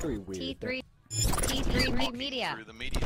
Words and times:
Pretty 0.00 0.18
weird. 0.18 0.60
T3 0.60 0.82
T3 1.10 2.12
Media. 2.12 2.52
Through 2.54 2.64
the 2.64 2.72
media. 2.72 3.00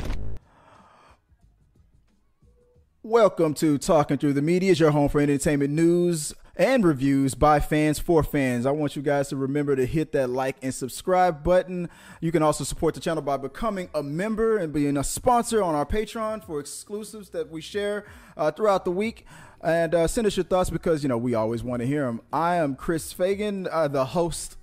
Welcome 3.03 3.55
to 3.55 3.79
Talking 3.79 4.19
Through 4.19 4.35
the 4.35 4.43
Media, 4.43 4.75
your 4.75 4.91
home 4.91 5.09
for 5.09 5.21
entertainment 5.21 5.73
news 5.73 6.35
and 6.55 6.85
reviews 6.85 7.35
by 7.35 7.61
fans 7.61 7.99
for 7.99 8.23
fans. 8.23 8.67
I 8.67 8.73
want 8.73 8.95
you 8.95 9.01
guys 9.01 9.31
to 9.31 9.37
remember 9.37 9.75
to 9.75 9.87
hit 9.87 10.13
that 10.13 10.29
like 10.29 10.57
and 10.61 10.75
subscribe 10.75 11.43
button. 11.43 11.89
You 12.21 12.31
can 12.31 12.43
also 12.43 12.63
support 12.63 12.93
the 12.93 13.01
channel 13.01 13.23
by 13.23 13.39
becoming 13.39 13.89
a 13.95 14.03
member 14.03 14.59
and 14.59 14.71
being 14.71 14.99
a 14.99 15.05
sponsor 15.05 15.63
on 15.63 15.75
our 15.75 15.87
Patreon 15.87 16.45
for 16.45 16.61
exclusives 16.61 17.31
that 17.31 17.51
we 17.51 17.63
share 17.63 18.05
uh, 18.37 18.51
throughout 18.51 18.85
the 18.85 18.93
week. 18.93 19.25
And 19.63 19.95
uh, 19.95 20.07
send 20.09 20.27
us 20.27 20.37
your 20.37 20.45
thoughts 20.45 20.69
because, 20.69 21.03
you 21.03 21.09
know, 21.09 21.19
we 21.19 21.35
always 21.35 21.63
want 21.63 21.81
to 21.81 21.87
hear 21.87 22.05
them. 22.05 22.21
I 22.33 22.57
am 22.57 22.77
Chris 22.77 23.15
Fagan, 23.15 23.67
uh, 23.71 23.89
the 23.89 24.07
host 24.07 24.57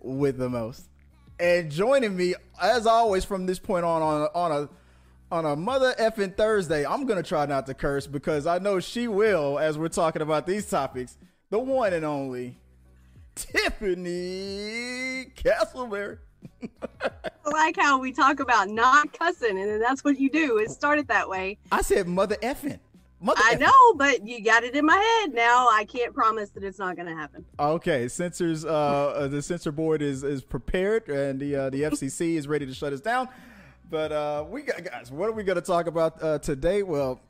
with 0.00 0.36
the 0.36 0.50
most. 0.50 0.87
And 1.40 1.70
joining 1.70 2.16
me, 2.16 2.34
as 2.60 2.86
always, 2.86 3.24
from 3.24 3.46
this 3.46 3.58
point 3.58 3.84
on, 3.84 4.02
on, 4.02 4.28
on 4.34 4.52
a 4.52 4.68
on 5.30 5.44
a 5.44 5.54
mother 5.54 5.94
effing 5.98 6.34
Thursday, 6.34 6.86
I'm 6.86 7.04
gonna 7.06 7.22
try 7.22 7.44
not 7.46 7.66
to 7.66 7.74
curse 7.74 8.06
because 8.06 8.46
I 8.46 8.58
know 8.58 8.80
she 8.80 9.08
will 9.08 9.58
as 9.58 9.76
we're 9.76 9.88
talking 9.88 10.22
about 10.22 10.46
these 10.46 10.68
topics. 10.68 11.18
The 11.50 11.58
one 11.58 11.92
and 11.92 12.04
only 12.04 12.58
Tiffany 13.34 15.26
Castleberry. 15.36 16.18
I 17.02 17.50
like 17.50 17.76
how 17.76 17.98
we 17.98 18.12
talk 18.12 18.40
about 18.40 18.68
not 18.68 19.12
cussing, 19.12 19.58
and 19.58 19.70
then 19.70 19.80
that's 19.80 20.02
what 20.02 20.18
you 20.18 20.30
do. 20.30 20.58
It 20.58 20.70
started 20.70 21.08
that 21.08 21.28
way. 21.28 21.58
I 21.70 21.82
said 21.82 22.08
mother 22.08 22.36
effing. 22.36 22.78
Mother 23.20 23.40
I 23.44 23.54
know, 23.56 23.94
but 23.96 24.26
you 24.26 24.42
got 24.42 24.62
it 24.62 24.76
in 24.76 24.86
my 24.86 24.96
head 24.96 25.34
now. 25.34 25.68
I 25.68 25.84
can't 25.84 26.14
promise 26.14 26.50
that 26.50 26.62
it's 26.62 26.78
not 26.78 26.94
going 26.94 27.08
to 27.08 27.14
happen. 27.14 27.44
Okay, 27.58 28.06
censors. 28.06 28.64
Uh, 28.64 28.68
uh, 28.68 29.28
the 29.28 29.42
censor 29.42 29.72
board 29.72 30.02
is 30.02 30.22
is 30.22 30.42
prepared, 30.42 31.08
and 31.08 31.40
the 31.40 31.56
uh, 31.56 31.70
the 31.70 31.82
FCC 31.82 32.36
is 32.36 32.46
ready 32.46 32.64
to 32.64 32.74
shut 32.74 32.92
us 32.92 33.00
down. 33.00 33.28
But 33.90 34.12
uh, 34.12 34.44
we 34.48 34.62
got 34.62 34.84
guys. 34.84 35.10
What 35.10 35.28
are 35.28 35.32
we 35.32 35.42
going 35.42 35.56
to 35.56 35.62
talk 35.62 35.88
about 35.88 36.22
uh, 36.22 36.38
today? 36.38 36.84
Well, 36.84 37.20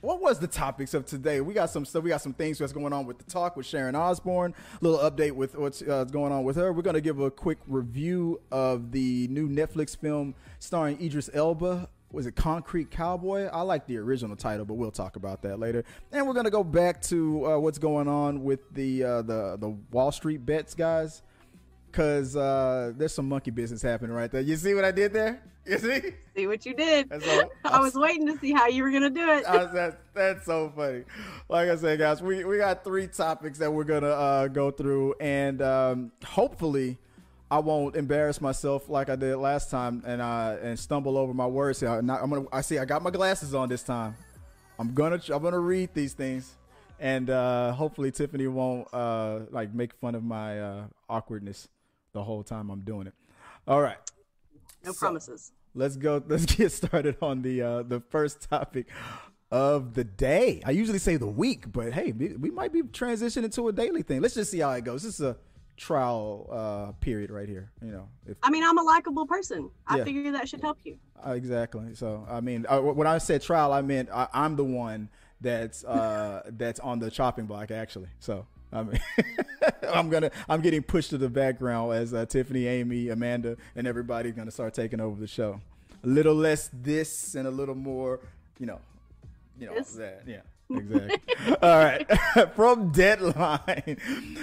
what 0.00 0.20
was 0.20 0.38
the 0.38 0.46
topics 0.46 0.92
of 0.92 1.06
today? 1.06 1.40
We 1.40 1.54
got 1.54 1.70
some 1.70 1.84
stuff. 1.84 2.02
We 2.02 2.10
got 2.10 2.20
some 2.20 2.34
things 2.34 2.58
that's 2.58 2.72
going 2.72 2.92
on 2.92 3.06
with 3.06 3.18
the 3.18 3.24
talk 3.24 3.56
with 3.56 3.66
Sharon 3.66 3.94
Osbourne. 3.94 4.54
A 4.80 4.84
little 4.84 5.10
update 5.10 5.32
with 5.32 5.54
what's 5.56 5.82
uh, 5.82 6.04
going 6.04 6.32
on 6.32 6.44
with 6.44 6.56
her. 6.56 6.72
We're 6.72 6.82
going 6.82 6.94
to 6.94 7.00
give 7.00 7.20
a 7.20 7.30
quick 7.30 7.58
review 7.66 8.40
of 8.50 8.92
the 8.92 9.28
new 9.28 9.48
Netflix 9.48 9.96
film 9.96 10.34
starring 10.58 11.00
Idris 11.00 11.30
Elba. 11.32 11.88
Was 12.14 12.26
it 12.26 12.36
Concrete 12.36 12.90
Cowboy? 12.90 13.46
I 13.46 13.62
like 13.62 13.86
the 13.86 13.98
original 13.98 14.36
title, 14.36 14.64
but 14.64 14.74
we'll 14.74 14.90
talk 14.90 15.16
about 15.16 15.42
that 15.42 15.58
later. 15.58 15.84
And 16.12 16.26
we're 16.26 16.34
going 16.34 16.44
to 16.44 16.50
go 16.50 16.64
back 16.64 17.02
to 17.02 17.46
uh, 17.46 17.58
what's 17.58 17.78
going 17.78 18.08
on 18.08 18.44
with 18.44 18.60
the 18.72 19.02
uh, 19.04 19.22
the 19.22 19.56
the 19.58 19.68
Wall 19.90 20.12
Street 20.12 20.44
bets, 20.46 20.74
guys 20.74 21.22
because 21.90 22.34
uh, 22.34 22.92
there's 22.96 23.14
some 23.14 23.28
monkey 23.28 23.52
business 23.52 23.80
happening 23.80 24.10
right 24.10 24.28
there. 24.32 24.40
You 24.40 24.56
see 24.56 24.74
what 24.74 24.84
I 24.84 24.90
did 24.90 25.12
there? 25.12 25.40
You 25.64 25.78
see? 25.78 26.00
See 26.36 26.46
what 26.48 26.66
you 26.66 26.74
did. 26.74 27.08
That's 27.08 27.26
all- 27.26 27.50
I 27.64 27.78
was 27.80 27.94
waiting 27.94 28.26
to 28.26 28.36
see 28.38 28.52
how 28.52 28.66
you 28.66 28.82
were 28.82 28.90
going 28.90 29.04
to 29.04 29.10
do 29.10 29.30
it. 29.30 29.46
I 29.46 29.62
was- 29.64 29.72
that, 29.74 30.00
that's 30.12 30.44
so 30.44 30.72
funny. 30.74 31.04
Like 31.48 31.68
I 31.70 31.76
said, 31.76 32.00
guys, 32.00 32.20
we, 32.20 32.44
we 32.44 32.58
got 32.58 32.82
three 32.82 33.06
topics 33.06 33.58
that 33.60 33.72
we're 33.72 33.84
gonna 33.84 34.08
uh, 34.08 34.48
go 34.48 34.72
through, 34.72 35.14
and 35.20 35.62
um, 35.62 36.12
hopefully, 36.26 36.98
I 37.50 37.58
won't 37.58 37.94
embarrass 37.96 38.40
myself 38.40 38.88
like 38.88 39.08
I 39.08 39.16
did 39.16 39.36
last 39.36 39.70
time 39.70 40.02
and 40.06 40.20
uh, 40.20 40.56
and 40.62 40.78
stumble 40.78 41.16
over 41.18 41.34
my 41.34 41.46
words. 41.46 41.82
Not, 41.82 42.00
I'm 42.22 42.30
gonna. 42.30 42.44
I 42.52 42.62
see. 42.62 42.78
I 42.78 42.84
got 42.84 43.02
my 43.02 43.10
glasses 43.10 43.54
on 43.54 43.68
this 43.68 43.82
time. 43.82 44.16
I'm 44.78 44.92
gonna. 44.94 45.20
I'm 45.30 45.42
gonna 45.42 45.58
read 45.60 45.90
these 45.94 46.14
things, 46.14 46.54
and 46.98 47.30
uh, 47.30 47.72
hopefully, 47.72 48.10
Tiffany 48.10 48.46
won't 48.46 48.88
uh, 48.92 49.40
like 49.50 49.72
make 49.74 49.92
fun 49.94 50.14
of 50.14 50.24
my 50.24 50.60
uh, 50.60 50.84
awkwardness 51.08 51.68
the 52.12 52.22
whole 52.22 52.42
time 52.42 52.70
I'm 52.70 52.80
doing 52.80 53.06
it. 53.06 53.14
All 53.68 53.80
right. 53.80 53.98
no 54.84 54.92
so- 54.92 54.98
promises. 54.98 55.52
let's 55.74 55.96
go 55.96 56.22
let's 56.28 56.46
get 56.46 56.70
started 56.72 57.16
on 57.22 57.42
the 57.42 57.62
uh 57.62 57.82
the 57.82 58.00
first 58.10 58.48
topic 58.48 58.86
of 59.50 59.94
the 59.94 60.04
day 60.04 60.60
i 60.64 60.70
usually 60.70 60.98
say 60.98 61.16
the 61.16 61.26
week 61.26 61.70
but 61.72 61.92
hey 61.92 62.12
we, 62.12 62.28
we 62.34 62.50
might 62.50 62.72
be 62.72 62.82
transitioning 62.82 63.52
to 63.52 63.68
a 63.68 63.72
daily 63.72 64.02
thing 64.02 64.20
let's 64.20 64.34
just 64.34 64.50
see 64.50 64.58
how 64.60 64.70
it 64.72 64.84
goes 64.84 65.02
this 65.02 65.14
is 65.14 65.20
a 65.20 65.36
trial 65.76 66.48
uh 66.52 66.92
period 67.00 67.30
right 67.30 67.48
here 67.48 67.70
you 67.82 67.90
know 67.90 68.08
if 68.26 68.36
I 68.42 68.50
mean, 68.50 68.62
I'm 68.64 68.78
a 68.78 68.82
likable 68.82 69.26
person. 69.26 69.70
I 69.86 69.98
Yeah. 69.98 70.04
figure 70.04 70.32
that 70.32 70.48
should 70.48 70.60
help 70.60 70.78
you. 70.84 70.98
uh, 71.26 71.32
exactly 71.32 71.94
so 71.94 72.26
i 72.30 72.40
mean 72.40 72.64
uh, 72.68 72.80
when 72.80 73.06
i 73.06 73.18
said 73.18 73.42
trial 73.42 73.72
i 73.72 73.80
meant 73.82 74.08
I, 74.12 74.28
i'm 74.32 74.56
the 74.56 74.64
one 74.64 75.08
that's 75.40 75.84
uh 75.84 76.42
that's 76.56 76.78
on 76.80 76.98
the 77.00 77.10
chopping 77.10 77.46
block 77.46 77.70
actually 77.70 78.08
so 78.20 78.46
I 78.72 78.82
mean, 78.82 78.98
I'm 79.88 80.10
gonna. 80.10 80.32
I'm 80.48 80.60
getting 80.60 80.82
pushed 80.82 81.10
to 81.10 81.18
the 81.18 81.28
background 81.28 81.92
as 81.92 82.12
uh, 82.12 82.26
Tiffany, 82.26 82.66
Amy, 82.66 83.08
Amanda, 83.08 83.56
and 83.76 83.86
everybody's 83.86 84.32
gonna 84.34 84.50
start 84.50 84.74
taking 84.74 84.98
over 84.98 85.20
the 85.20 85.28
show. 85.28 85.60
A 86.02 86.06
little 86.08 86.34
less 86.34 86.70
this 86.72 87.36
and 87.36 87.46
a 87.46 87.52
little 87.52 87.76
more, 87.76 88.18
you 88.58 88.66
know, 88.66 88.80
you 89.60 89.66
know 89.68 89.74
This? 89.74 89.92
that. 89.92 90.22
Yeah, 90.26 90.40
exactly. 90.70 91.56
All 91.62 91.78
right. 91.78 92.06
From 92.54 92.90
Deadline, 92.90 93.98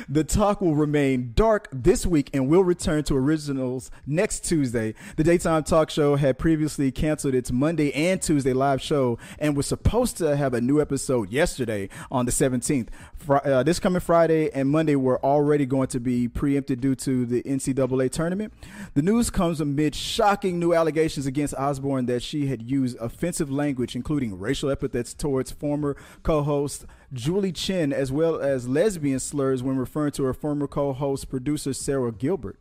the 0.07 0.23
talk 0.23 0.61
will 0.61 0.75
remain 0.75 1.33
dark 1.35 1.67
this 1.71 2.05
week 2.05 2.29
and 2.33 2.47
will 2.47 2.63
return 2.63 3.03
to 3.05 3.15
originals 3.15 3.91
next 4.05 4.45
Tuesday. 4.45 4.93
The 5.15 5.23
daytime 5.23 5.63
talk 5.63 5.89
show 5.89 6.15
had 6.15 6.37
previously 6.37 6.91
canceled 6.91 7.35
its 7.35 7.51
Monday 7.51 7.93
and 7.93 8.21
Tuesday 8.21 8.53
live 8.53 8.81
show 8.81 9.17
and 9.39 9.55
was 9.55 9.67
supposed 9.67 10.17
to 10.17 10.35
have 10.35 10.53
a 10.53 10.61
new 10.61 10.81
episode 10.81 11.31
yesterday 11.31 11.89
on 12.11 12.25
the 12.25 12.31
17th. 12.31 12.89
Fri- 13.15 13.39
uh, 13.43 13.63
this 13.63 13.79
coming 13.79 13.99
Friday 13.99 14.49
and 14.51 14.69
Monday 14.69 14.95
were 14.95 15.23
already 15.23 15.65
going 15.65 15.87
to 15.87 15.99
be 15.99 16.27
preempted 16.27 16.81
due 16.81 16.95
to 16.95 17.25
the 17.25 17.43
NCAA 17.43 18.11
tournament. 18.11 18.53
The 18.93 19.01
news 19.01 19.29
comes 19.29 19.61
amid 19.61 19.95
shocking 19.95 20.59
new 20.59 20.73
allegations 20.73 21.25
against 21.25 21.53
Osbourne 21.55 22.05
that 22.07 22.23
she 22.23 22.47
had 22.47 22.61
used 22.61 22.97
offensive 22.99 23.51
language, 23.51 23.95
including 23.95 24.39
racial 24.39 24.69
epithets 24.69 25.13
towards 25.13 25.51
former 25.51 25.95
co-host 26.23 26.85
Julie 27.13 27.51
Chen, 27.51 27.91
as 27.91 28.11
well 28.11 28.39
as 28.39 28.67
lesbian 28.67 29.19
slurs 29.19 29.61
when 29.61 29.77
referring 29.77 30.11
to 30.13 30.23
her 30.23 30.33
former 30.33 30.67
co-host 30.67 31.29
producer 31.29 31.73
Sara 31.73 32.11
Gilbert. 32.11 32.57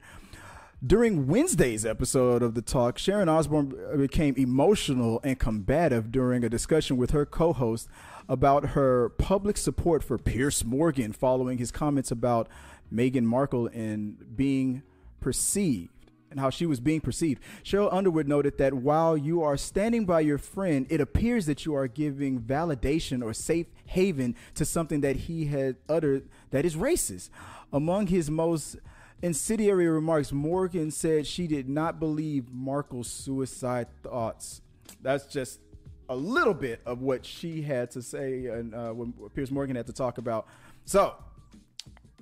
During 0.84 1.26
Wednesday's 1.26 1.84
episode 1.84 2.42
of 2.42 2.54
the 2.54 2.62
talk, 2.62 2.96
Sharon 2.96 3.28
Osbourne 3.28 3.74
became 3.98 4.34
emotional 4.36 5.20
and 5.22 5.38
combative 5.38 6.10
during 6.10 6.42
a 6.42 6.48
discussion 6.48 6.96
with 6.96 7.10
her 7.10 7.26
co 7.26 7.52
host 7.52 7.86
about 8.30 8.70
her 8.70 9.10
public 9.10 9.58
support 9.58 10.02
for 10.02 10.16
Piers 10.16 10.64
Morgan 10.64 11.12
following 11.12 11.58
his 11.58 11.70
comments 11.70 12.10
about 12.10 12.48
Meghan 12.92 13.24
Markle 13.24 13.66
and 13.66 14.34
being 14.34 14.82
perceived 15.20 15.90
and 16.30 16.38
how 16.40 16.50
she 16.50 16.66
was 16.66 16.80
being 16.80 17.00
perceived. 17.00 17.42
Sheryl 17.64 17.92
Underwood 17.92 18.28
noted 18.28 18.58
that 18.58 18.74
while 18.74 19.16
you 19.16 19.42
are 19.42 19.56
standing 19.56 20.04
by 20.04 20.20
your 20.20 20.38
friend, 20.38 20.86
it 20.88 21.00
appears 21.00 21.46
that 21.46 21.66
you 21.66 21.74
are 21.74 21.88
giving 21.88 22.40
validation 22.40 23.22
or 23.22 23.32
safe 23.34 23.66
haven 23.86 24.36
to 24.54 24.64
something 24.64 25.00
that 25.00 25.16
he 25.16 25.46
had 25.46 25.76
uttered 25.88 26.28
that 26.50 26.64
is 26.64 26.76
racist. 26.76 27.30
Among 27.72 28.06
his 28.06 28.30
most 28.30 28.76
incendiary 29.22 29.88
remarks, 29.88 30.32
Morgan 30.32 30.90
said 30.90 31.26
she 31.26 31.46
did 31.46 31.68
not 31.68 31.98
believe 31.98 32.50
Markle's 32.52 33.08
suicide 33.08 33.88
thoughts. 34.02 34.62
That's 35.02 35.26
just 35.26 35.60
a 36.08 36.16
little 36.16 36.54
bit 36.54 36.80
of 36.86 37.00
what 37.00 37.24
she 37.24 37.62
had 37.62 37.90
to 37.92 38.02
say 38.02 38.46
and 38.46 38.74
uh, 38.74 38.90
when 38.90 39.12
Piers 39.34 39.50
Morgan 39.50 39.76
had 39.76 39.86
to 39.86 39.92
talk 39.92 40.18
about. 40.18 40.46
So, 40.84 41.14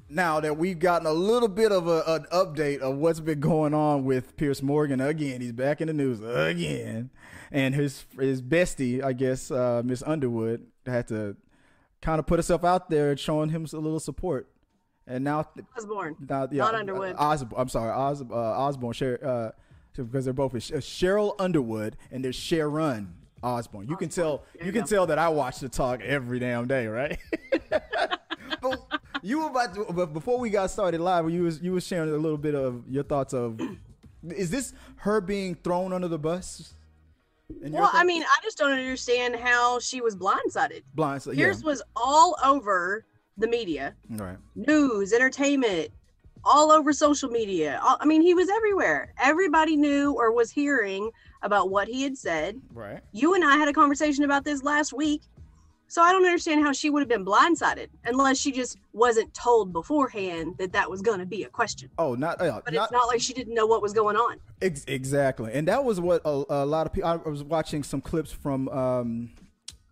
now 0.08 0.40
that 0.40 0.56
we've 0.56 0.78
gotten 0.78 1.06
a 1.06 1.12
little 1.12 1.48
bit 1.48 1.70
of 1.72 1.86
a, 1.86 2.02
an 2.06 2.26
update 2.32 2.78
of 2.80 2.96
what's 2.96 3.20
been 3.20 3.40
going 3.40 3.74
on 3.74 4.04
with 4.04 4.36
Piers 4.36 4.62
Morgan 4.62 5.00
again, 5.00 5.40
he's 5.40 5.52
back 5.52 5.80
in 5.80 5.86
the 5.88 5.92
news 5.92 6.20
again, 6.20 7.10
and 7.52 7.74
his 7.74 8.04
his 8.18 8.40
bestie, 8.42 9.02
I 9.02 9.12
guess, 9.12 9.50
uh, 9.50 9.82
Miss 9.84 10.02
Underwood, 10.02 10.66
had 10.86 11.08
to 11.08 11.36
kind 12.00 12.18
of 12.18 12.26
put 12.26 12.38
herself 12.38 12.64
out 12.64 12.88
there, 12.90 13.16
showing 13.16 13.50
him 13.50 13.66
a 13.72 13.76
little 13.76 14.00
support, 14.00 14.48
and 15.06 15.24
now, 15.24 15.44
Osbourne. 15.76 16.16
now 16.28 16.48
yeah, 16.50 16.64
Not 16.64 16.74
Underwood. 16.74 17.14
uh, 17.16 17.18
Os, 17.18 17.44
I'm 17.56 17.68
sorry, 17.68 17.90
Os, 17.92 18.22
uh, 18.22 18.34
Osbourne, 18.34 18.92
Sher, 18.92 19.18
uh, 19.22 19.50
because 19.96 20.24
they're 20.24 20.32
both 20.34 20.54
uh, 20.54 20.58
Sheryl 20.58 21.34
Underwood 21.40 21.96
and 22.12 22.24
there's 22.24 22.36
Sharon 22.36 23.14
Osbourne. 23.42 23.88
You 23.88 23.96
can 23.96 24.08
tell, 24.10 24.44
There 24.54 24.62
you 24.62 24.66
you 24.66 24.72
can 24.72 24.82
go. 24.82 24.86
tell 24.86 25.06
that 25.06 25.18
I 25.18 25.28
watch 25.28 25.58
the 25.58 25.68
talk 25.68 26.02
every 26.02 26.38
damn 26.38 26.68
day, 26.68 26.86
right? 26.86 27.18
you 29.22 29.40
were 29.40 29.48
about 29.48 29.74
to, 29.74 29.84
but 29.92 30.12
before 30.12 30.38
we 30.38 30.50
got 30.50 30.70
started 30.70 31.00
live, 31.00 31.30
you 31.30 31.42
was 31.44 31.60
you 31.62 31.72
was 31.72 31.86
sharing 31.86 32.10
a 32.10 32.16
little 32.16 32.38
bit 32.38 32.54
of 32.54 32.82
your 32.88 33.02
thoughts 33.04 33.32
of 33.34 33.60
is 34.30 34.50
this 34.50 34.72
her 34.96 35.20
being 35.20 35.54
thrown 35.56 35.92
under 35.92 36.08
the 36.08 36.18
bus? 36.18 36.74
Well, 37.62 37.90
I 37.92 38.04
mean, 38.04 38.22
I 38.22 38.36
just 38.42 38.58
don't 38.58 38.72
understand 38.72 39.36
how 39.36 39.78
she 39.78 40.00
was 40.02 40.14
blindsided. 40.14 40.82
blind. 40.94 41.22
So, 41.22 41.30
yeah, 41.30 41.46
Piers 41.46 41.64
was 41.64 41.82
all 41.96 42.36
over 42.44 43.06
the 43.38 43.48
media, 43.48 43.94
right. 44.10 44.36
news, 44.54 45.14
entertainment, 45.14 45.88
all 46.44 46.70
over 46.70 46.92
social 46.92 47.30
media. 47.30 47.80
All- 47.82 47.96
I 48.00 48.04
mean, 48.04 48.20
he 48.20 48.34
was 48.34 48.50
everywhere. 48.50 49.14
Everybody 49.18 49.76
knew 49.76 50.12
or 50.12 50.30
was 50.32 50.50
hearing 50.50 51.10
about 51.42 51.70
what 51.70 51.88
he 51.88 52.02
had 52.02 52.18
said. 52.18 52.60
Right. 52.74 53.00
You 53.12 53.34
and 53.34 53.42
I 53.44 53.56
had 53.56 53.68
a 53.68 53.72
conversation 53.72 54.24
about 54.24 54.44
this 54.44 54.62
last 54.62 54.92
week. 54.92 55.22
So 55.88 56.02
I 56.02 56.12
don't 56.12 56.24
understand 56.24 56.62
how 56.62 56.72
she 56.72 56.90
would 56.90 57.00
have 57.00 57.08
been 57.08 57.24
blindsided 57.24 57.88
unless 58.04 58.38
she 58.38 58.52
just 58.52 58.78
wasn't 58.92 59.32
told 59.32 59.72
beforehand 59.72 60.54
that 60.58 60.72
that 60.72 60.90
was 60.90 61.00
going 61.00 61.18
to 61.18 61.26
be 61.26 61.44
a 61.44 61.48
question. 61.48 61.88
Oh, 61.96 62.14
not 62.14 62.40
uh, 62.40 62.60
But 62.62 62.74
it's 62.74 62.92
not 62.92 63.08
like 63.08 63.22
she 63.22 63.32
didn't 63.32 63.54
know 63.54 63.66
what 63.66 63.80
was 63.80 63.94
going 63.94 64.16
on. 64.16 64.36
Ex- 64.60 64.84
exactly, 64.86 65.52
and 65.54 65.66
that 65.66 65.82
was 65.82 65.98
what 65.98 66.20
a, 66.26 66.44
a 66.50 66.66
lot 66.66 66.86
of 66.86 66.92
people. 66.92 67.08
I 67.08 67.16
was 67.16 67.42
watching 67.42 67.82
some 67.82 68.02
clips 68.02 68.32
from 68.32 68.68
um, 68.68 69.30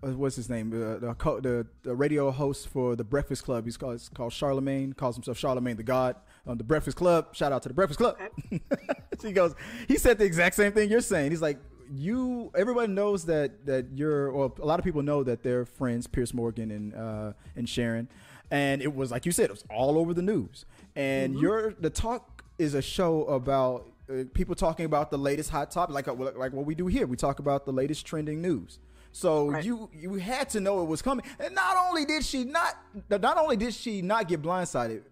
uh, 0.03 0.09
what's 0.11 0.37
his 0.37 0.51
name, 0.51 0.71
uh, 0.73 0.99
the, 0.99 1.17
the 1.41 1.67
the 1.83 1.95
radio 1.95 2.31
host 2.31 2.69
for 2.69 2.95
the 2.95 3.05
Breakfast 3.05 3.45
Club. 3.45 3.65
He's 3.65 3.79
called 3.79 3.95
it's 3.95 4.11
called 4.11 4.35
Charlemagne. 4.35 4.93
Calls 4.93 5.17
himself 5.17 5.39
Charlemagne 5.39 5.77
the 5.77 5.83
God 5.83 6.17
on 6.47 6.59
the 6.59 6.65
Breakfast 6.65 6.99
Club. 6.99 7.35
Shout 7.35 7.53
out 7.53 7.63
to 7.63 7.69
the 7.69 7.75
Breakfast 7.75 7.99
Club. 7.99 8.19
he 9.23 9.33
goes. 9.33 9.55
He 9.89 9.97
said 9.97 10.19
the 10.19 10.25
exact 10.25 10.57
same 10.57 10.73
thing 10.73 10.91
you're 10.91 11.01
saying. 11.01 11.31
He's 11.31 11.43
like. 11.43 11.59
You, 11.91 12.51
everybody 12.57 12.93
knows 12.93 13.25
that 13.27 13.67
that 13.67 13.87
you're, 13.95 14.29
or 14.29 14.53
a 14.61 14.67
lot 14.67 14.79
of 14.79 14.85
people 14.85 15.03
know 15.03 15.23
that 15.23 15.43
they're 15.43 15.65
friends, 15.65 16.07
Piers 16.07 16.33
Morgan 16.35 16.71
and 16.71 16.95
uh, 16.95 17.33
and 17.55 17.69
Sharon, 17.69 18.09
and 18.51 18.83
it 18.83 18.95
was 18.95 19.11
like 19.11 19.27
you 19.27 19.33
said, 19.33 19.47
it 19.47 19.53
was 19.53 19.65
all 19.71 19.99
over 19.99 20.15
the 20.15 20.23
news. 20.23 20.65
And 20.95 21.39
your 21.39 21.75
the 21.79 21.91
talk 21.91 22.45
is 22.59 22.75
a 22.75 22.83
show 22.83 23.25
about 23.25 23.87
uh, 24.11 24.25
people 24.35 24.55
talking 24.55 24.87
about 24.87 25.11
the 25.11 25.19
latest 25.19 25.51
hot 25.51 25.71
topic, 25.71 25.95
like 25.95 26.09
uh, 26.09 26.15
like 26.15 26.53
what 26.53 26.65
we 26.67 26.75
do 26.75 26.87
here. 26.87 27.07
We 27.07 27.17
talk 27.17 27.39
about 27.39 27.67
the 27.67 27.73
latest 27.73 28.07
trending 28.07 28.41
news. 28.41 28.79
So 29.13 29.49
Right. 29.51 29.65
you 29.65 29.89
you 29.93 30.15
had 30.15 30.51
to 30.51 30.61
know 30.61 30.83
it 30.83 30.87
was 30.87 31.03
coming. 31.03 31.25
And 31.39 31.55
not 31.55 31.77
only 31.77 32.05
did 32.05 32.25
she 32.25 32.45
not 32.45 32.77
not 33.11 33.39
only 33.39 33.57
did 33.57 33.75
she 33.75 34.03
not 34.03 34.29
get 34.29 34.43
blindsided, 34.43 35.03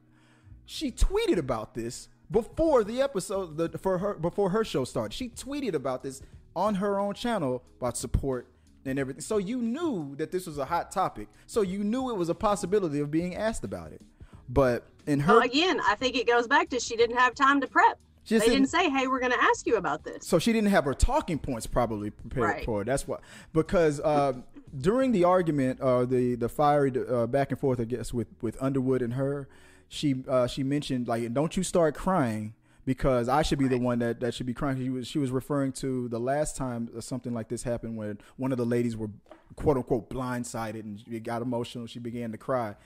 she 0.67 0.91
tweeted 0.91 1.39
about 1.39 1.75
this 1.75 2.09
before 2.31 2.85
the 2.85 3.01
episode 3.03 3.57
the, 3.57 3.79
for 3.79 3.99
her 3.99 4.15
before 4.15 4.51
her 4.51 4.65
show 4.65 4.85
started. 4.85 5.13
She 5.15 5.29
tweeted 5.29 5.75
about 5.75 6.03
this 6.03 6.23
on 6.57 6.77
her 6.77 6.99
own 6.99 7.15
channel 7.15 7.63
about 7.79 7.97
support 7.97 8.47
and 8.87 8.99
everything. 8.99 9.21
So 9.23 9.39
you 9.39 9.59
knew 9.63 10.15
that 10.17 10.31
this 10.31 10.47
was 10.47 10.59
a 10.59 10.65
hot 10.67 10.91
topic. 10.93 11.29
So 11.47 11.63
you 11.63 11.83
knew 11.85 12.11
it 12.11 12.17
was 12.17 12.29
a 12.29 12.35
possibility 12.35 13.01
of 13.01 13.11
being 13.11 13.35
asked 13.35 13.65
about 13.65 13.93
it. 13.93 14.03
But 14.49 14.87
in 15.07 15.21
her 15.21 15.35
Well, 15.35 15.43
again, 15.43 15.81
I 15.87 15.95
think 15.95 16.17
it 16.17 16.27
goes 16.27 16.47
back 16.47 16.69
to 16.71 16.79
she 16.81 16.97
didn't 16.97 17.17
have 17.17 17.35
time 17.35 17.61
to 17.63 17.67
prep. 17.67 17.99
She 18.25 18.35
They 18.37 18.47
didn't 18.47 18.55
didn't- 18.55 18.69
say, 18.71 18.89
"Hey, 18.91 19.07
we're 19.07 19.21
going 19.21 19.33
to 19.33 19.43
ask 19.43 19.67
you 19.67 19.77
about 19.77 20.03
this." 20.05 20.27
so 20.27 20.39
she 20.39 20.53
didn't 20.53 20.71
have 20.71 20.85
her 20.87 20.95
talking 20.95 21.39
points 21.39 21.67
probably 21.67 22.09
prepared 22.11 22.45
Right. 22.45 22.65
for 22.65 22.81
it. 22.83 22.87
That's 22.87 23.07
why 23.07 23.19
because 23.53 24.01
uh, 24.01 24.35
during 24.79 25.13
the 25.13 25.25
argument, 25.25 25.81
uh, 25.81 26.05
the 26.07 26.35
the 26.35 26.49
fiery 26.49 26.91
uh, 27.07 27.27
back 27.27 27.51
and 27.51 27.61
forth, 27.61 27.81
I 27.81 27.85
guess, 27.85 28.15
with 28.15 28.29
with 28.41 28.57
Underwood 28.63 29.03
and 29.03 29.15
her, 29.15 29.47
she 29.89 30.25
uh, 30.27 30.47
she 30.47 30.63
mentioned 30.63 31.07
like, 31.07 31.33
"Don't 31.35 31.55
you 31.57 31.63
start 31.63 31.95
crying." 31.95 32.55
Because 32.85 33.29
I 33.31 33.43
should 33.43 33.59
be 33.59 33.67
the 33.67 33.79
one 33.79 34.01
that, 34.01 34.21
that 34.21 34.35
should 34.35 34.47
be 34.47 34.53
crying. 34.53 34.79
She 34.79 34.91
was 34.91 35.07
she 35.07 35.19
was 35.19 35.31
referring 35.31 35.73
to 35.73 36.09
the 36.09 36.21
last 36.21 36.57
time 36.57 36.91
something 37.01 37.33
like 37.33 37.49
this 37.49 37.63
happened 37.63 37.97
when 37.97 38.19
one 38.37 38.53
of 38.53 38.59
the 38.59 38.67
ladies 38.67 38.95
were 38.97 39.09
quote 39.57 39.79
unquote 39.79 40.11
blindsided 40.11 40.81
and 40.81 41.01
she 41.01 41.19
got 41.21 41.41
emotional. 41.41 41.87
She 41.87 41.99
began 41.99 42.33
to 42.33 42.39
cry, 42.39 42.77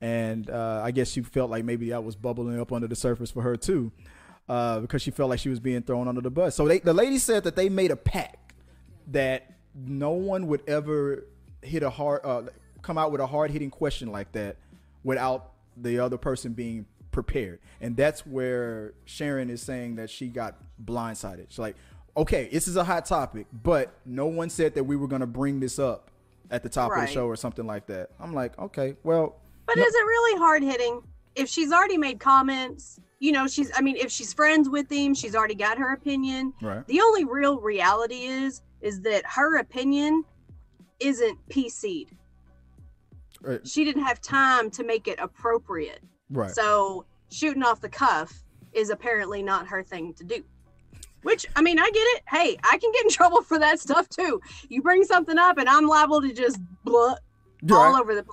and 0.00 0.48
uh, 0.48 0.80
I 0.82 0.90
guess 0.90 1.10
she 1.10 1.20
felt 1.20 1.50
like 1.50 1.64
maybe 1.64 1.90
that 1.90 2.02
was 2.02 2.16
bubbling 2.16 2.58
up 2.58 2.72
under 2.72 2.88
the 2.88 2.96
surface 2.96 3.30
for 3.30 3.42
her 3.42 3.56
too 3.56 3.92
uh, 4.48 4.80
because 4.80 5.02
she 5.02 5.10
felt 5.10 5.30
like 5.30 5.38
she 5.38 5.48
was 5.48 5.60
being 5.60 5.82
thrown 5.82 6.08
under 6.08 6.20
the 6.20 6.30
bus. 6.30 6.54
So 6.54 6.66
they, 6.66 6.78
the 6.78 6.92
lady 6.92 7.18
said 7.18 7.44
that 7.44 7.56
they 7.56 7.68
made 7.68 7.90
a 7.90 7.96
pact 7.96 8.54
that 9.08 9.52
no 9.74 10.10
one 10.10 10.46
would 10.48 10.62
ever 10.68 11.26
hit 11.62 11.82
a 11.82 11.90
hard, 11.90 12.20
uh, 12.24 12.42
come 12.82 12.98
out 12.98 13.12
with 13.12 13.20
a 13.20 13.26
hard 13.26 13.50
hitting 13.50 13.70
question 13.70 14.10
like 14.10 14.32
that 14.32 14.56
without 15.04 15.52
the 15.76 15.98
other 15.98 16.18
person 16.18 16.52
being 16.52 16.86
prepared. 17.12 17.60
And 17.80 17.96
that's 17.96 18.26
where 18.26 18.94
Sharon 19.04 19.50
is 19.50 19.62
saying 19.62 19.96
that 19.96 20.10
she 20.10 20.28
got 20.28 20.56
blindsided. 20.84 21.46
She's 21.50 21.58
like, 21.58 21.76
okay, 22.16 22.48
this 22.50 22.66
is 22.66 22.76
a 22.76 22.84
hot 22.84 23.06
topic, 23.06 23.46
but 23.62 23.94
no 24.04 24.26
one 24.26 24.50
said 24.50 24.74
that 24.74 24.84
we 24.84 24.96
were 24.96 25.06
going 25.06 25.20
to 25.20 25.26
bring 25.26 25.60
this 25.60 25.78
up 25.78 26.10
at 26.50 26.62
the 26.62 26.68
top 26.68 26.90
of 26.92 27.00
the 27.00 27.06
show 27.06 27.26
or 27.26 27.36
something 27.36 27.66
like 27.66 27.86
that. 27.86 28.10
I'm 28.18 28.34
like, 28.34 28.58
okay, 28.58 28.96
well, 29.04 29.36
But 29.66 29.76
no- 29.76 29.84
is 29.84 29.94
it 29.94 30.04
really 30.04 30.38
hard 30.38 30.62
hitting? 30.62 31.02
If 31.34 31.48
she's 31.48 31.72
already 31.72 31.96
made 31.96 32.20
comments, 32.20 33.00
you 33.20 33.32
know, 33.32 33.46
she's, 33.46 33.70
I 33.74 33.80
mean, 33.80 33.96
if 33.96 34.10
she's 34.10 34.34
friends 34.34 34.68
with 34.68 34.90
him, 34.90 35.14
she's 35.14 35.34
already 35.34 35.54
got 35.54 35.78
her 35.78 35.92
opinion. 35.94 36.52
right, 36.60 36.86
The 36.86 37.00
only 37.00 37.24
real 37.24 37.58
reality 37.60 38.24
is, 38.24 38.60
is 38.82 39.00
that 39.02 39.22
her 39.24 39.58
opinion 39.58 40.24
isn't 41.00 41.38
PC'd. 41.48 42.14
right, 43.40 43.66
She 43.66 43.84
didn't 43.84 44.02
have 44.02 44.20
time 44.20 44.70
to 44.72 44.84
make 44.84 45.08
it 45.08 45.18
appropriate. 45.20 46.02
Right. 46.32 46.50
So 46.50 47.06
shooting 47.30 47.62
off 47.62 47.80
the 47.80 47.88
cuff 47.88 48.42
is 48.72 48.90
apparently 48.90 49.42
not 49.42 49.66
her 49.68 49.82
thing 49.82 50.14
to 50.14 50.24
do. 50.24 50.42
Which 51.22 51.46
I 51.54 51.62
mean, 51.62 51.78
I 51.78 51.88
get 51.90 52.00
it. 52.00 52.22
Hey, 52.28 52.56
I 52.64 52.78
can 52.78 52.90
get 52.92 53.04
in 53.04 53.10
trouble 53.10 53.42
for 53.42 53.58
that 53.58 53.78
stuff 53.78 54.08
too. 54.08 54.40
You 54.68 54.82
bring 54.82 55.04
something 55.04 55.38
up, 55.38 55.58
and 55.58 55.68
I'm 55.68 55.86
liable 55.86 56.20
to 56.22 56.32
just 56.32 56.58
blah 56.84 57.14
all 57.70 57.92
right. 57.92 58.00
over 58.00 58.14
the. 58.14 58.24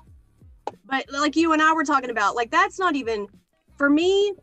But 0.85 1.05
like 1.11 1.35
you 1.35 1.53
and 1.53 1.61
I 1.61 1.73
were 1.73 1.85
talking 1.85 2.09
about, 2.09 2.35
like 2.35 2.49
that's 2.49 2.79
not 2.79 2.95
even 2.95 3.27
for 3.77 3.89
me. 3.89 4.33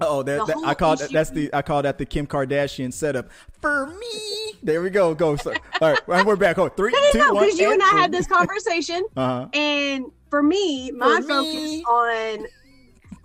Oh, 0.00 0.22
that, 0.22 0.46
that- 0.46 0.56
I 0.64 0.74
call 0.74 0.96
that 0.96 1.10
that's 1.10 1.30
the 1.30 1.48
I 1.54 1.62
call 1.62 1.82
that 1.82 1.98
the 1.98 2.04
Kim 2.04 2.26
Kardashian 2.26 2.92
setup 2.92 3.30
for 3.60 3.86
me. 3.86 4.52
There 4.62 4.82
we 4.82 4.90
go. 4.90 5.14
Go. 5.14 5.36
So, 5.36 5.52
all 5.80 5.90
right, 5.92 5.98
and 6.08 6.26
we're 6.26 6.36
back. 6.36 6.58
Oh, 6.58 6.68
three, 6.68 6.92
No, 6.92 6.98
two, 7.12 7.18
no, 7.18 7.32
one, 7.34 7.44
because 7.44 7.58
you 7.58 7.72
and 7.72 7.82
I 7.82 7.86
had 8.00 8.12
this 8.12 8.26
conversation, 8.26 9.04
Uh 9.16 9.26
huh. 9.26 9.48
and 9.54 10.06
for 10.28 10.42
me, 10.42 10.90
my 10.90 11.20
For 11.22 11.28
focus 11.28 11.54
me. 11.54 11.84
on 11.84 12.46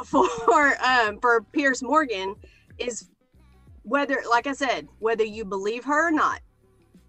for 0.05 0.81
um 0.83 1.19
for 1.19 1.41
Piers 1.51 1.81
Morgan 1.83 2.35
is 2.77 3.09
whether, 3.83 4.17
like 4.29 4.47
I 4.47 4.53
said, 4.53 4.87
whether 4.99 5.23
you 5.23 5.43
believe 5.45 5.83
her 5.85 6.07
or 6.07 6.11
not. 6.11 6.39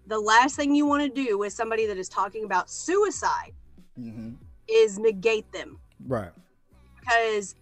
The 0.07 0.19
last 0.19 0.55
thing 0.57 0.75
you 0.75 0.85
want 0.85 1.03
to 1.03 1.09
do 1.23 1.37
with 1.37 1.53
somebody 1.53 1.85
that 1.85 1.97
is 1.97 2.09
talking 2.09 2.43
about 2.43 2.69
suicide 2.69 3.53
hmm 3.95 4.31
is 4.67 4.97
negate 4.97 5.49
them 5.53 5.77
Right. 6.05 6.31
because 6.99 7.55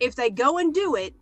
if 0.00 0.14
they 0.14 0.30
go 0.30 0.58
and 0.58 0.72
do 0.74 0.94
it, 0.96 1.14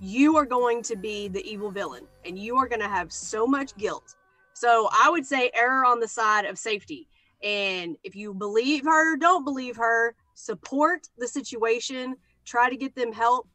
you 0.00 0.36
are 0.36 0.44
going 0.44 0.82
to 0.82 0.96
be 0.96 1.28
the 1.28 1.44
evil 1.48 1.70
villain 1.70 2.06
and 2.24 2.38
you 2.38 2.56
are 2.56 2.68
going 2.68 2.80
to 2.80 2.88
have 2.88 3.12
so 3.12 3.46
much 3.46 3.76
guilt. 3.76 4.16
So 4.52 4.88
I 4.92 5.08
would 5.10 5.26
say 5.26 5.50
error 5.54 5.84
on 5.84 6.00
the 6.00 6.08
side 6.08 6.44
of 6.44 6.58
safety. 6.58 7.08
And 7.42 7.96
if 8.04 8.14
you 8.14 8.34
believe 8.34 8.84
her, 8.84 9.16
don't 9.16 9.44
believe 9.44 9.76
her, 9.76 10.14
support 10.34 11.08
the 11.18 11.28
situation, 11.28 12.16
try 12.44 12.70
to 12.70 12.76
get 12.76 12.94
them 12.94 13.12
help. 13.12 13.48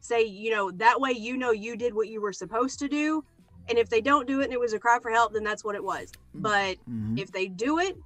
Say, 0.00 0.24
you 0.24 0.50
know, 0.50 0.70
that 0.72 1.00
way 1.00 1.12
you 1.12 1.36
know 1.36 1.50
you 1.50 1.76
did 1.76 1.94
what 1.94 2.08
you 2.08 2.20
were 2.20 2.32
supposed 2.32 2.78
to 2.80 2.88
do. 2.88 3.24
And 3.68 3.78
if 3.78 3.88
they 3.88 4.00
don't 4.00 4.28
do 4.28 4.40
it 4.40 4.44
and 4.44 4.52
it 4.52 4.60
was 4.60 4.72
a 4.72 4.78
cry 4.78 4.98
for 5.00 5.10
help, 5.10 5.32
then 5.32 5.42
that's 5.42 5.64
what 5.64 5.74
it 5.74 5.82
was. 5.82 6.12
But 6.34 6.76
Mhm. 6.88 7.18
if 7.18 7.32
they 7.32 7.48
do 7.48 7.78
it, 7.78 7.96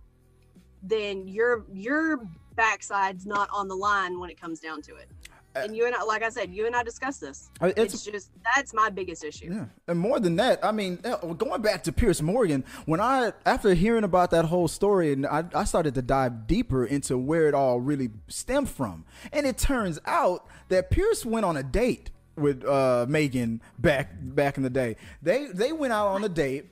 then 0.83 1.29
your 1.29 1.67
your 1.73 2.21
backside's 2.55 3.27
not 3.27 3.49
on 3.53 3.69
the 3.69 3.77
line 3.77 4.19
when 4.19 4.31
it 4.31 4.41
comes 4.41 4.61
down 4.61 4.83
to 4.83 4.97
it. 4.97 5.09
And 5.55 5.77
you 5.77 5.87
and 5.87 5.95
I, 5.95 6.03
like 6.05 6.23
I 6.23 6.29
said, 6.29 6.51
you 6.53 6.67
and 6.67 6.77
I 6.77 6.83
discussed 6.85 7.21
this. 7.21 7.51
Uh, 7.61 7.73
It's, 7.77 7.95
It's, 7.95 8.05
just 8.05 8.31
that's 8.55 8.73
my 8.73 8.89
biggest 8.89 9.25
issue. 9.25 9.53
yeah, 9.53 9.65
and 9.89 9.99
more 9.99 10.21
than 10.21 10.37
that, 10.37 10.65
I 10.65 10.71
mean, 10.71 11.01
uh, 11.05 11.17
going 11.35 11.61
back 11.61 11.83
to 11.85 11.93
Piers 11.93 12.23
Morgan, 12.23 12.65
when 12.87 13.01
I 13.01 13.33
after 13.45 13.75
hearing 13.75 14.05
about 14.05 14.31
that 14.31 14.45
whole 14.45 14.69
story, 14.69 15.13
and 15.13 15.27
I, 15.27 15.45
I 15.55 15.65
started 15.65 15.95
to 15.97 16.03
dive 16.03 16.47
deeper 16.47 16.85
into 16.85 17.19
where 17.19 17.49
it 17.49 17.55
all 17.55 17.81
really 17.81 18.11
stemmed 18.29 18.71
from, 18.71 19.05
and 19.33 19.45
it 19.47 19.59
turns 19.59 19.99
out 20.07 20.47
that 20.69 20.91
Piers 20.91 21.27
went 21.27 21.45
on 21.45 21.57
a 21.57 21.63
date 21.65 22.11
with 22.37 22.65
uh, 22.65 23.07
Meghan 23.09 23.61
back 23.79 24.11
back 24.21 24.57
in 24.57 24.63
the 24.63 24.71
day. 24.71 24.97
They 25.21 25.47
they 25.47 25.73
went 25.73 25.93
out 25.93 26.09
on 26.09 26.23
a 26.25 26.29
date. 26.29 26.67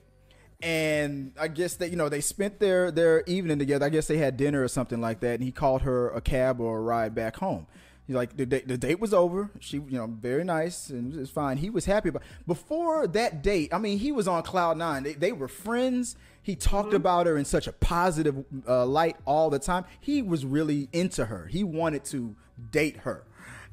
and 0.61 1.31
I 1.39 1.47
guess 1.47 1.75
that 1.75 1.89
you 1.89 1.95
know 1.95 2.09
they 2.09 2.21
spent 2.21 2.59
their 2.59 2.91
their 2.91 3.23
evening 3.27 3.59
together. 3.59 3.85
I 3.85 3.89
guess 3.89 4.07
they 4.07 4.17
had 4.17 4.35
dinner 4.37 4.63
or 4.63 4.67
something 4.67 4.99
like 5.01 5.19
that. 5.21 5.35
And 5.35 5.43
he 5.43 5.51
called 5.51 5.83
her 5.83 6.09
a 6.09 6.21
cab 6.21 6.59
or 6.59 6.77
a 6.77 6.81
ride 6.81 7.15
back 7.15 7.37
home. 7.37 7.67
Like 8.09 8.35
the 8.35 8.45
date, 8.45 8.67
the 8.67 8.77
date 8.77 8.99
was 8.99 9.13
over. 9.13 9.51
She 9.59 9.77
you 9.77 9.97
know 9.97 10.07
very 10.07 10.43
nice 10.43 10.89
and 10.89 11.13
it 11.13 11.19
was 11.19 11.29
fine. 11.29 11.57
He 11.57 11.69
was 11.69 11.85
happy. 11.85 12.09
But 12.09 12.23
before 12.47 13.05
that 13.07 13.43
date, 13.43 13.73
I 13.73 13.77
mean, 13.77 13.99
he 13.99 14.11
was 14.11 14.27
on 14.27 14.41
cloud 14.43 14.77
nine. 14.77 15.03
They, 15.03 15.13
they 15.13 15.31
were 15.31 15.47
friends. 15.47 16.15
He 16.41 16.55
talked 16.55 16.93
about 16.93 17.27
her 17.27 17.37
in 17.37 17.45
such 17.45 17.67
a 17.67 17.71
positive 17.71 18.43
uh, 18.67 18.85
light 18.85 19.17
all 19.25 19.49
the 19.49 19.59
time. 19.59 19.85
He 19.99 20.21
was 20.21 20.45
really 20.45 20.89
into 20.91 21.25
her. 21.25 21.45
He 21.45 21.63
wanted 21.63 22.03
to 22.05 22.35
date 22.71 22.97
her. 22.97 23.23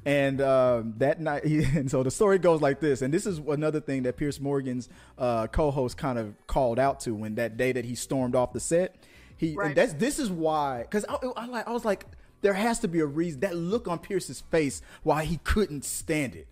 And 0.05 0.39
um, 0.39 0.93
that 0.97 1.19
night, 1.19 1.43
he, 1.51 1.63
and 1.63 1.89
so 1.89 2.03
the 2.03 2.11
story 2.11 2.37
goes 2.37 2.61
like 2.61 2.79
this. 2.79 3.01
And 3.01 3.13
this 3.13 3.25
is 3.25 3.39
another 3.39 3.79
thing 3.81 4.03
that 4.03 4.15
Piers 4.17 4.39
Morgan's 4.39 4.89
uh, 5.17 5.47
co-host 5.47 5.97
kind 5.97 6.19
of 6.19 6.35
called 6.45 6.77
out 6.79 6.99
to 7.01 7.15
when 7.15 7.35
that 7.35 7.57
day 7.57 7.71
that 7.71 7.85
he 7.85 7.95
stormed 7.95 8.35
off 8.35 8.53
the 8.53 8.59
set. 8.59 8.95
He 9.35 9.49
and 9.49 9.57
Right. 9.57 9.75
that's 9.75 9.93
this 9.93 10.17
is 10.19 10.29
why 10.31 10.81
because 10.83 11.05
I, 11.09 11.15
I 11.35 11.63
I 11.67 11.71
was 11.71 11.85
like 11.85 12.05
there 12.41 12.53
has 12.53 12.79
to 12.79 12.87
be 12.87 12.99
a 12.99 13.05
reason 13.05 13.39
that 13.41 13.55
look 13.55 13.87
on 13.87 13.99
Piers's 13.99 14.41
face 14.41 14.81
why 15.03 15.23
he 15.23 15.37
couldn't 15.43 15.85
stand 15.85 16.35
it. 16.35 16.47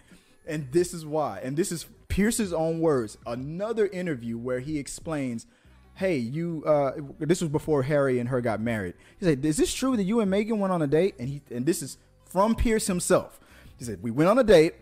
And 0.48 0.72
this 0.72 0.94
is 0.94 1.06
why. 1.06 1.40
And 1.44 1.58
this 1.58 1.72
is 1.72 1.86
Piers's 2.08 2.54
own 2.54 2.80
words. 2.80 3.18
Another 3.26 3.88
interview 3.88 4.38
where 4.38 4.60
he 4.60 4.78
explains, 4.78 5.48
"Hey, 5.96 6.18
you. 6.18 6.64
Uh, 6.66 6.94
this 7.20 7.42
was 7.42 7.50
before 7.50 7.84
Harry 7.84 8.20
and 8.20 8.30
her 8.30 8.42
got 8.42 8.60
married. 8.60 8.94
He 9.20 9.26
said, 9.26 9.44
"Is 9.44 9.58
this 9.58 9.74
true 9.74 9.98
that 9.98 10.04
you 10.04 10.20
and 10.20 10.32
Meghan 10.32 10.60
went 10.60 10.72
on 10.72 10.82
a 10.82 10.88
date?" 10.88 11.16
And 11.20 11.30
he 11.30 11.42
and 11.50 11.66
this 11.66 11.82
is 11.82 11.98
from 12.26 12.56
Piers 12.56 12.88
himself. 12.88 13.40
He 13.78 13.86
said, 13.86 14.04
"We 14.04 14.12
went 14.12 14.30
on 14.30 14.38
a 14.38 14.44
date. 14.44 14.76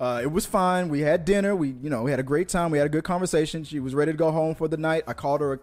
Uh, 0.00 0.20
it 0.22 0.30
was 0.30 0.46
fine. 0.46 0.88
We 0.88 1.00
had 1.00 1.24
dinner. 1.24 1.56
We, 1.56 1.70
you 1.82 1.90
know, 1.90 2.04
we 2.04 2.12
had 2.12 2.20
a 2.20 2.24
great 2.24 2.48
time. 2.48 2.70
We 2.70 2.78
had 2.78 2.86
a 2.86 2.90
good 2.90 3.02
conversation. 3.02 3.64
She 3.64 3.80
was 3.80 3.96
ready 3.96 4.12
to 4.12 4.16
go 4.16 4.30
home 4.30 4.54
for 4.54 4.68
the 4.68 4.76
night. 4.76 5.02
I 5.08 5.12
called 5.12 5.40
her 5.40 5.60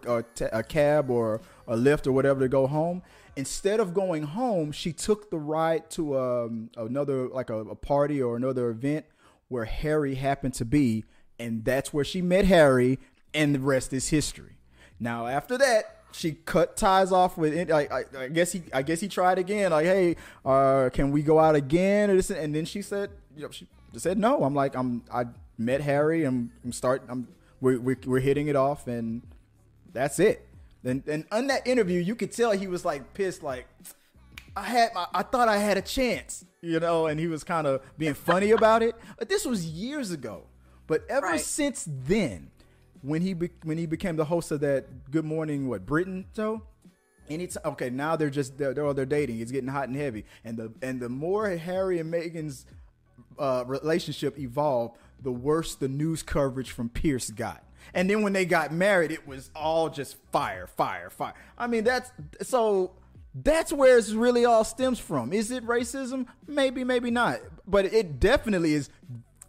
a, 0.52 0.62
cab 0.62 1.08
or 1.08 1.40
a 1.66 1.74
lift 1.74 2.06
or 2.06 2.12
whatever 2.12 2.40
to 2.40 2.48
go 2.48 2.66
home. 2.66 3.02
Instead 3.36 3.80
of 3.80 3.92
going 3.92 4.22
home, 4.22 4.72
she 4.72 4.92
took 4.92 5.30
the 5.30 5.38
ride 5.38 5.90
to 5.90 6.18
um, 6.18 6.70
another 6.76 7.28
like 7.28 7.50
a, 7.50 7.58
a 7.58 7.74
party 7.74 8.22
or 8.22 8.36
another 8.36 8.70
event 8.70 9.04
where 9.48 9.66
Harry 9.66 10.14
happened 10.14 10.54
to 10.54 10.64
be, 10.64 11.04
and 11.38 11.64
that's 11.64 11.92
where 11.92 12.04
she 12.04 12.22
met 12.22 12.46
Harry, 12.46 12.98
and 13.34 13.54
the 13.54 13.60
rest 13.60 13.92
is 13.92 14.08
history. 14.08 14.56
Now 14.98 15.26
after 15.26 15.58
that, 15.58 15.96
she 16.12 16.32
cut 16.32 16.76
ties 16.76 17.12
off 17.12 17.36
with 17.36 17.52
it. 17.52 17.70
I, 17.70 17.82
I, 17.82 18.04
I 18.18 18.28
guess 18.28 18.52
he 18.52 18.62
I 18.72 18.82
guess 18.82 19.00
he 19.00 19.08
tried 19.08 19.38
again. 19.38 19.70
Like, 19.70 19.84
hey, 19.84 20.16
uh, 20.44 20.88
can 20.92 21.12
we 21.12 21.22
go 21.22 21.38
out 21.38 21.54
again? 21.54 22.08
And 22.08 22.54
then 22.54 22.64
she 22.64 22.80
said, 22.80 23.10
you 23.36 23.42
know, 23.42 23.50
she 23.50 23.66
said 23.96 24.18
no. 24.18 24.42
I'm 24.44 24.54
like, 24.54 24.74
I'm 24.74 25.02
I 25.12 25.26
met 25.58 25.82
Harry. 25.82 26.24
I'm, 26.24 26.50
I'm 26.64 26.72
start. 26.72 27.02
I'm 27.08 27.28
we're, 27.60 27.78
we're 27.78 27.98
we're 28.06 28.20
hitting 28.20 28.48
it 28.48 28.56
off, 28.56 28.86
and 28.86 29.22
that's 29.92 30.18
it. 30.18 30.45
And 30.86 31.02
and 31.08 31.24
on 31.32 31.48
that 31.48 31.66
interview, 31.66 32.00
you 32.00 32.14
could 32.14 32.32
tell 32.32 32.52
he 32.52 32.68
was 32.68 32.84
like 32.84 33.12
pissed. 33.12 33.42
Like, 33.42 33.66
I 34.56 34.62
had 34.62 34.94
my, 34.94 35.06
I 35.12 35.22
thought 35.22 35.48
I 35.48 35.56
had 35.58 35.76
a 35.76 35.82
chance, 35.82 36.44
you 36.62 36.78
know, 36.78 37.06
and 37.06 37.18
he 37.18 37.26
was 37.26 37.42
kind 37.44 37.66
of 37.66 37.82
being 37.98 38.14
funny 38.14 38.52
about 38.52 38.82
it. 38.82 38.94
But 39.18 39.28
this 39.28 39.44
was 39.44 39.66
years 39.66 40.12
ago. 40.12 40.44
But 40.86 41.04
ever 41.08 41.26
Right. 41.26 41.40
since 41.40 41.88
then, 41.88 42.52
when 43.02 43.20
he 43.20 43.34
be, 43.34 43.50
when 43.64 43.76
he 43.76 43.86
became 43.86 44.14
the 44.14 44.24
host 44.24 44.52
of 44.52 44.60
that 44.60 45.10
Good 45.10 45.24
Morning 45.24 45.68
what 45.68 45.84
Britain 45.84 46.26
show, 46.36 46.62
anytime 47.28 47.62
okay 47.72 47.90
now 47.90 48.14
they're 48.14 48.30
just 48.30 48.56
they're, 48.56 48.72
they're, 48.72 48.94
they're 48.94 49.04
dating. 49.04 49.40
It's 49.40 49.50
getting 49.50 49.68
hot 49.68 49.88
and 49.88 49.96
heavy, 49.96 50.24
and 50.44 50.56
the 50.56 50.72
and 50.80 51.00
the 51.00 51.08
more 51.08 51.48
Harry 51.50 51.98
and 51.98 52.14
Meghan's 52.14 52.64
uh, 53.40 53.64
relationship 53.66 54.38
evolved, 54.38 54.96
the 55.20 55.32
worse 55.32 55.74
the 55.74 55.88
news 55.88 56.22
coverage 56.22 56.70
from 56.70 56.88
Piers 56.88 57.30
got. 57.30 57.65
And 57.94 58.08
then 58.10 58.22
when 58.22 58.32
they 58.32 58.44
got 58.44 58.72
married, 58.72 59.10
it 59.10 59.26
was 59.26 59.50
all 59.54 59.88
just 59.88 60.16
fire, 60.32 60.66
fire, 60.66 61.10
fire. 61.10 61.34
I 61.58 61.66
mean, 61.66 61.84
that's 61.84 62.10
so. 62.42 62.92
That's 63.34 63.70
where 63.70 63.98
it's 63.98 64.12
really 64.12 64.46
all 64.46 64.64
stems 64.64 64.98
from. 64.98 65.32
Is 65.32 65.50
it 65.50 65.62
racism? 65.66 66.26
Maybe, 66.46 66.84
maybe 66.84 67.10
not. 67.10 67.40
But 67.66 67.84
it 67.84 68.18
definitely 68.18 68.72
is 68.72 68.88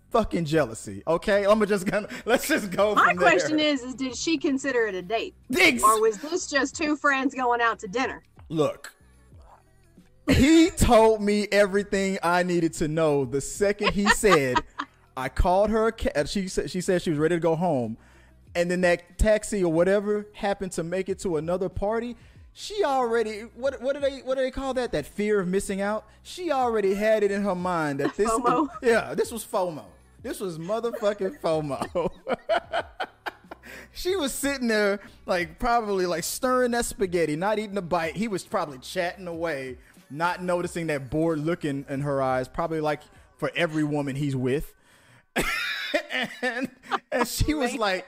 fucking 0.10 0.46
jealousy. 0.46 1.04
Okay, 1.08 1.46
I'm 1.46 1.66
just 1.66 1.86
gonna 1.86 2.10
let's 2.26 2.48
just 2.48 2.72
go. 2.72 2.96
My 2.96 3.14
question 3.14 3.60
is, 3.60 3.84
is 3.84 3.96
did 3.96 4.16
she 4.16 4.38
consider 4.38 4.88
it 4.88 4.96
a 4.96 5.02
date? 5.02 5.36
Ex- 5.58 5.84
Or 5.84 6.02
was 6.02 6.18
this 6.18 6.48
just 6.48 6.76
two 6.76 6.98
friends 6.98 7.34
going 7.34 7.62
out 7.62 7.80
to 7.80 7.88
dinner? 7.88 8.24
Look, 8.50 8.94
he 10.30 10.70
told 10.70 11.22
me 11.22 11.48
everything 11.52 12.18
I 12.24 12.44
needed 12.44 12.74
to 12.76 12.88
know 12.88 13.26
the 13.26 13.42
second 13.42 13.94
he 13.94 14.08
said, 14.10 14.58
I 15.18 15.30
called 15.30 15.70
her. 15.70 15.94
She 16.26 16.48
said 16.48 16.70
she 16.70 16.82
said 16.82 17.02
she 17.02 17.10
was 17.10 17.20
ready 17.20 17.36
to 17.36 17.40
go 17.40 17.56
home, 17.56 17.98
and 18.58 18.72
then 18.72 18.82
that 18.82 19.20
taxi 19.20 19.64
or 19.64 19.72
whatever 19.72 20.26
happened 20.34 20.72
to 20.72 20.84
make 20.84 21.10
it 21.10 21.20
to 21.20 21.38
another 21.38 21.70
party. 21.70 22.16
She 22.54 22.84
already 22.84 23.42
what 23.56 23.80
what 23.84 23.94
do 23.94 24.02
they 24.02 24.18
what 24.20 24.36
do 24.36 24.42
they 24.42 24.52
call 24.52 24.74
that? 24.74 24.92
That 24.92 25.06
fear 25.06 25.40
of 25.40 25.48
missing 25.48 25.80
out. 25.80 26.06
She 26.24 26.52
already 26.52 26.96
had 26.96 27.22
it 27.22 27.30
in 27.30 27.44
her 27.44 27.54
mind 27.54 28.00
that 28.00 28.16
this 28.16 28.30
FOMO. 28.32 28.68
yeah 28.82 29.14
this 29.14 29.32
was 29.32 29.46
FOMO. 29.46 29.86
This 30.24 30.40
was 30.40 30.58
motherfucking 30.58 31.40
FOMO. 31.42 32.10
She 33.94 34.16
was 34.16 34.34
sitting 34.34 34.68
there, 34.68 35.00
like 35.28 35.60
probably 35.60 36.08
like 36.08 36.24
stirring 36.24 36.72
that 36.72 36.86
spaghetti, 36.86 37.36
not 37.36 37.60
eating 37.60 37.78
a 37.78 37.82
bite. 37.82 38.16
He 38.16 38.28
was 38.28 38.44
probably 38.44 38.80
chatting 38.80 39.28
away, 39.28 39.78
not 40.10 40.42
noticing 40.42 40.88
that 40.88 41.10
bored 41.12 41.40
look 41.40 41.64
in, 41.64 41.86
in 41.90 42.02
her 42.02 42.22
eyes, 42.22 42.48
probably 42.48 42.82
like 42.82 43.02
for 43.38 43.52
every 43.56 43.84
woman 43.84 44.16
he's 44.16 44.36
with. 44.36 44.74
and, 46.42 46.70
and 47.12 47.28
she 47.28 47.54
was 47.54 47.76
like, 47.76 48.06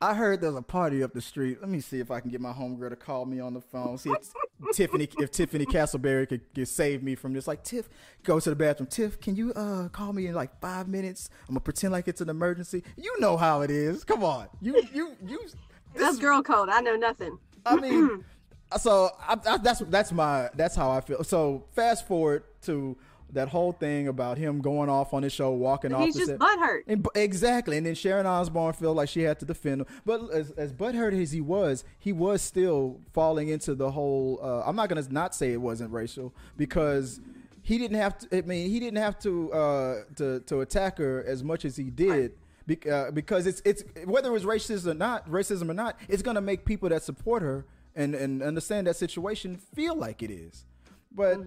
I 0.00 0.14
heard 0.14 0.40
there's 0.40 0.54
a 0.54 0.62
party 0.62 1.02
up 1.02 1.12
the 1.12 1.20
street. 1.20 1.58
Let 1.60 1.70
me 1.70 1.80
see 1.80 1.98
if 2.00 2.10
I 2.10 2.20
can 2.20 2.30
get 2.30 2.40
my 2.40 2.52
homegirl 2.52 2.90
to 2.90 2.96
call 2.96 3.24
me 3.24 3.40
on 3.40 3.54
the 3.54 3.60
phone. 3.60 3.96
See 3.96 4.10
if 4.10 4.32
Tiffany, 4.74 5.08
if 5.18 5.30
Tiffany 5.30 5.64
Castleberry 5.66 6.28
could, 6.28 6.42
could 6.54 6.68
save 6.68 7.02
me 7.02 7.14
from 7.14 7.32
this. 7.32 7.46
Like 7.46 7.62
Tiff, 7.62 7.88
go 8.22 8.40
to 8.40 8.50
the 8.50 8.56
bathroom. 8.56 8.88
Tiff, 8.88 9.20
can 9.20 9.36
you 9.36 9.52
uh 9.54 9.88
call 9.88 10.12
me 10.12 10.26
in 10.26 10.34
like 10.34 10.60
five 10.60 10.88
minutes? 10.88 11.30
I'm 11.48 11.54
gonna 11.54 11.60
pretend 11.60 11.92
like 11.92 12.08
it's 12.08 12.20
an 12.20 12.28
emergency. 12.28 12.82
You 12.96 13.18
know 13.20 13.36
how 13.36 13.62
it 13.62 13.70
is. 13.70 14.04
Come 14.04 14.24
on, 14.24 14.48
you 14.60 14.82
you 14.92 15.16
you. 15.26 15.38
this 15.42 15.54
That's 15.94 16.18
girl 16.18 16.42
code. 16.42 16.68
I 16.68 16.80
know 16.80 16.96
nothing. 16.96 17.38
I 17.64 17.76
mean, 17.76 18.24
so 18.78 19.10
I, 19.20 19.38
I, 19.46 19.56
that's 19.58 19.80
that's 19.80 20.12
my 20.12 20.50
that's 20.54 20.76
how 20.76 20.90
I 20.90 21.00
feel. 21.00 21.24
So 21.24 21.64
fast 21.72 22.06
forward 22.06 22.44
to 22.62 22.96
that 23.34 23.48
whole 23.48 23.72
thing 23.72 24.08
about 24.08 24.38
him 24.38 24.60
going 24.60 24.88
off 24.88 25.12
on 25.14 25.22
his 25.22 25.32
show, 25.32 25.50
walking 25.52 25.92
off. 25.92 26.04
He's 26.04 26.16
just 26.16 26.26
set. 26.28 26.38
butthurt. 26.38 26.82
And, 26.86 27.06
exactly, 27.14 27.76
and 27.76 27.86
then 27.86 27.94
Sharon 27.94 28.26
Osbourne 28.26 28.72
felt 28.72 28.96
like 28.96 29.08
she 29.08 29.22
had 29.22 29.38
to 29.40 29.44
defend 29.46 29.82
him. 29.82 29.86
But 30.04 30.30
as, 30.32 30.50
as 30.52 30.72
butthurt 30.72 31.20
as 31.20 31.32
he 31.32 31.40
was, 31.40 31.84
he 31.98 32.12
was 32.12 32.42
still 32.42 33.00
falling 33.12 33.48
into 33.48 33.74
the 33.74 33.90
whole. 33.90 34.40
Uh, 34.42 34.62
I'm 34.64 34.76
not 34.76 34.88
gonna 34.88 35.04
not 35.10 35.34
say 35.34 35.52
it 35.52 35.60
wasn't 35.60 35.92
racial 35.92 36.34
because 36.56 37.20
he 37.62 37.78
didn't 37.78 37.98
have 37.98 38.18
to. 38.18 38.38
I 38.38 38.42
mean, 38.42 38.70
he 38.70 38.80
didn't 38.80 38.98
have 38.98 39.18
to 39.20 39.52
uh, 39.52 39.94
to 40.16 40.40
to 40.40 40.60
attack 40.60 40.98
her 40.98 41.24
as 41.26 41.42
much 41.44 41.64
as 41.64 41.76
he 41.76 41.84
did. 41.84 42.32
bec- 42.66 42.86
uh, 42.86 43.10
because 43.10 43.46
it's 43.46 43.60
it's 43.64 43.84
whether 44.04 44.28
it 44.28 44.32
was 44.32 44.44
racism 44.44 44.88
or 44.88 44.94
not, 44.94 45.28
racism 45.30 45.68
or 45.68 45.74
not, 45.74 45.98
it's 46.08 46.22
gonna 46.22 46.40
make 46.40 46.64
people 46.64 46.88
that 46.88 47.02
support 47.02 47.42
her 47.42 47.64
and 47.96 48.14
and 48.14 48.42
understand 48.42 48.86
that 48.86 48.96
situation 48.96 49.56
feel 49.56 49.94
like 49.94 50.22
it 50.22 50.30
is. 50.30 50.66
But 51.12 51.38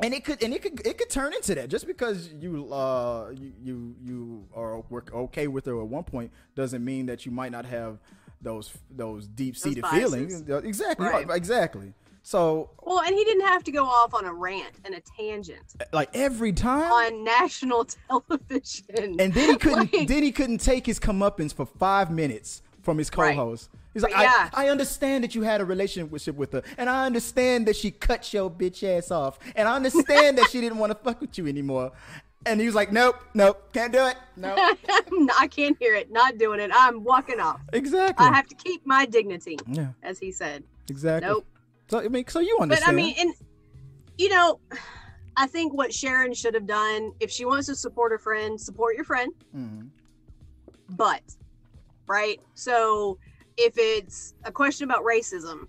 and 0.00 0.14
it 0.14 0.24
could 0.24 0.42
and 0.42 0.52
it 0.54 0.62
could 0.62 0.84
it 0.86 0.98
could 0.98 1.10
turn 1.10 1.32
into 1.34 1.54
that. 1.54 1.68
Just 1.68 1.86
because 1.86 2.30
you 2.40 2.72
uh 2.72 3.30
you 3.34 3.52
you, 3.62 3.94
you 4.04 4.48
are 4.54 4.80
were 4.88 5.04
okay 5.12 5.46
with 5.46 5.66
her 5.66 5.80
at 5.80 5.86
one 5.86 6.04
point 6.04 6.30
doesn't 6.54 6.84
mean 6.84 7.06
that 7.06 7.24
you 7.26 7.32
might 7.32 7.52
not 7.52 7.64
have 7.66 7.98
those 8.40 8.72
those 8.90 9.26
deep 9.28 9.56
seated 9.56 9.86
feelings. 9.86 10.42
Exactly 10.48 11.06
Right. 11.06 11.26
exactly. 11.30 11.92
So 12.24 12.70
Well, 12.82 13.00
and 13.00 13.14
he 13.14 13.24
didn't 13.24 13.46
have 13.46 13.64
to 13.64 13.72
go 13.72 13.84
off 13.84 14.14
on 14.14 14.24
a 14.24 14.32
rant 14.32 14.80
and 14.84 14.94
a 14.94 15.00
tangent. 15.00 15.74
Like 15.92 16.10
every 16.14 16.52
time? 16.52 16.90
On 16.92 17.24
national 17.24 17.84
television. 18.08 19.20
and 19.20 19.32
then 19.34 19.50
he 19.50 19.56
couldn't 19.64 19.92
Like, 19.92 20.08
then 20.08 20.22
he 20.22 20.30
couldn't 20.32 20.58
take 20.58 20.86
his 20.86 20.98
comeuppance 21.00 21.52
for 21.52 21.66
five 21.66 22.10
minutes 22.10 22.62
from 22.82 22.98
his 22.98 23.10
co-host. 23.10 23.70
Right. 23.72 23.78
He's 23.94 24.02
like, 24.02 24.12
yeah. 24.12 24.48
I, 24.54 24.66
I 24.66 24.68
understand 24.70 25.22
that 25.24 25.34
you 25.34 25.42
had 25.42 25.60
a 25.60 25.64
relationship 25.64 26.36
with 26.36 26.52
her, 26.52 26.62
and 26.78 26.88
I 26.88 27.04
understand 27.06 27.66
that 27.66 27.76
she 27.76 27.90
cut 27.90 28.32
your 28.32 28.50
bitch 28.50 28.82
ass 28.82 29.10
off, 29.10 29.38
and 29.54 29.68
I 29.68 29.76
understand 29.76 30.38
that 30.38 30.48
she 30.50 30.60
didn't 30.60 30.78
want 30.78 30.92
to 30.92 30.98
fuck 30.98 31.20
with 31.20 31.36
you 31.36 31.46
anymore. 31.46 31.92
And 32.44 32.58
he 32.58 32.66
was 32.66 32.74
like, 32.74 32.90
Nope, 32.90 33.16
nope, 33.34 33.72
can't 33.72 33.92
do 33.92 34.04
it. 34.06 34.16
No, 34.36 34.54
I 35.38 35.46
can't 35.48 35.76
hear 35.78 35.94
it. 35.94 36.10
Not 36.10 36.38
doing 36.38 36.58
it. 36.58 36.70
I'm 36.74 37.04
walking 37.04 37.38
off. 37.38 37.60
exactly. 37.72 38.26
I 38.26 38.32
have 38.34 38.48
to 38.48 38.54
keep 38.56 38.84
my 38.86 39.06
dignity, 39.06 39.58
yeah, 39.68 39.88
as 40.02 40.18
he 40.18 40.32
said. 40.32 40.64
exactly. 40.90 41.28
Nope. 41.28 41.46
So 41.88 42.00
I 42.00 42.08
mean, 42.08 42.24
so 42.26 42.40
you 42.40 42.58
understand? 42.60 42.86
But? 42.86 42.92
I 42.92 42.96
mean, 42.96 43.14
and 43.18 43.34
you 44.18 44.28
know, 44.30 44.58
I 45.36 45.46
think 45.46 45.72
what 45.74 45.92
Sharon 45.92 46.32
should 46.34 46.54
have 46.54 46.66
done, 46.66 47.12
if 47.20 47.30
she 47.30 47.44
wants 47.44 47.66
to 47.68 47.76
support 47.76 48.10
her 48.12 48.18
friend, 48.18 48.60
support 48.60 48.96
your 48.96 49.04
friend. 49.04 49.32
Mhm. 49.56 49.90
But, 50.88 51.22
right? 52.06 52.40
So 52.54 53.18
if 53.56 53.74
it's 53.76 54.34
a 54.44 54.52
question 54.52 54.84
about 54.84 55.04
racism, 55.04 55.66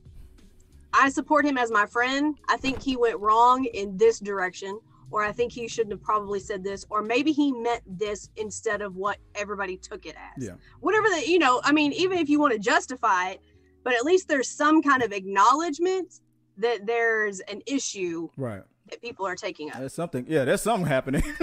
I 0.93 1.09
support 1.09 1.45
him 1.45 1.57
as 1.57 1.71
my 1.71 1.85
friend. 1.85 2.37
I 2.49 2.57
think 2.57 2.81
he 2.81 2.95
went 2.95 3.19
wrong 3.19 3.65
in 3.65 3.97
this 3.97 4.19
direction, 4.19 4.79
or 5.11 5.23
I 5.23 5.31
think 5.31 5.51
he 5.51 5.67
shouldn't 5.67 5.91
have 5.93 6.03
probably 6.03 6.39
said 6.39 6.63
this, 6.63 6.85
or 6.89 7.01
maybe 7.01 7.31
he 7.31 7.51
meant 7.51 7.81
this 7.87 8.29
instead 8.35 8.81
of 8.81 8.95
what 8.95 9.17
everybody 9.35 9.77
took 9.77 10.05
it 10.05 10.15
as. 10.15 10.43
Yeah. 10.45 10.53
Whatever 10.81 11.09
that, 11.09 11.27
you 11.27 11.39
know, 11.39 11.61
I 11.63 11.71
mean, 11.71 11.93
even 11.93 12.17
if 12.19 12.29
you 12.29 12.39
want 12.39 12.53
to 12.53 12.59
justify 12.59 13.31
it, 13.31 13.41
but 13.83 13.93
at 13.93 14.05
least 14.05 14.27
there's 14.27 14.49
some 14.49 14.81
kind 14.81 15.03
of 15.03 15.11
acknowledgement 15.11 16.19
that 16.57 16.85
there's 16.85 17.39
an 17.41 17.61
issue 17.65 18.29
right. 18.37 18.61
that 18.89 19.01
people 19.01 19.25
are 19.25 19.35
taking 19.35 19.71
up. 19.71 19.79
There's 19.79 19.93
something. 19.93 20.25
Yeah, 20.27 20.45
there's 20.45 20.61
something 20.61 20.87
happening. 20.87 21.23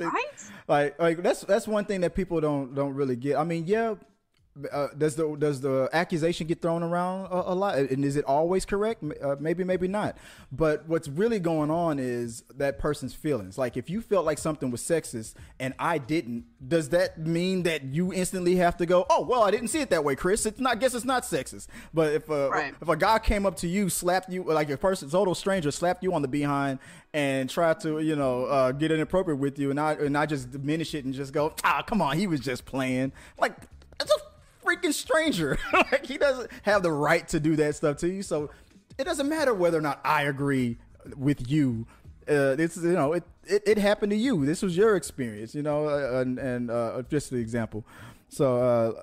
Right? 0.00 0.24
like 0.66 0.98
like 0.98 1.22
that's 1.22 1.42
that's 1.42 1.68
one 1.68 1.84
thing 1.84 2.00
that 2.00 2.14
people 2.14 2.40
don't 2.40 2.74
don't 2.74 2.94
really 2.94 3.14
get. 3.14 3.36
I 3.36 3.44
mean, 3.44 3.66
yeah, 3.66 3.94
uh, 4.70 4.88
does 4.98 5.16
the 5.16 5.34
does 5.36 5.60
the 5.62 5.88
accusation 5.92 6.46
get 6.46 6.60
thrown 6.60 6.82
around 6.82 7.26
a, 7.26 7.52
a 7.52 7.54
lot, 7.54 7.78
and 7.78 8.04
is 8.04 8.16
it 8.16 8.24
always 8.26 8.64
correct? 8.66 9.02
Uh, 9.22 9.36
maybe, 9.40 9.64
maybe 9.64 9.88
not. 9.88 10.18
But 10.50 10.86
what's 10.86 11.08
really 11.08 11.40
going 11.40 11.70
on 11.70 11.98
is 11.98 12.42
that 12.56 12.78
person's 12.78 13.14
feelings. 13.14 13.56
Like, 13.56 13.76
if 13.78 13.88
you 13.88 14.02
felt 14.02 14.26
like 14.26 14.38
something 14.38 14.70
was 14.70 14.82
sexist 14.82 15.34
and 15.58 15.72
I 15.78 15.96
didn't, 15.96 16.44
does 16.68 16.90
that 16.90 17.18
mean 17.18 17.62
that 17.62 17.84
you 17.84 18.12
instantly 18.12 18.56
have 18.56 18.76
to 18.76 18.86
go, 18.86 19.06
"Oh, 19.08 19.22
well, 19.22 19.42
I 19.42 19.50
didn't 19.50 19.68
see 19.68 19.80
it 19.80 19.88
that 19.90 20.04
way, 20.04 20.14
Chris. 20.16 20.44
It's 20.44 20.60
not. 20.60 20.72
I 20.72 20.74
guess 20.76 20.94
it's 20.94 21.06
not 21.06 21.22
sexist." 21.22 21.68
But 21.94 22.12
if 22.12 22.28
a 22.28 22.50
Right. 22.50 22.74
if 22.80 22.88
a 22.88 22.96
guy 22.96 23.18
came 23.20 23.46
up 23.46 23.56
to 23.56 23.68
you, 23.68 23.88
slapped 23.88 24.30
you 24.30 24.44
like 24.44 24.68
a 24.68 24.76
person, 24.76 25.08
total 25.08 25.34
stranger, 25.34 25.70
slapped 25.70 26.02
you 26.02 26.12
on 26.12 26.20
the 26.20 26.28
behind 26.28 26.78
and 27.14 27.48
tried 27.48 27.80
to, 27.80 28.00
you 28.00 28.16
know, 28.16 28.44
uh, 28.46 28.72
get 28.72 28.90
inappropriate 28.90 29.38
with 29.38 29.58
you, 29.58 29.70
and 29.70 29.80
I 29.80 29.94
and 29.94 30.16
I 30.16 30.26
just 30.26 30.50
diminish 30.50 30.94
it 30.94 31.06
and 31.06 31.14
just 31.14 31.32
go, 31.32 31.54
ah, 31.64 31.82
come 31.86 32.02
on, 32.02 32.18
he 32.18 32.26
was 32.26 32.40
just 32.40 32.66
playing. 32.66 33.12
Like 33.40 33.54
freaking 34.82 34.92
stranger. 34.92 35.58
like 35.72 36.06
he 36.06 36.18
doesn't 36.18 36.50
have 36.62 36.82
the 36.82 36.92
right 36.92 37.26
to 37.28 37.40
do 37.40 37.56
that 37.56 37.74
stuff 37.76 37.96
to 37.98 38.08
you. 38.08 38.22
So 38.22 38.50
it 38.98 39.04
doesn't 39.04 39.28
matter 39.28 39.54
whether 39.54 39.78
or 39.78 39.82
not 39.82 40.00
I 40.04 40.24
agree 40.24 40.78
with 41.16 41.50
you. 41.50 41.86
Uh, 42.28 42.54
it's 42.58 42.76
you 42.76 42.92
know 42.92 43.14
it, 43.14 43.24
it 43.44 43.62
it 43.66 43.78
happened 43.78 44.10
to 44.10 44.16
you. 44.16 44.46
This 44.46 44.62
was 44.62 44.76
your 44.76 44.96
experience, 44.96 45.54
you 45.54 45.62
know, 45.62 45.88
uh, 45.88 46.20
and 46.20 46.38
and 46.38 46.70
uh, 46.70 47.02
just 47.10 47.30
the 47.30 47.36
example. 47.36 47.84
So 48.28 48.62
uh, 48.62 49.02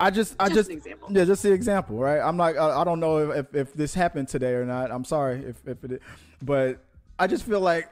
I 0.00 0.10
just, 0.10 0.36
I 0.38 0.48
Just 0.48 0.70
just, 0.70 0.86
an 0.86 0.98
yeah, 1.10 1.24
just 1.24 1.42
the 1.42 1.52
example, 1.52 1.98
right? 1.98 2.20
I'm 2.20 2.36
like, 2.36 2.56
I, 2.56 2.80
I 2.80 2.84
don't 2.84 3.00
know 3.00 3.30
if, 3.30 3.36
if, 3.36 3.54
if 3.54 3.74
this 3.74 3.94
happened 3.94 4.28
today 4.28 4.52
or 4.52 4.64
not. 4.64 4.92
I'm 4.92 5.04
sorry 5.04 5.44
if, 5.44 5.66
if 5.66 5.82
it, 5.84 6.02
but 6.42 6.78
I 7.18 7.26
just 7.26 7.44
feel 7.44 7.60
like 7.60 7.88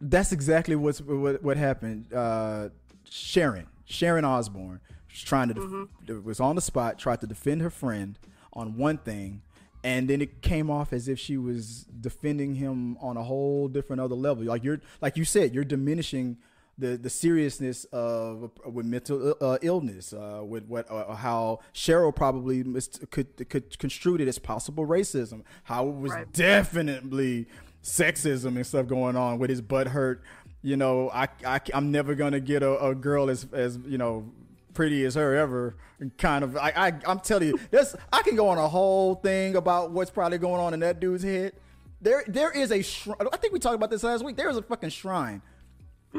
that's 0.00 0.32
exactly 0.32 0.74
what's 0.74 1.00
what, 1.00 1.42
what 1.42 1.56
happened. 1.56 2.12
Uh, 2.12 2.70
Sharon, 3.08 3.66
Sharon 3.84 4.24
Osbourne, 4.24 4.80
was 5.14 5.22
trying 5.22 5.48
to, 5.48 5.54
def- 5.54 5.62
Mm-hmm. 5.64 6.24
was 6.24 6.40
on 6.40 6.56
the 6.56 6.62
spot, 6.62 6.98
tried 6.98 7.20
to 7.22 7.26
defend 7.26 7.62
her 7.62 7.70
friend 7.70 8.18
on 8.52 8.76
one 8.76 8.98
thing, 8.98 9.42
and 9.82 10.08
then 10.08 10.20
it 10.20 10.42
came 10.42 10.70
off 10.70 10.92
as 10.92 11.08
if 11.08 11.18
she 11.18 11.36
was 11.36 11.86
defending 12.00 12.54
him 12.56 12.96
on 12.98 13.16
a 13.16 13.22
whole 13.22 13.68
different 13.68 14.00
other 14.00 14.14
level. 14.14 14.44
Like 14.44 14.64
you're, 14.64 14.80
like 15.00 15.16
you 15.16 15.24
said, 15.24 15.54
you're 15.54 15.64
diminishing 15.64 16.38
the 16.76 16.96
the 16.96 17.10
seriousness 17.10 17.84
of 17.92 18.50
with 18.64 18.84
mental 18.86 19.36
uh, 19.40 19.58
illness, 19.62 20.12
uh, 20.12 20.40
with 20.44 20.64
what 20.66 20.90
uh, 20.90 21.14
how 21.14 21.60
Sheryl 21.72 22.12
probably 22.14 22.64
mis- 22.64 22.98
could 23.12 23.48
could 23.48 23.78
construed 23.78 24.20
it 24.20 24.26
as 24.26 24.38
possible 24.40 24.84
racism, 24.86 25.42
how 25.64 25.86
it 25.88 25.94
was 25.94 26.10
Right. 26.12 26.32
definitely 26.32 27.46
sexism 27.82 28.56
and 28.56 28.66
stuff 28.66 28.86
going 28.88 29.14
on 29.16 29.38
with 29.38 29.50
his 29.50 29.60
butt 29.60 29.86
hurt. 29.88 30.22
You 30.62 30.76
know, 30.76 31.10
I, 31.10 31.28
I 31.46 31.60
am 31.74 31.92
never 31.92 32.14
gonna 32.14 32.40
get 32.40 32.62
a, 32.62 32.82
a 32.86 32.94
girl 32.94 33.28
as 33.30 33.46
as 33.52 33.78
you 33.86 33.98
know 33.98 34.32
pretty 34.74 35.04
as 35.04 35.14
her 35.14 35.34
ever. 35.34 35.76
Kind 36.18 36.44
of, 36.44 36.56
I, 36.56 36.72
I 36.76 36.92
I'm 37.06 37.20
telling 37.20 37.48
you, 37.48 37.58
this 37.70 37.96
I 38.12 38.22
can 38.22 38.36
go 38.36 38.48
on 38.48 38.58
a 38.58 38.68
whole 38.68 39.14
thing 39.14 39.56
about 39.56 39.90
what's 39.92 40.10
probably 40.10 40.38
going 40.38 40.60
on 40.60 40.74
in 40.74 40.80
that 40.80 41.00
dude's 41.00 41.22
head. 41.22 41.52
There 42.02 42.24
there 42.26 42.50
is 42.50 42.70
a 42.70 42.82
shrine. 42.82 43.16
I 43.32 43.36
think 43.38 43.52
we 43.54 43.58
talked 43.58 43.76
about 43.76 43.90
this 43.90 44.02
last 44.02 44.24
week. 44.24 44.36
There 44.36 44.50
is 44.50 44.56
a 44.58 44.62
fucking 44.62 44.90
shrine 44.90 45.40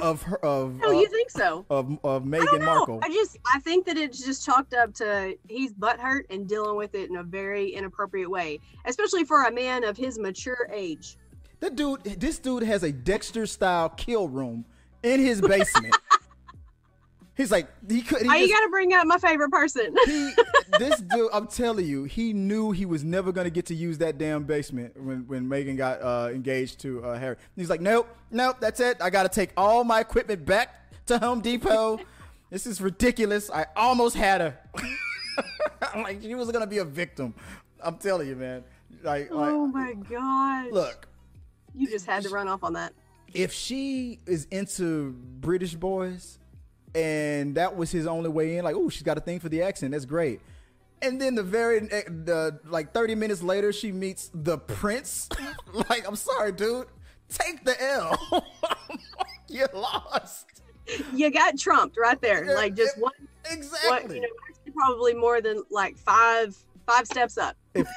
of 0.01 0.23
her 0.23 0.37
of 0.43 0.79
Oh, 0.83 0.89
uh, 0.89 0.99
you 0.99 1.07
think 1.07 1.29
so? 1.29 1.65
of 1.69 1.99
of 2.03 2.23
I 2.23 2.25
Meghan 2.25 2.59
know. 2.61 2.65
Markle. 2.65 2.99
I 3.03 3.09
just 3.09 3.37
I 3.53 3.59
think 3.59 3.85
that 3.85 3.97
it's 3.97 4.25
just 4.25 4.43
chalked 4.45 4.73
up 4.73 4.93
to 4.95 5.37
he's 5.47 5.73
butthurt 5.73 6.23
and 6.31 6.47
dealing 6.47 6.75
with 6.77 6.95
it 6.95 7.09
in 7.09 7.17
a 7.17 7.23
very 7.23 7.69
inappropriate 7.69 8.29
way, 8.29 8.59
especially 8.85 9.23
for 9.25 9.43
a 9.43 9.51
man 9.51 9.83
of 9.83 9.95
his 9.97 10.17
mature 10.17 10.67
age. 10.73 11.17
That 11.59 11.75
dude, 11.75 12.03
this 12.03 12.39
dude 12.39 12.63
has 12.63 12.83
a 12.83 12.91
Dexter 12.91 13.45
style 13.45 13.89
kill 13.89 14.27
room 14.27 14.65
in 15.03 15.19
his 15.19 15.39
basement. 15.41 15.95
He's 17.35 17.51
like 17.51 17.67
he 17.87 18.01
could. 18.01 18.21
He 18.21 18.27
Why 18.27 18.37
you 18.37 18.47
just- 18.47 18.57
gotta 18.57 18.69
bring 18.69 18.93
up 18.93 19.05
my 19.05 19.17
favorite 19.17 19.51
person? 19.51 19.93
he, 20.05 20.31
this 20.79 21.01
dude, 21.01 21.29
I'm 21.33 21.47
telling 21.47 21.85
you, 21.85 22.05
he 22.05 22.31
knew 22.31 22.71
he 22.71 22.85
was 22.85 23.03
never 23.03 23.33
gonna 23.33 23.49
get 23.49 23.65
to 23.67 23.75
use 23.75 23.97
that 23.97 24.17
damn 24.17 24.45
basement 24.45 24.99
when 25.01 25.27
when 25.27 25.49
Meghan 25.49 25.75
got 25.75 26.01
uh, 26.01 26.29
engaged 26.31 26.79
to 26.81 27.03
uh, 27.03 27.19
Harry. 27.19 27.35
He's 27.57 27.69
like, 27.69 27.81
nope, 27.81 28.07
nope, 28.31 28.57
that's 28.61 28.79
it. 28.79 28.97
I 29.01 29.09
got 29.09 29.23
to 29.23 29.29
take 29.29 29.51
all 29.57 29.83
my 29.83 29.99
equipment 29.99 30.45
back 30.45 30.81
to 31.07 31.17
Home 31.19 31.41
Depot. 31.41 31.99
this 32.49 32.65
is 32.65 32.79
ridiculous. 32.79 33.51
I 33.51 33.65
almost 33.75 34.15
had 34.15 34.39
her. 34.41 34.59
I'm 35.93 36.03
like, 36.03 36.21
she 36.21 36.35
was 36.35 36.49
gonna 36.51 36.67
be 36.67 36.77
a 36.77 36.85
victim. 36.85 37.33
I'm 37.83 37.97
telling 37.97 38.29
you, 38.29 38.37
man. 38.37 38.63
Like, 39.03 39.29
like 39.29 39.51
oh 39.51 39.67
my 39.67 39.93
god! 39.93 40.71
look, 40.71 41.07
you 41.75 41.87
just 41.89 42.05
had 42.05 42.23
to 42.23 42.29
run 42.29 42.47
off 42.47 42.63
on 42.63 42.73
that. 42.73 42.93
if 43.33 43.51
she 43.51 44.19
is 44.25 44.47
into 44.51 45.11
British 45.41 45.75
boys 45.75 46.39
and 46.95 47.55
that 47.55 47.75
was 47.75 47.91
his 47.91 48.07
only 48.07 48.29
way 48.29 48.57
in, 48.57 48.63
like, 48.63 48.75
oh, 48.75 48.89
she's 48.89 49.03
got 49.03 49.17
a 49.17 49.21
thing 49.21 49.39
for 49.39 49.49
the 49.49 49.61
accent, 49.61 49.91
that's 49.91 50.05
great. 50.05 50.39
And 51.01 51.21
then 51.21 51.35
the 51.35 51.43
very 51.43 51.79
the 51.81 52.59
like 52.65 52.93
30 52.93 53.15
minutes 53.15 53.43
later, 53.43 53.73
she 53.73 53.91
meets 53.91 54.31
the 54.33 54.57
prince. 54.57 55.27
like, 55.89 56.07
I'm 56.07 56.15
sorry, 56.15 56.51
dude. 56.53 56.87
Take 57.29 57.63
the 57.65 57.75
L. 57.83 58.45
you 59.49 59.65
lost. 59.73 60.45
You 61.13 61.31
got 61.31 61.57
trumped 61.57 61.97
right 61.97 62.19
there, 62.21 62.45
Yeah, 62.45 62.53
like 62.53 62.75
just 62.75 62.97
it- 62.97 63.03
one. 63.03 63.11
Exactly. 63.51 64.15
You 64.15 64.21
know, 64.21 64.27
actually 64.49 64.71
probably 64.73 65.13
more 65.13 65.41
than 65.41 65.63
like 65.69 65.97
five 65.97 66.55
five 66.87 67.05
steps 67.07 67.37
up. 67.37 67.55
if 67.73 67.87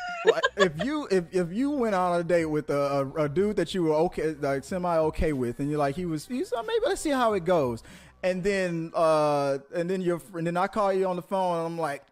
if 0.57 0.85
you 0.85 1.07
if, 1.11 1.25
if 1.31 1.53
you 1.53 1.71
went 1.71 1.95
on 1.95 2.19
a 2.21 2.25
date 2.25 2.47
with 2.47 2.69
a, 2.71 2.77
a, 3.17 3.25
a 3.25 3.29
dude 3.29 3.57
that 3.57 3.75
you 3.75 3.85
were 3.85 3.95
okay 3.95 4.35
like 4.41 4.65
semi 4.65 4.97
okay 4.99 5.33
with 5.33 5.61
and 5.61 5.71
you're 5.71 5.79
like 5.79 5.95
he 5.95 6.05
was 6.05 6.27
he's 6.27 6.53
uh, 6.53 6.63
maybe 6.63 6.81
let's 6.87 7.01
see 7.01 7.11
how 7.11 7.33
it 7.35 7.45
goes 7.45 7.83
and 8.23 8.43
then 8.43 8.93
uh 8.95 9.59
and 9.75 9.89
then 9.89 10.01
your 10.01 10.21
and 10.35 10.47
then 10.47 10.57
I 10.57 10.67
call 10.67 10.93
you 10.93 11.07
on 11.07 11.17
the 11.17 11.23
phone 11.23 11.59
and 11.59 11.67
I'm 11.67 11.79
like 11.79 12.03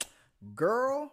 girl 0.55 1.13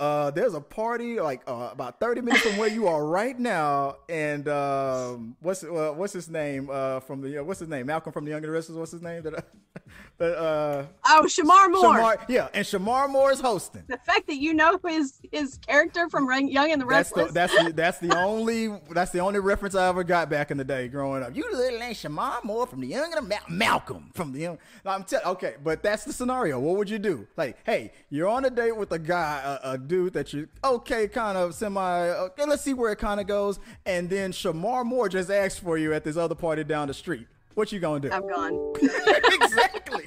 uh 0.00 0.30
there's 0.32 0.54
a 0.54 0.60
party 0.60 1.20
like 1.20 1.42
uh, 1.46 1.68
about 1.72 2.00
30 2.00 2.22
minutes 2.22 2.40
from 2.42 2.56
where 2.56 2.68
you 2.70 2.88
are 2.88 3.06
right 3.06 3.38
now 3.38 3.96
and 4.08 4.48
um 4.48 5.36
what's 5.40 5.62
uh, 5.62 5.92
what's 5.94 6.12
his 6.14 6.28
name 6.28 6.68
uh 6.72 6.98
from 7.00 7.20
the 7.20 7.38
uh, 7.38 7.44
what's 7.44 7.60
his 7.60 7.68
name 7.68 7.86
Malcolm 7.86 8.12
from 8.12 8.24
the 8.24 8.30
Young 8.30 8.38
and 8.38 8.46
the 8.46 8.50
Restless 8.50 8.76
what's 8.78 8.92
his 8.92 9.02
name 9.02 9.22
that 10.18 10.36
uh, 10.36 10.86
Oh, 11.06 11.22
Shemar 11.26 11.70
Moore. 11.70 11.94
Shemar 11.96 12.16
yeah 12.28 12.48
and 12.54 12.64
Shemar 12.66 13.08
Moore 13.10 13.30
is 13.30 13.40
hosting 13.40 13.84
The 13.88 13.98
fact 13.98 14.26
that 14.26 14.36
you 14.36 14.54
know 14.54 14.78
his 14.86 15.20
his 15.30 15.58
character 15.58 16.08
from 16.08 16.30
Young 16.48 16.72
and 16.72 16.80
the 16.80 16.86
That's 16.86 17.12
Restless. 17.14 17.28
the, 17.28 17.32
that's 17.34 17.64
the 17.64 17.72
that's 17.72 17.98
the 17.98 18.16
only 18.24 18.68
that's 18.90 19.10
the 19.10 19.20
only 19.20 19.38
reference 19.40 19.74
I 19.74 19.88
ever 19.88 20.02
got 20.04 20.28
back 20.30 20.50
in 20.50 20.56
the 20.56 20.64
day 20.64 20.88
growing 20.88 21.22
up. 21.22 21.36
You 21.36 21.44
little 21.52 21.82
ain't 21.82 21.96
Shemar 21.96 22.42
Moore 22.44 22.66
from 22.66 22.80
the 22.80 22.86
Young 22.88 23.12
and 23.12 23.24
the 23.24 23.28
Mal- 23.28 23.38
Malcolm 23.48 24.10
from 24.14 24.32
the 24.32 24.40
Young. 24.40 24.58
I'm 24.84 25.04
tell 25.04 25.20
okay, 25.32 25.56
but 25.62 25.82
that's 25.82 26.04
the 26.04 26.12
scenario. 26.12 26.58
What 26.58 26.76
would 26.76 26.88
you 26.90 26.98
do? 26.98 27.26
Like, 27.36 27.58
hey, 27.64 27.92
you're 28.08 28.28
on 28.28 28.44
a 28.44 28.50
date 28.50 28.76
with 28.76 28.92
a 28.92 28.98
guy, 28.98 29.58
a, 29.62 29.72
a 29.72 29.78
dude 29.90 30.12
that 30.14 30.32
you 30.32 30.48
okay, 30.64 31.08
kind 31.08 31.36
of 31.36 31.54
semi. 31.54 32.08
Okay, 32.08 32.44
let's 32.46 32.62
see 32.62 32.72
where 32.72 32.92
it 32.92 32.98
kind 32.98 33.20
of 33.20 33.26
goes, 33.26 33.58
and 33.84 34.08
then 34.08 34.32
Shemar 34.32 34.86
Moore 34.86 35.08
just 35.08 35.30
asked 35.30 35.60
for 35.60 35.76
you 35.76 35.92
at 35.92 36.04
this 36.04 36.16
other 36.16 36.34
party 36.34 36.64
down 36.64 36.88
the 36.88 36.94
street. 36.94 37.26
What 37.54 37.72
you 37.72 37.80
gonna 37.80 38.00
do? 38.00 38.10
I'm 38.10 38.26
gone. 38.26 38.72
exactly. 38.80 40.04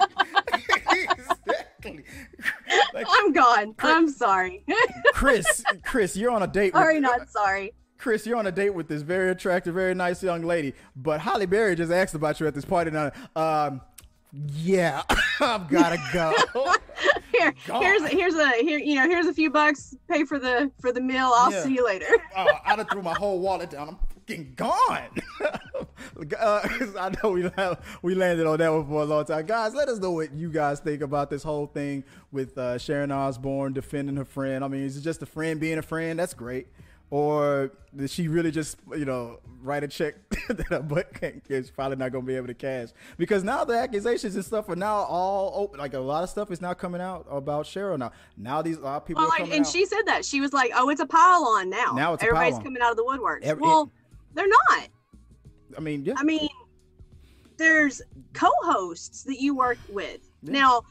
exactly. 0.87 2.03
Like, 2.93 3.05
I'm 3.09 3.33
gone. 3.33 3.75
I'm 3.79 4.09
sorry. 4.09 4.65
Chris, 5.13 5.63
Chris, 5.83 6.15
you're 6.15 6.31
on 6.31 6.43
a 6.43 6.47
date. 6.47 6.73
sorry, 6.73 6.95
with, 6.95 7.03
not 7.03 7.29
sorry. 7.29 7.73
Chris, 7.97 8.25
you're 8.25 8.37
on 8.37 8.47
a 8.47 8.51
date 8.51 8.71
with 8.71 8.87
this 8.87 9.01
very 9.01 9.31
attractive, 9.31 9.73
very 9.73 9.93
nice 9.93 10.23
young 10.23 10.43
lady, 10.43 10.73
but 10.95 11.19
Halle 11.19 11.45
Berry 11.45 11.75
just 11.75 11.91
asked 11.91 12.15
about 12.15 12.39
you 12.39 12.47
at 12.47 12.55
this 12.55 12.65
party. 12.65 12.91
Now, 12.91 13.11
um, 13.35 13.81
yeah, 14.55 15.03
I've 15.39 15.67
gotta 15.69 16.01
go. 16.13 16.33
Here, 17.37 17.53
God. 17.67 17.81
here's 17.81 18.07
here's 18.09 18.35
a 18.35 18.51
here 18.61 18.77
you 18.77 18.95
know 18.95 19.09
here's 19.09 19.25
a 19.25 19.33
few 19.33 19.49
bucks. 19.49 19.95
Pay 20.09 20.23
for 20.23 20.37
the 20.39 20.71
for 20.79 20.91
the 20.91 21.01
meal. 21.01 21.31
I'll 21.35 21.51
Yeah. 21.51 21.63
see 21.63 21.73
you 21.73 21.85
later. 21.85 22.05
uh, 22.35 22.45
I 22.65 22.75
done 22.75 22.85
threw 22.85 23.01
my 23.01 23.13
whole 23.15 23.39
wallet 23.39 23.69
down. 23.71 23.89
I'm 23.89 23.97
fucking 24.13 24.53
gone. 24.55 25.09
uh, 26.39 26.67
I 26.99 27.11
know 27.23 27.31
we 27.31 27.49
we 28.03 28.15
landed 28.15 28.45
on 28.45 28.57
that 28.59 28.71
one 28.71 28.87
for 28.87 29.01
a 29.01 29.05
long 29.05 29.25
time. 29.25 29.45
Guys, 29.45 29.73
let 29.73 29.89
us 29.89 29.97
know 29.99 30.11
what 30.11 30.33
you 30.33 30.49
guys 30.51 30.79
think 30.79 31.01
about 31.01 31.29
this 31.31 31.43
whole 31.43 31.65
thing 31.67 32.03
with 32.31 32.57
uh, 32.57 32.77
Sharon 32.77 33.11
Osbourne 33.11 33.73
defending 33.73 34.15
her 34.15 34.25
friend. 34.25 34.63
I 34.63 34.67
mean, 34.67 34.83
is 34.83 34.95
it 34.97 35.01
just 35.01 35.21
a 35.23 35.25
friend 35.27 35.59
being 35.59 35.79
a 35.79 35.83
friend? 35.83 36.19
That's 36.19 36.33
great. 36.35 36.67
Or 37.13 37.71
did 37.95 38.09
she 38.09 38.27
really 38.27 38.49
just, 38.49 38.77
you 38.97 39.05
know, 39.05 39.37
write 39.61 39.83
a 39.83 39.87
check 39.87 40.15
that 40.47 40.65
her 40.69 40.79
butt 40.79 41.13
can't, 41.13 41.43
is 41.47 41.69
probably 41.69 41.97
not 41.97 42.11
going 42.11 42.23
to 42.23 42.27
be 42.27 42.35
able 42.35 42.47
to 42.47 42.55
cash? 42.55 42.89
Because 43.19 43.43
now 43.43 43.63
the 43.63 43.77
accusations 43.77 44.33
and 44.33 44.43
stuff 44.43 44.67
are 44.67 44.75
now 44.75 44.95
all 44.95 45.53
open. 45.55 45.79
Like 45.79 45.93
a 45.93 45.99
lot 45.99 46.23
of 46.23 46.31
stuff 46.31 46.49
is 46.49 46.59
now 46.59 46.73
coming 46.73 47.01
out 47.01 47.27
about 47.29 47.67
Cheryl 47.67 47.99
now. 47.99 48.13
Now 48.35 48.63
these 48.63 48.77
a 48.77 48.81
lot 48.81 48.97
of 48.97 49.05
people 49.05 49.21
Well, 49.21 49.29
are 49.29 49.33
oh, 49.33 49.35
and, 49.35 49.45
coming 49.45 49.57
and 49.57 49.65
out. 49.67 49.71
she 49.71 49.85
said 49.85 50.01
that 50.07 50.25
she 50.25 50.41
was 50.41 50.53
like, 50.53 50.71
"Oh, 50.73 50.89
it's 50.89 51.01
a 51.01 51.05
pile 51.05 51.45
on 51.45 51.69
now. 51.69 51.93
Now 51.93 52.13
it's 52.15 52.23
a 52.23 52.25
everybody's 52.25 52.57
coming 52.57 52.81
out 52.81 52.89
of 52.89 52.97
the 52.97 53.05
woodwork." 53.05 53.43
Every- 53.43 53.61
well, 53.61 53.91
they're 54.33 54.47
not. 54.47 54.87
I 55.77 55.81
mean, 55.81 56.05
yeah. 56.05 56.15
I 56.17 56.23
mean, 56.23 56.49
there's 57.57 58.01
co-hosts 58.33 59.21
that 59.25 59.39
you 59.39 59.55
work 59.55 59.77
with. 59.87 60.31
Yeah. 60.41 60.53
Now, 60.53 60.81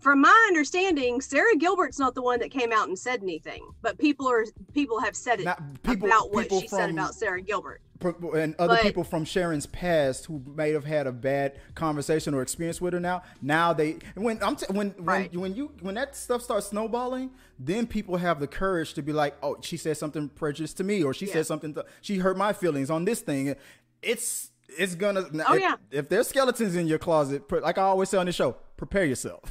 from 0.00 0.20
my 0.20 0.44
understanding, 0.48 1.20
Sara 1.20 1.54
Gilbert's 1.56 1.98
not 1.98 2.14
the 2.14 2.22
one 2.22 2.40
that 2.40 2.50
came 2.50 2.72
out 2.72 2.88
and 2.88 2.98
said 2.98 3.22
anything, 3.22 3.62
but 3.82 3.98
people 3.98 4.26
are 4.28 4.44
people 4.74 5.00
have 5.00 5.14
said 5.16 5.40
it 5.40 5.44
Not- 5.44 5.82
people- 5.82 6.08
about 6.08 6.32
what 6.32 6.50
she 6.50 6.66
said 6.68 6.90
about 6.90 7.14
Sara 7.14 7.40
Gilbert. 7.42 7.80
and 8.02 8.54
other 8.58 8.76
But- 8.76 8.82
people 8.82 9.04
from 9.04 9.26
Sharon's 9.26 9.66
past 9.66 10.24
who 10.24 10.42
may 10.56 10.70
have 10.70 10.86
had 10.86 11.06
a 11.06 11.12
bad 11.12 11.58
conversation 11.74 12.32
or 12.32 12.40
experience 12.40 12.80
with 12.80 12.94
her 12.94 13.00
now. 13.00 13.22
Now 13.42 13.74
they 13.74 13.98
when 14.14 14.42
I'm 14.42 14.56
t- 14.56 14.64
when 14.70 14.94
Right. 14.98 15.30
when 15.32 15.40
when 15.42 15.54
you 15.54 15.72
when 15.82 15.96
that 15.96 16.16
stuff 16.16 16.40
starts 16.42 16.68
snowballing, 16.68 17.30
then 17.58 17.86
people 17.86 18.16
have 18.16 18.40
the 18.40 18.46
courage 18.46 18.94
to 18.94 19.02
be 19.02 19.12
like, 19.12 19.36
oh, 19.42 19.58
she 19.60 19.76
said 19.76 19.98
something 19.98 20.30
prejudiced 20.30 20.78
to 20.78 20.84
me, 20.84 21.02
or 21.04 21.12
she 21.12 21.26
Yeah. 21.26 21.34
said 21.34 21.46
something 21.46 21.74
to, 21.74 21.84
she 22.00 22.16
hurt 22.18 22.38
my 22.38 22.54
feelings 22.54 22.88
on 22.90 23.04
this 23.04 23.20
thing. 23.20 23.54
It's 24.02 24.50
it's 24.78 24.94
gonna. 24.94 25.26
Oh, 25.48 25.54
if, 25.56 25.60
yeah. 25.60 25.74
If 25.90 26.08
there's 26.08 26.28
skeletons 26.28 26.76
in 26.76 26.86
your 26.86 26.98
closet, 27.00 27.42
like 27.50 27.76
I 27.76 27.82
always 27.82 28.08
say 28.08 28.16
on 28.18 28.26
the 28.26 28.32
show, 28.32 28.52
prepare 28.78 29.04
yourself. 29.04 29.42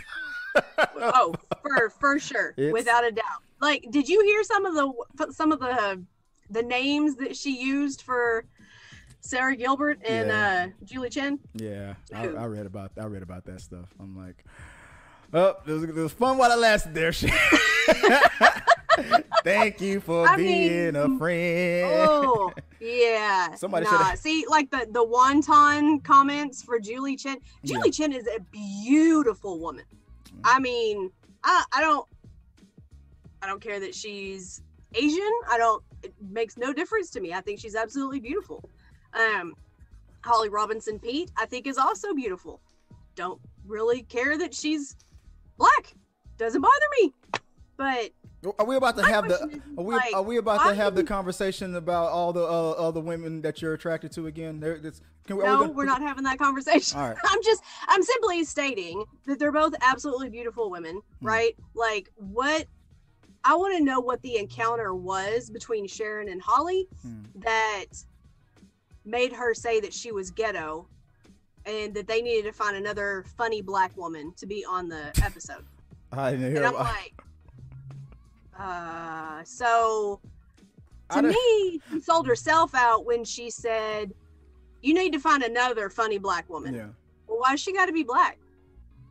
oh, 0.97 1.33
for 1.61 1.89
for 1.89 2.19
sure, 2.19 2.53
It's- 2.57 2.73
without 2.73 3.05
a 3.05 3.11
doubt. 3.11 3.43
Like, 3.61 3.85
did 3.91 4.07
you 4.07 4.23
hear 4.23 4.43
some 4.43 4.65
of 4.65 4.73
the 4.73 5.33
some 5.33 5.51
of 5.51 5.59
the 5.59 6.01
the 6.49 6.63
names 6.63 7.15
that 7.17 7.35
she 7.35 7.61
used 7.61 8.01
for 8.01 8.45
Sara 9.21 9.55
Gilbert 9.55 9.99
and 10.05 10.29
Yeah. 10.29 10.67
uh, 10.67 10.85
Julie 10.85 11.09
Chen? 11.09 11.39
Yeah, 11.53 11.95
I, 12.13 12.27
I 12.27 12.45
read 12.45 12.65
about 12.65 12.91
I 12.99 13.05
read 13.05 13.21
about 13.21 13.45
that 13.45 13.61
stuff. 13.61 13.89
I'm 13.99 14.17
like, 14.17 14.43
oh, 15.33 15.55
it 15.67 15.71
was, 15.71 15.83
it 15.83 15.95
was 15.95 16.13
fun 16.13 16.37
while 16.37 16.51
it 16.51 16.59
lasted. 16.59 16.93
There. 16.93 17.11
Thank 19.43 19.79
you 19.79 20.01
for 20.01 20.27
I 20.27 20.35
being 20.35 20.93
mean, 20.93 20.95
a 20.95 21.17
friend. 21.17 22.07
Oh 22.09 22.51
yeah. 22.81 23.55
Somebody 23.55 23.85
nah. 23.85 23.91
shoulda- 23.91 24.17
see 24.17 24.45
like 24.49 24.69
the 24.71 24.87
the 24.91 25.05
wonton 25.05 26.03
comments 26.03 26.61
for 26.63 26.79
Julie 26.79 27.15
Chen. 27.15 27.37
Yeah. 27.63 27.75
Julie 27.75 27.91
Chen 27.91 28.11
is 28.13 28.27
a 28.27 28.39
beautiful 28.51 29.59
woman. 29.59 29.85
I 30.43 30.59
mean, 30.59 31.11
I, 31.43 31.63
I 31.73 31.81
don't 31.81 32.07
I 33.41 33.47
don't 33.47 33.61
care 33.61 33.79
that 33.79 33.95
she's 33.95 34.61
Asian. 34.95 35.31
I 35.49 35.57
don't 35.57 35.83
it 36.03 36.13
makes 36.29 36.57
no 36.57 36.73
difference 36.73 37.09
to 37.11 37.19
me. 37.19 37.33
I 37.33 37.41
think 37.41 37.59
she's 37.59 37.75
absolutely 37.75 38.19
beautiful. 38.19 38.63
Um 39.13 39.53
Holly 40.23 40.49
Robinson 40.49 40.99
Peete, 40.99 41.31
I 41.37 41.45
think 41.45 41.67
is 41.67 41.77
also 41.77 42.13
beautiful. 42.13 42.61
Don't 43.15 43.39
really 43.65 44.03
care 44.03 44.37
that 44.37 44.53
she's 44.53 44.95
black. 45.57 45.93
Doesn't 46.37 46.61
bother 46.61 46.85
me. 47.01 47.13
But 47.77 48.11
Are 48.57 48.65
we 48.65 48.75
about 48.77 48.95
to 48.97 49.03
have 49.05 49.27
the? 49.27 49.61
Are 49.77 49.83
we 49.83 49.95
like, 49.95 50.13
are 50.15 50.21
we 50.23 50.37
about 50.37 50.65
to 50.67 50.73
have 50.73 50.95
the 50.95 51.03
conversation 51.03 51.75
about 51.75 52.09
all 52.11 52.31
the 52.31 52.43
uh, 52.43 52.71
other 52.71 53.01
women 53.01 53.41
that 53.41 53.61
you're 53.61 53.73
attracted 53.73 54.13
to 54.13 54.27
again? 54.27 54.61
There, 54.61 54.77
this, 54.79 55.01
can 55.27 55.35
we, 55.37 55.43
are 55.43 55.47
we 55.47 55.51
no, 55.51 55.59
gonna- 55.59 55.71
we're 55.73 55.85
not 55.85 56.01
having 56.01 56.23
that 56.23 56.39
conversation. 56.39 56.97
All 56.99 57.09
right. 57.09 57.17
I'm 57.25 57.43
just 57.43 57.61
I'm 57.89 58.01
simply 58.01 58.45
stating 58.45 59.03
that 59.25 59.39
they're 59.39 59.51
both 59.51 59.73
absolutely 59.81 60.29
beautiful 60.29 60.69
women, 60.69 61.01
Hmm. 61.19 61.25
right? 61.27 61.55
Like 61.75 62.09
what 62.15 62.65
I 63.43 63.55
want 63.55 63.77
to 63.77 63.83
know 63.83 63.99
what 63.99 64.21
the 64.21 64.37
encounter 64.37 64.95
was 64.95 65.49
between 65.49 65.85
Sharon 65.87 66.29
and 66.29 66.41
Holly 66.41 66.87
Hmm. 67.01 67.23
that 67.41 67.85
made 69.05 69.33
her 69.33 69.53
say 69.53 69.79
that 69.81 69.93
she 69.93 70.11
was 70.11 70.31
ghetto 70.31 70.87
and 71.65 71.93
that 71.93 72.07
they 72.07 72.21
needed 72.21 72.47
to 72.49 72.53
find 72.53 72.77
another 72.77 73.25
funny 73.37 73.61
black 73.61 73.95
woman 73.97 74.33
to 74.37 74.45
be 74.45 74.63
on 74.65 74.87
the 74.87 75.07
episode. 75.23 75.65
I 76.11 76.31
didn't 76.31 76.51
hear. 76.51 76.57
and 76.63 76.67
I'm 76.67 76.75
I- 76.77 76.83
like 76.83 77.21
uh 78.59 79.43
so 79.43 80.19
to 81.11 81.23
me, 81.23 81.81
she 81.91 81.99
sold 82.01 82.27
herself 82.27 82.75
out 82.75 83.05
when 83.05 83.23
she 83.23 83.49
said, 83.49 84.13
"You 84.81 84.93
need 84.93 85.11
to 85.13 85.19
find 85.19 85.41
another 85.43 85.89
funny 85.89 86.17
black 86.19 86.47
woman." 86.49 86.73
yeah. 86.75 86.87
Well, 87.27 87.39
why 87.39 87.55
she 87.55 87.73
got 87.73 87.85
to 87.87 87.93
be 87.93 88.03
black? 88.03 88.37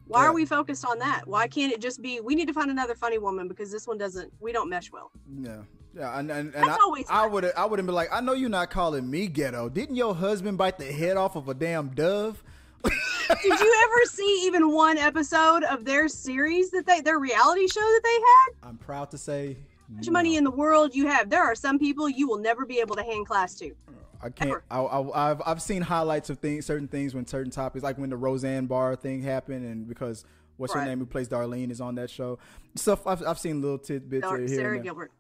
Why 0.07 0.23
Yeah. 0.23 0.29
are 0.31 0.33
we 0.33 0.45
focused 0.47 0.85
on 0.87 0.99
that? 1.01 1.23
Why 1.27 1.49
can't 1.49 1.73
it 1.73 1.81
just 1.81 2.01
be 2.01 2.21
we 2.21 2.35
need 2.35 2.49
to 2.49 2.55
find 2.55 2.71
another 2.71 2.95
funny 2.95 3.19
woman 3.19 3.49
because 3.49 3.71
this 3.71 3.87
one 3.87 3.99
doesn't 3.99 4.33
we 4.41 4.53
don't 4.53 4.69
mesh 4.71 4.91
well. 4.93 5.11
Yeah, 5.41 5.59
yeah, 5.95 6.19
and 6.19 6.31
and, 6.31 6.55
and 6.55 6.65
That's 6.65 6.81
I, 6.81 6.83
always 6.83 7.07
I 7.11 7.27
would 7.27 7.45
I 7.57 7.65
would 7.65 7.79
have 7.79 7.87
been 7.87 7.95
like, 7.95 8.09
I 8.13 8.21
know 8.21 8.33
you're 8.33 8.49
not 8.49 8.71
calling 8.71 9.11
me 9.11 9.27
ghetto. 9.27 9.69
Didn't 9.69 9.97
your 9.97 10.15
husband 10.15 10.57
bite 10.59 10.79
the 10.79 10.93
head 10.93 11.17
off 11.17 11.37
of 11.37 11.49
a 11.49 11.55
damn 11.55 11.89
dove? 11.89 12.43
Did 12.85 13.61
you 13.61 13.85
ever 13.85 14.05
see 14.07 14.43
even 14.47 14.73
one 14.73 14.99
episode 14.99 15.63
of 15.65 15.85
their 15.85 16.09
series 16.09 16.71
that 16.71 16.87
they 16.87 17.01
their 17.01 17.19
reality 17.19 17.67
show 17.67 17.81
that 17.81 18.01
they 18.03 18.15
had? 18.15 18.69
I'm 18.71 18.79
proud 18.79 19.11
to 19.11 19.19
say, 19.19 19.57
How 19.89 19.97
much 19.97 20.11
money 20.11 20.37
in 20.37 20.45
the 20.45 20.51
world 20.51 20.95
you 20.95 21.07
have? 21.07 21.29
There 21.29 21.43
are 21.43 21.55
some 21.55 21.79
people 21.79 22.09
you 22.09 22.29
will 22.29 22.39
never 22.39 22.65
be 22.65 22.79
able 22.79 22.97
to 22.97 23.03
hand 23.03 23.27
class 23.27 23.55
to. 23.57 23.73
I 24.21 24.31
can't. 24.31 24.51
ever. 24.51 24.65
I, 24.71 24.81
I, 24.81 25.31
I've 25.31 25.43
I've 25.47 25.63
seen 25.63 25.83
highlights 25.83 26.31
of 26.31 26.39
things, 26.39 26.67
certain 26.67 26.89
things 26.89 27.15
when 27.15 27.27
certain 27.27 27.51
topics, 27.53 27.83
like 27.83 27.99
when 27.99 28.11
the 28.11 28.17
Roseanne 28.17 28.67
Barr 28.67 28.97
thing 28.97 29.23
happened, 29.23 29.65
and 29.65 29.87
because 29.87 30.25
what's 30.57 30.73
her 30.73 30.85
name 30.85 30.99
who 30.99 31.07
plays 31.07 31.29
Darlene 31.29 31.71
is 31.71 31.81
on 31.81 31.95
that 31.97 32.11
show. 32.11 32.39
Stuff 32.75 33.07
I've 33.07 33.25
I've 33.27 33.39
seen 33.39 33.61
little 33.61 33.79
tidbits 33.79 34.23
Dar- 34.23 34.39
here 34.39 34.49
Sara. 34.49 34.79
Gilbert. 34.81 35.13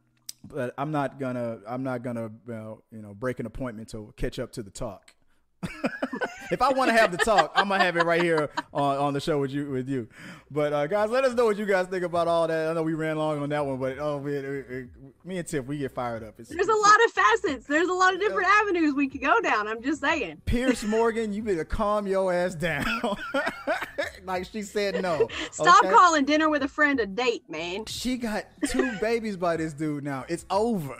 but 0.46 0.74
I'm 0.76 0.90
not 0.90 1.18
gonna 1.20 1.58
I'm 1.66 1.82
not 1.82 2.02
gonna 2.02 2.26
uh, 2.26 2.74
you 2.90 3.02
know 3.02 3.14
break 3.14 3.38
an 3.40 3.46
appointment 3.46 3.88
to 3.90 4.12
catch 4.16 4.38
up 4.38 4.52
to 4.52 4.62
the 4.62 4.70
talk. 4.70 5.14
if 6.50 6.62
I 6.62 6.72
want 6.72 6.90
to 6.90 6.96
have 6.96 7.12
the 7.12 7.18
talk, 7.18 7.52
I'm 7.54 7.68
gonna 7.68 7.82
have 7.82 7.96
it 7.96 8.04
right 8.04 8.22
here 8.22 8.50
on, 8.72 8.96
on 8.98 9.14
the 9.14 9.20
show 9.20 9.40
with 9.40 9.50
you 9.50 9.70
with 9.70 9.88
you. 9.88 10.08
But 10.50 10.72
uh, 10.72 10.86
guys, 10.86 11.10
let 11.10 11.24
us 11.24 11.34
know 11.34 11.44
what 11.44 11.58
you 11.58 11.66
guys 11.66 11.86
think 11.88 12.04
about 12.04 12.28
all 12.28 12.48
that. 12.48 12.68
I 12.68 12.72
know 12.72 12.82
we 12.82 12.94
ran 12.94 13.18
long 13.18 13.42
on 13.42 13.48
that 13.50 13.64
one, 13.64 13.78
but 13.78 13.98
oh, 13.98 14.18
we, 14.18 14.32
we- 14.40 14.88
me 15.24 15.38
and 15.38 15.46
Tiff, 15.46 15.66
we 15.66 15.78
get 15.78 15.92
fired 15.92 16.22
up. 16.22 16.34
It's, 16.38 16.48
There's 16.48 16.68
a 16.68 16.74
lot 16.74 16.96
of 17.04 17.12
facets. 17.12 17.66
There's 17.66 17.88
a 17.88 17.92
lot 17.92 18.14
of 18.14 18.20
different 18.20 18.48
avenues 18.48 18.94
we 18.94 19.08
could 19.08 19.20
go 19.20 19.40
down. 19.40 19.68
I'm 19.68 19.82
just 19.82 20.00
saying. 20.00 20.40
Piers 20.46 20.82
Morgan, 20.86 21.32
you 21.32 21.42
better 21.42 21.64
calm 21.66 22.06
your 22.06 22.32
ass 22.32 22.54
down. 22.54 22.86
like 24.24 24.46
she 24.46 24.62
said, 24.62 25.02
no. 25.02 25.28
Stop 25.50 25.84
okay? 25.84 25.94
calling 25.94 26.24
dinner 26.24 26.48
with 26.48 26.62
a 26.62 26.68
friend 26.68 26.98
a 26.98 27.06
date, 27.06 27.44
man. 27.48 27.84
She 27.84 28.16
got 28.16 28.46
two 28.68 28.90
babies 29.00 29.36
by 29.36 29.58
this 29.58 29.74
dude 29.74 30.02
now. 30.02 30.24
It's 30.28 30.46
over. 30.50 30.96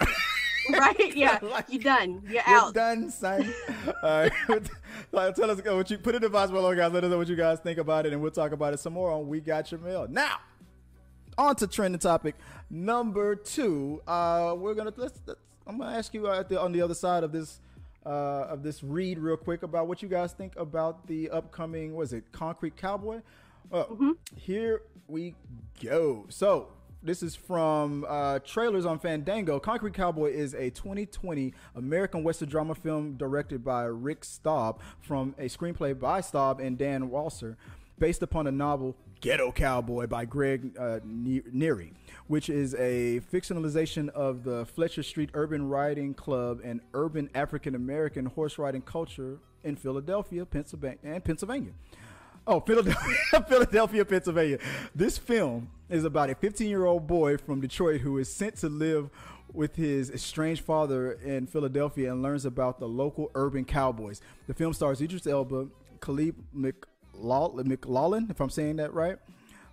Right? 0.79 1.17
Yeah. 1.17 1.39
Like- 1.43 1.69
You 1.71 1.79
done. 1.81 2.23
You're 2.25 2.35
You're 2.35 2.43
out. 2.47 2.75
done, 2.75 3.11
son. 3.11 3.53
All 4.03 4.29
right. 4.29 4.33
Like, 5.13 5.35
tell 5.37 5.51
us 5.51 5.61
uh, 5.61 5.75
what 5.77 5.91
you 5.91 5.97
put 5.97 6.15
in 6.17 6.23
the 6.23 6.29
box 6.29 6.51
below, 6.51 6.75
guys. 6.75 6.93
Let 6.93 7.03
us 7.05 7.11
know 7.11 7.17
what 7.19 7.29
you 7.29 7.37
guys 7.37 7.61
think 7.61 7.79
about 7.79 8.05
it, 8.05 8.13
and 8.13 8.21
we'll 8.21 8.31
talk 8.33 8.53
about 8.53 8.75
it 8.75 8.81
some 8.81 8.93
more 8.93 9.11
on 9.11 9.27
We 9.29 9.41
Got 9.41 9.71
Your 9.71 9.81
Mail. 9.81 10.07
Now, 10.11 10.37
on 11.39 11.55
to 11.57 11.67
trending 11.67 11.99
topic 11.99 12.35
number 12.69 13.35
two. 13.37 14.03
Uh, 14.07 14.55
we're 14.59 14.75
gonna 14.75 14.93
let's, 14.97 15.19
let's 15.27 15.41
I'm 15.67 15.79
gonna 15.79 15.97
ask 15.97 16.13
you 16.13 16.27
at 16.29 16.49
the, 16.49 16.61
on 16.61 16.73
the 16.73 16.83
other 16.83 16.95
side 16.95 17.23
of 17.23 17.33
this 17.33 17.61
uh, 18.05 18.09
of 18.51 18.63
this 18.63 18.83
read 18.83 19.19
real 19.19 19.37
quick 19.37 19.63
about 19.63 19.87
what 19.89 20.03
you 20.03 20.09
guys 20.09 20.33
think 20.33 20.55
about 20.57 21.07
the 21.07 21.31
upcoming 21.31 21.95
was 21.95 22.13
it 22.13 22.25
Concrete 22.33 22.77
Cowboy. 22.77 23.21
Uh, 23.73 23.85
Here 24.37 24.83
we 25.07 25.35
go. 25.83 26.27
So 26.29 26.69
this 27.03 27.23
is 27.23 27.37
from 27.37 28.05
uh, 28.09 28.41
trailers 28.41 28.85
on 28.85 28.99
Fandango. 28.99 29.61
Concrete 29.61 29.95
Cowboy 29.95 30.33
is 30.33 30.55
a 30.55 30.71
2020 30.71 31.55
American 31.77 32.25
Western 32.25 32.49
drama 32.49 32.75
film 32.75 33.17
directed 33.17 33.65
by 33.65 33.85
Rick 33.85 34.25
Staub 34.25 34.81
from 35.01 35.35
a 35.39 35.45
screenplay 35.45 35.99
by 35.99 36.21
Staub 36.21 36.61
and 36.61 36.77
Dan 36.77 37.09
Walser, 37.11 37.57
based 37.99 38.23
upon 38.23 38.47
a 38.47 38.53
novel 38.53 38.97
Ghetto 39.21 39.53
Cowboy 39.53 40.07
by 40.07 40.25
Greg 40.25 40.77
uh, 40.79 41.01
Neri, 41.05 41.93
which 42.27 42.49
is 42.49 42.75
a 42.75 43.21
fictionalization 43.33 44.09
of 44.11 44.45
the 44.45 44.67
Fletcher 44.67 45.03
Street 45.03 45.31
Urban 45.35 45.69
Riding 45.69 46.15
Club 46.15 46.61
and 46.65 46.81
urban 46.95 47.29
African 47.35 47.75
American 47.75 48.27
horse 48.27 48.59
riding 48.59 48.83
culture 48.83 49.39
in 49.65 49.77
Philadelphia, 49.77 50.47
Pennsylvania, 50.47 50.99
and 51.03 51.25
Pennsylvania. 51.25 51.73
Oh, 52.51 52.61
Philadelphia, 52.61 53.43
Philadelphia, 53.49 54.05
Pennsylvania. 54.07 54.59
This 54.95 55.19
film 55.19 55.69
is 55.91 56.05
about 56.05 56.31
a 56.31 56.35
15 56.35 56.67
year 56.67 56.87
old 56.87 57.07
boy 57.07 57.37
from 57.37 57.61
Detroit 57.61 58.01
who 58.01 58.17
is 58.17 58.33
sent 58.33 58.57
to 58.57 58.71
live 58.71 59.11
with 59.53 59.77
his 59.77 60.11
estranged 60.11 60.65
father 60.65 61.13
in 61.13 61.47
Philadelphia 61.47 62.11
and 62.11 62.23
learns 62.23 62.47
about 62.47 62.79
the 62.79 62.89
local 62.89 63.31
urban 63.35 63.67
cowboys. 63.67 64.23
The 64.47 64.55
film 64.55 64.73
stars 64.73 65.03
Idris 65.03 65.27
Elba, 65.27 65.69
Khalid 66.01 66.37
McLaughlin, 66.55 68.29
if 68.31 68.41
I'm 68.41 68.49
saying 68.49 68.77
that 68.77 68.95
right, 68.95 69.19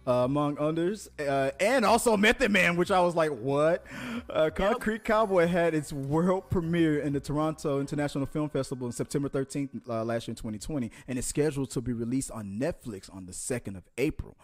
uh, 0.08 0.12
among 0.12 0.58
others, 0.60 1.10
uh, 1.20 1.52
and 1.60 1.84
also 1.84 2.16
Method 2.16 2.52
Man, 2.52 2.76
which 2.76 2.92
I 2.92 3.00
was 3.02 3.16
like, 3.16 3.32
what? 3.32 3.84
Uh, 4.30 4.50
Concrete 4.54 5.04
Cowboy 5.04 5.48
had 5.48 5.74
its 5.74 5.92
world 5.92 6.50
premiere 6.50 7.00
in 7.00 7.14
the 7.14 7.20
Toronto 7.20 7.80
International 7.80 8.26
Film 8.26 8.50
Festival 8.50 8.86
on 8.86 8.92
September 8.92 9.30
13th 9.30 9.70
uh, 9.90 10.04
last 10.04 10.28
year 10.28 10.34
in 10.34 10.36
2020, 10.36 10.92
and 11.08 11.18
is 11.18 11.26
scheduled 11.26 11.72
to 11.72 11.82
be 11.82 11.94
released 11.94 12.32
on 12.32 12.60
Netflix 12.60 13.14
on 13.14 13.26
the 13.26 13.32
2nd 13.32 13.78
of 13.78 13.84
April. 13.98 14.38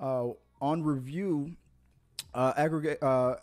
Uh, 0.00 0.28
on 0.60 0.82
review, 0.82 1.56
uh, 2.34 2.52
aggregate. 2.56 3.02
Uh, 3.02 3.36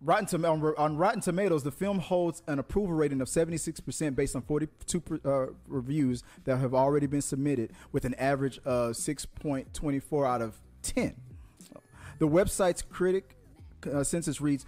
Rotten 0.00 0.26
Tom- 0.26 0.44
on, 0.44 0.74
on 0.78 0.96
Rotten 0.96 1.20
Tomatoes, 1.20 1.64
the 1.64 1.72
film 1.72 1.98
holds 1.98 2.42
an 2.46 2.60
approval 2.60 2.94
rating 2.94 3.20
of 3.20 3.26
76% 3.26 4.14
based 4.14 4.36
on 4.36 4.42
42 4.42 5.00
per- 5.00 5.20
uh, 5.24 5.52
reviews 5.66 6.22
that 6.44 6.58
have 6.58 6.72
already 6.72 7.08
been 7.08 7.22
submitted, 7.22 7.72
with 7.90 8.04
an 8.04 8.14
average 8.14 8.58
of 8.64 8.92
6.24 8.92 10.26
out 10.26 10.40
of 10.40 10.54
10. 10.82 11.14
The 12.18 12.28
website's 12.28 12.82
critic 12.82 13.36
uh, 13.92 14.02
census 14.02 14.40
reads, 14.40 14.66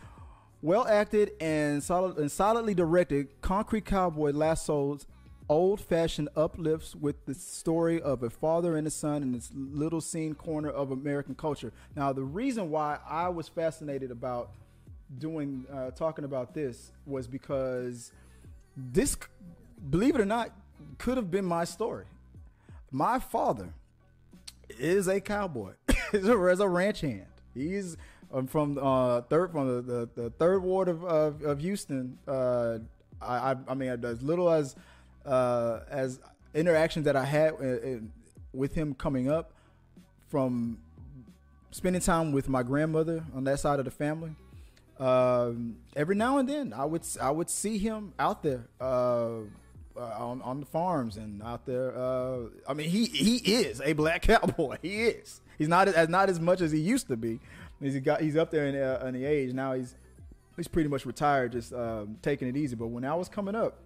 "Well 0.63 0.87
acted 0.87 1.33
and 1.41 1.83
solid 1.83 2.19
and 2.19 2.31
solidly 2.31 2.75
directed, 2.75 3.41
Concrete 3.41 3.85
Cowboy 3.85 4.31
lassos 4.33 5.07
old-fashioned 5.49 6.29
uplifts 6.37 6.95
with 6.95 7.27
the 7.27 7.35
story 7.35 8.01
of 8.01 8.23
a 8.23 8.31
father 8.31 8.77
and 8.77 8.87
a 8.87 8.91
son 8.91 9.21
in 9.21 9.33
this 9.33 9.51
little 9.53 10.01
scene 10.01 10.35
corner 10.35 10.71
of 10.71 10.93
American 10.93 11.35
culture." 11.35 11.73
Now, 11.97 12.13
the 12.13 12.23
reason 12.23 12.71
why 12.71 12.99
I 13.09 13.29
was 13.29 13.49
fascinated 13.49 14.11
about 14.11 14.51
doing 15.19 15.67
uh, 15.73 15.91
talking 15.91 16.25
about 16.25 16.55
this 16.55 16.93
was 17.05 17.27
because 17.27 18.13
this, 18.77 19.17
believe 19.91 20.15
it 20.15 20.21
or 20.21 20.27
not, 20.27 20.51
could 20.99 21.17
have 21.17 21.31
been 21.31 21.45
my 21.45 21.65
story. 21.65 22.05
My 22.91 23.19
father 23.19 23.73
is 24.69 25.09
a 25.09 25.21
cowboy, 25.21 25.73
is 26.15 26.29
a, 26.29 26.37
a 26.37 26.69
ranch 26.69 27.01
hand. 27.01 27.27
He's 27.55 27.97
um, 28.33 28.47
from 28.47 28.79
uh, 28.79 29.23
third 29.23 29.53
from 29.53 29.67
the, 29.69 29.83
the, 29.83 30.23
the 30.23 30.31
third 30.31 30.63
ward 30.63 30.89
of, 30.89 31.05
of, 31.05 31.43
of 31.43 31.61
Houston. 31.61 32.19
Uh, 32.27 32.79
I, 33.21 33.53
I 33.53 33.57
I 33.69 33.75
mean 33.75 34.05
as 34.05 34.23
little 34.23 34.51
as 34.51 34.77
uh, 35.27 35.81
as 35.91 36.21
interactions 36.55 37.05
that 37.05 37.17
I 37.17 37.25
had 37.25 37.55
uh, 37.55 37.67
uh, 37.67 37.99
with 38.53 38.75
him 38.75 38.95
coming 38.95 39.31
up 39.31 39.53
from 40.29 40.79
spending 41.71 42.03
time 42.03 42.33
with 42.33 42.49
my 42.49 42.63
grandmother 42.63 43.25
on 43.35 43.45
that 43.45 43.61
side 43.61 43.79
of 43.79 43.85
the 43.85 43.91
family. 43.91 44.35
Um, 44.99 45.77
every 45.97 46.15
now 46.15 46.39
and 46.39 46.49
then, 46.49 46.73
I 46.73 46.85
would 46.85 47.03
I 47.21 47.31
would 47.31 47.49
see 47.49 47.79
him 47.79 48.13
out 48.19 48.43
there 48.43 48.67
uh, 48.81 49.41
on 50.03 50.43
on 50.43 50.61
the 50.61 50.67
farms 50.67 51.17
and 51.17 51.43
out 51.43 51.67
there. 51.67 51.97
Uh, 51.97 52.49
I 52.69 52.75
mean, 52.75 52.89
he 52.89 53.07
he 53.07 53.37
is 53.37 53.81
a 53.81 53.93
black 53.93 54.23
cowboy. 54.29 54.79
He 54.83 55.03
is. 55.03 55.41
He's 55.59 55.69
not 55.69 55.89
as 55.89 56.09
not 56.09 56.29
as 56.31 56.41
much 56.41 56.61
as 56.61 56.73
he 56.73 56.81
used 56.81 57.09
to 57.09 57.17
be. 57.17 57.41
He's 57.81 57.99
got 58.01 58.21
he's 58.21 58.37
up 58.37 58.51
there 58.51 58.67
in, 58.67 58.77
uh, 58.77 59.05
in 59.07 59.15
the 59.15 59.25
age 59.25 59.53
now. 59.53 59.75
He's 59.75 59.95
he's 60.57 60.69
pretty 60.69 60.89
much 60.89 61.07
retired, 61.07 61.53
just 61.53 61.73
um, 61.73 62.19
taking 62.23 62.49
it 62.49 62.57
easy. 62.57 62.77
But 62.77 62.89
when 62.89 63.05
I 63.05 63.15
was 63.15 63.29
coming 63.29 63.55
up, 63.55 63.79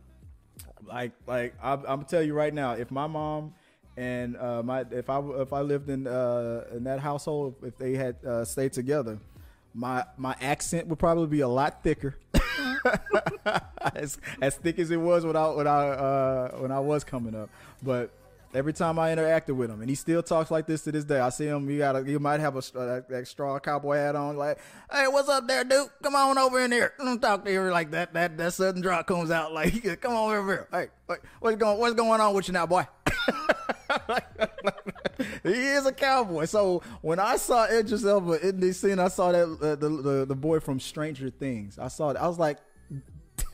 like 0.85 1.13
like 1.27 1.55
I, 1.63 1.73
I'm 1.73 1.83
gonna 1.85 2.05
tell 2.05 2.23
you 2.23 2.35
right 2.35 2.53
now, 2.53 2.73
if 2.73 2.91
my 2.91 3.07
mom 3.07 3.55
and 3.97 4.37
uh, 4.37 4.63
my 4.63 4.85
if 4.91 5.09
I 5.09 5.21
if 5.41 5.53
I 5.53 5.61
lived 5.61 5.89
in 5.89 6.07
uh, 6.07 6.65
in 6.73 6.85
that 6.85 7.01
household, 7.01 7.55
if 7.63 7.77
they 7.79 7.95
had 7.95 8.17
uh, 8.25 8.45
stayed 8.45 8.73
together, 8.73 9.19
my 9.73 10.05
my 10.17 10.35
accent 10.41 10.89
would 10.89 10.99
probably 10.99 11.27
be 11.27 11.41
a 11.41 11.49
lot 11.49 11.83
thicker, 11.83 12.17
as, 13.95 14.19
as 14.41 14.57
thick 14.57 14.79
as 14.79 14.91
it 14.91 14.97
was 14.97 15.25
when 15.25 15.37
I 15.37 15.49
when 15.49 15.67
I 15.67 15.89
uh, 15.89 16.51
when 16.59 16.73
I 16.73 16.81
was 16.81 17.05
coming 17.05 17.35
up. 17.35 17.51
But 17.83 18.11
every 18.55 18.73
time 18.73 18.99
I 18.99 19.15
interacted 19.15 19.57
with 19.57 19.71
him, 19.71 19.81
and 19.81 19.91
he 19.91 19.97
still 19.97 20.23
talks 20.23 20.51
like 20.51 20.67
this 20.67 20.83
to 20.83 20.93
this 20.93 21.05
day. 21.05 21.19
I 21.19 21.29
see 21.31 21.47
him. 21.47 21.69
You 21.69 21.79
got 21.79 22.07
he 22.07 22.17
might 22.19 22.41
have 22.41 22.57
a 22.57 22.61
that, 22.75 23.07
that 23.09 23.29
straw 23.29 23.59
cowboy 23.59 23.97
hat 23.97 24.17
on. 24.17 24.37
Like, 24.37 24.59
hey, 24.91 25.07
what's 25.09 25.29
up 25.29 25.47
there, 25.47 25.65
dude? 25.65 25.89
Come 26.03 26.15
on 26.15 26.39
over 26.39 26.61
in 26.61 26.73
here. 26.73 26.95
Don't 26.99 27.21
talk 27.21 27.45
to 27.45 27.53
you 27.53 27.63
like 27.71 27.91
that. 27.91 28.15
That 28.15 28.37
that 28.39 28.53
sudden 28.53 28.81
drop 28.81 29.07
comes 29.07 29.31
out 29.31 29.53
like, 29.53 29.83
come 30.01 30.15
on 30.15 30.35
over 30.35 30.53
here. 30.53 30.69
Hey, 30.71 30.89
hey, 31.09 31.17
what's 31.41 31.57
going 31.57 31.79
what's 31.79 31.95
going 31.95 32.21
on 32.21 32.35
with 32.35 32.49
you 32.49 32.55
now, 32.55 32.67
boy? 32.67 32.87
he 35.43 35.51
is 35.51 35.87
a 35.87 35.93
cowboy. 35.93 36.45
So 36.47 36.83
when 37.01 37.19
I 37.19 37.37
saw 37.37 37.67
Idris 37.67 38.05
Elba 38.05 38.47
in 38.47 38.61
this 38.61 38.81
scene, 38.81 38.99
I 38.99 39.09
saw 39.09 39.33
that 39.33 39.45
uh, 39.45 39.77
the, 39.77 39.89
the 39.89 40.25
the 40.27 40.35
boy 40.35 40.61
from 40.61 40.81
Stranger 40.81 41.31
Things. 41.31 41.79
I 41.79 41.89
saw 41.89 42.11
it. 42.11 42.17
I 42.17 42.29
was 42.29 42.39
like, 42.39 42.59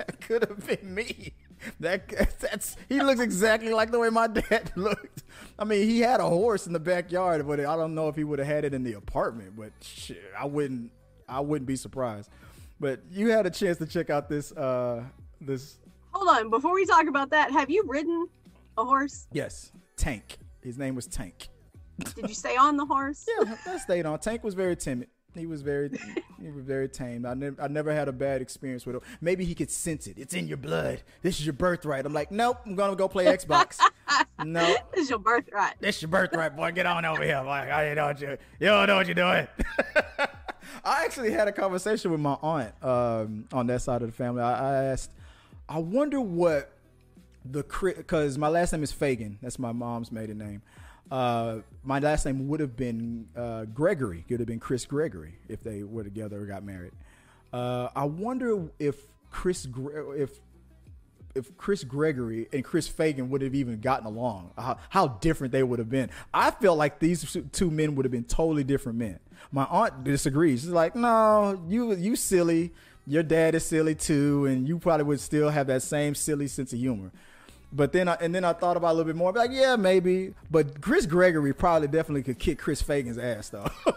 that 0.07 0.21
could 0.21 0.43
have 0.49 0.67
been 0.67 0.95
me. 0.95 1.35
That 1.79 2.09
that's 2.41 2.77
he 2.89 3.01
looks 3.03 3.21
exactly 3.21 3.73
like 3.73 3.91
the 3.91 3.99
way 3.99 4.09
my 4.09 4.27
dad 4.29 4.73
looked. 4.77 5.25
I 5.59 5.65
mean, 5.65 5.87
he 5.87 6.01
had 6.01 6.21
a 6.21 6.27
horse 6.27 6.67
in 6.67 6.73
the 6.73 6.81
backyard, 6.81 7.47
but 7.47 7.61
I 7.61 7.77
don't 7.77 7.95
know 7.95 8.09
if 8.09 8.17
he 8.17 8.25
would 8.25 8.39
have 8.39 8.49
had 8.49 8.65
it 8.65 8.73
in 8.73 8.83
the 8.83 8.95
apartment. 8.95 9.57
But 9.57 9.73
shit, 9.83 10.23
I 10.39 10.47
wouldn't. 10.47 10.91
I 11.29 11.41
wouldn't 11.41 11.67
be 11.67 11.77
surprised. 11.77 12.31
But 12.81 13.03
you 13.11 13.29
had 13.29 13.45
a 13.45 13.51
chance 13.51 13.77
to 13.79 13.87
check 13.87 14.09
out 14.09 14.29
this. 14.29 14.53
uh 14.53 15.05
This 15.41 15.77
Hold 16.13 16.29
on, 16.29 16.51
before 16.51 16.73
we 16.75 16.87
talk 16.87 17.07
about 17.07 17.31
that, 17.31 17.53
have 17.53 17.71
you 17.71 17.85
ridden 17.87 18.27
a 18.79 18.85
horse? 18.85 19.27
yes, 19.33 19.71
Tank. 19.97 20.39
His 20.63 20.77
name 20.79 20.95
was 20.95 21.07
Tank. 21.07 21.49
Did 22.15 22.29
you 22.29 22.35
stay 22.35 22.57
on 22.57 22.77
the 22.79 22.87
horse? 22.87 23.27
Yeah, 23.29 23.55
I 23.67 23.77
stayed 23.79 24.07
on. 24.07 24.19
Tank 24.19 24.43
was 24.43 24.55
very 24.55 24.77
timid. 24.77 25.09
He 25.35 25.47
was 25.47 25.63
very, 25.63 25.91
he 26.41 26.51
was 26.51 26.65
very 26.65 26.89
tame. 26.89 27.25
I 27.25 27.35
never, 27.35 27.63
I 27.63 27.69
never 27.69 27.93
had 27.93 28.09
a 28.09 28.13
bad 28.13 28.43
experience 28.43 28.85
with 28.85 28.97
him. 28.97 29.03
Maybe 29.21 29.45
he 29.45 29.55
could 29.55 29.71
sense 29.71 30.07
it. 30.07 30.19
It's 30.19 30.35
in 30.35 30.49
your 30.49 30.57
blood. 30.57 31.03
This 31.23 31.39
is 31.39 31.47
your 31.47 31.53
birthright. 31.53 32.05
I'm 32.05 32.13
like, 32.13 32.33
nope. 32.33 32.59
I'm 32.67 32.75
gonna 32.75 32.97
go 32.97 33.07
play 33.09 33.27
Xbox. 33.27 33.79
no, 34.45 34.75
This 34.93 35.05
is 35.05 35.11
your 35.11 35.19
birthright. 35.21 35.75
this 35.81 35.97
is 35.97 36.03
your 36.03 36.09
birthright, 36.11 36.57
boy. 36.57 36.73
Get 36.73 36.87
on 36.87 37.05
over 37.05 37.23
here. 37.23 37.43
Like, 37.47 37.71
I 37.71 37.87
don't 37.87 37.97
know 37.97 38.07
what 38.07 38.21
you, 38.21 38.29
you 38.59 38.67
don't 38.67 38.87
know 38.89 38.97
what 38.97 39.07
you're 39.07 39.15
doing. 39.15 39.47
I 40.85 41.05
actually 41.05 41.31
had 41.31 41.47
a 41.49 41.53
conversation 41.53 42.11
with 42.11 42.21
my 42.21 42.37
aunt 42.43 42.73
um, 42.83 43.45
on 43.53 43.67
that 43.69 43.83
side 43.83 44.03
of 44.03 44.09
the 44.09 44.15
family. 44.15 44.43
I, 44.43 44.81
I 44.81 44.85
asked, 44.85 45.11
I 45.69 45.79
wonder 45.79 46.21
what 46.21 46.73
the 47.45 47.63
crit 47.63 47.97
because 47.97 48.37
my 48.37 48.49
last 48.49 48.73
name 48.73 48.83
is 48.83 48.93
Fagan. 48.93 49.39
That's 49.43 49.59
my 49.59 49.73
mom's 49.73 50.11
maiden 50.13 50.39
name. 50.39 50.63
Uh, 51.11 51.59
my 51.83 51.99
last 51.99 52.25
name 52.25 52.47
would 52.49 52.61
have 52.61 52.77
been 52.77 53.27
uh, 53.37 53.65
Gregory. 53.65 54.25
It 54.29 54.35
would 54.35 54.41
have 54.41 54.47
been 54.47 54.61
Chris 54.61 54.87
Gregory 54.87 55.35
if 55.49 55.63
they 55.63 55.83
were 55.83 56.05
together 56.05 56.41
or 56.41 56.47
got 56.47 56.63
married. 56.65 56.93
Uh, 57.53 57.89
I 57.97 58.05
wonder 58.05 58.69
if 58.79 58.97
Chris 59.31 59.67
Gre- 59.67 60.15
if 60.15 60.39
if 61.35 61.57
Chris 61.57 61.85
Gregory 61.85 62.49
and 62.53 62.65
Chris 62.65 62.89
Fagan 62.89 63.31
would 63.31 63.43
have 63.43 63.55
even 63.55 63.81
gotten 63.81 64.07
along, 64.07 64.51
how, 64.59 64.79
how 64.89 65.09
different 65.09 65.53
they 65.53 65.63
would 65.63 65.79
have 65.79 65.89
been. 65.89 66.11
I 66.35 66.51
felt 66.51 66.77
like 66.77 66.99
these 66.99 67.37
two 67.53 67.71
men 67.71 67.95
would 67.95 68.05
have 68.05 68.11
been 68.11 68.25
totally 68.25 68.65
different 68.65 68.99
men. 68.99 69.21
My 69.53 69.65
aunt 69.65 70.05
disagrees. 70.05 70.63
She's 70.63 70.71
like, 70.71 70.95
"No, 70.95 71.63
you 71.69 71.95
you 71.95 72.17
silly. 72.17 72.73
Your 73.07 73.23
dad 73.23 73.55
is 73.55 73.65
silly 73.65 73.95
too, 73.95 74.47
and 74.47 74.69
you 74.69 74.79
probably 74.79 75.05
would 75.05 75.21
still 75.21 75.51
have 75.51 75.67
that 75.69 75.83
same 75.83 76.15
silly 76.15 76.47
sense 76.47 76.73
of 76.73 76.79
humor." 76.79 77.11
But 77.73 77.93
then 77.93 78.09
I 78.09 78.15
and 78.21 78.35
then 78.35 78.45
I 78.45 78.53
thought 78.53 78.77
about 78.77 78.89
it 78.89 78.91
a 78.91 78.95
little 78.95 79.13
bit 79.13 79.17
more. 79.17 79.33
Like, 79.33 79.53
yeah, 79.53 79.77
maybe. 79.77 80.35
But 80.51 80.81
Chris 80.81 81.07
Gregory 81.07 81.55
probably 81.55 81.89
definitely 81.89 82.23
could 82.23 82.39
kick 82.39 82.59
Chris 82.59 82.83
Fagan's 82.83 83.19
ass 83.19 83.49
though. 83.49 83.71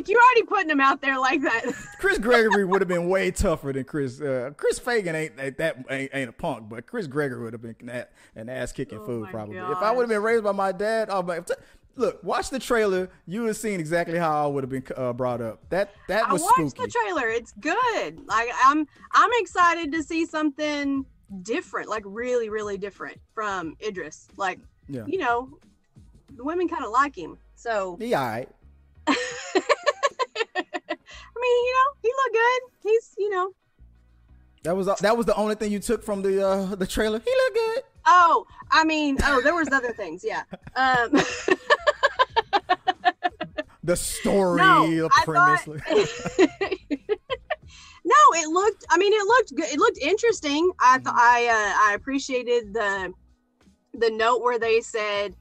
Like 0.00 0.08
you're 0.08 0.20
already 0.20 0.42
putting 0.44 0.70
him 0.70 0.80
out 0.80 1.00
there 1.00 1.18
like 1.18 1.42
that. 1.42 1.64
Chris 1.98 2.18
Gregory 2.18 2.64
would 2.64 2.80
have 2.80 2.88
been 2.88 3.08
way 3.08 3.30
tougher 3.30 3.72
than 3.72 3.84
Chris. 3.84 4.20
Uh, 4.20 4.50
Chris 4.56 4.78
Fagan 4.78 5.14
ain't, 5.14 5.32
ain't 5.38 5.58
that 5.58 5.84
ain't, 5.90 6.10
ain't 6.14 6.30
a 6.30 6.32
punk, 6.32 6.68
but 6.68 6.86
Chris 6.86 7.06
Gregory 7.06 7.42
would 7.42 7.52
have 7.52 7.62
been 7.62 7.76
an, 7.88 8.04
an 8.36 8.48
ass 8.48 8.72
kicking 8.72 8.98
Oh 8.98 9.04
fool 9.04 9.26
probably. 9.26 9.56
If. 9.56 9.78
I 9.78 9.90
would 9.90 10.02
have 10.02 10.08
been 10.08 10.22
raised 10.22 10.44
by 10.44 10.52
my 10.52 10.72
dad, 10.72 11.08
oh 11.10 11.22
my, 11.22 11.40
look, 11.96 12.22
watch 12.22 12.50
the 12.50 12.58
trailer. 12.58 13.10
You 13.26 13.42
would 13.42 13.48
have 13.48 13.56
seen 13.56 13.80
exactly 13.80 14.18
how 14.18 14.44
I 14.44 14.46
would 14.46 14.64
have 14.64 14.70
been 14.70 14.84
uh, 14.96 15.12
brought 15.12 15.40
up. 15.40 15.60
That 15.70 15.92
that 16.08 16.30
was. 16.30 16.40
I 16.40 16.44
watched 16.44 16.70
spooky. 16.70 16.86
the 16.86 16.98
trailer. 16.98 17.28
It's 17.28 17.52
good. 17.52 18.26
Like 18.26 18.48
I'm 18.64 18.86
I'm 19.12 19.30
excited 19.34 19.92
to 19.92 20.02
see 20.02 20.24
something 20.24 21.04
different, 21.42 21.88
like 21.88 22.02
really, 22.06 22.48
really 22.48 22.76
different 22.78 23.18
from 23.34 23.76
Idris. 23.86 24.28
Like, 24.36 24.58
Yeah. 24.88 25.04
you 25.06 25.18
know, 25.18 25.48
the 26.36 26.44
women 26.44 26.68
kind 26.68 26.84
of 26.84 26.90
like 26.90 27.16
him. 27.16 27.38
So 27.54 27.96
He 28.00 28.14
all 28.14 28.24
right. 28.26 28.48
I 29.06 29.12
mean, 31.42 31.64
you 31.66 31.74
know, 31.74 31.92
he 32.02 32.08
looked 32.08 32.34
good. 32.34 32.60
He's, 32.90 33.14
you 33.18 33.30
know, 33.30 33.52
That 34.64 34.76
was 34.76 34.86
that 34.86 35.16
was 35.16 35.26
the 35.26 35.34
only 35.36 35.54
thing 35.54 35.72
you 35.72 35.78
took 35.78 36.02
from 36.02 36.22
the 36.22 36.46
uh, 36.46 36.74
the 36.74 36.86
trailer. 36.86 37.18
He 37.20 37.30
looked 37.30 37.54
good. 37.56 37.82
oh, 38.06 38.46
I 38.70 38.84
mean, 38.84 39.16
oh, 39.24 39.40
there 39.42 39.54
was 39.54 39.68
other 39.72 39.92
things, 39.92 40.22
yeah. 40.24 40.42
Um 40.76 41.12
The 43.82 43.96
story, 43.96 44.58
no, 44.60 44.86
the 44.86 45.08
premise. 45.24 45.62
thought, 45.62 45.80
no, 48.10 48.40
it 48.40 48.48
looked. 48.48 48.84
I 48.90 48.98
mean, 48.98 49.12
it 49.12 49.26
looked 49.26 49.54
good. 49.54 49.72
It 49.72 49.78
looked 49.78 49.98
interesting. 49.98 50.70
I 50.80 50.98
thought 50.98 51.14
I 51.16 51.46
uh, 51.46 51.90
I 51.90 51.94
appreciated 51.94 52.74
the 52.74 53.12
the 53.94 54.10
note 54.10 54.40
where 54.42 54.58
they 54.58 54.80
said 54.80 55.34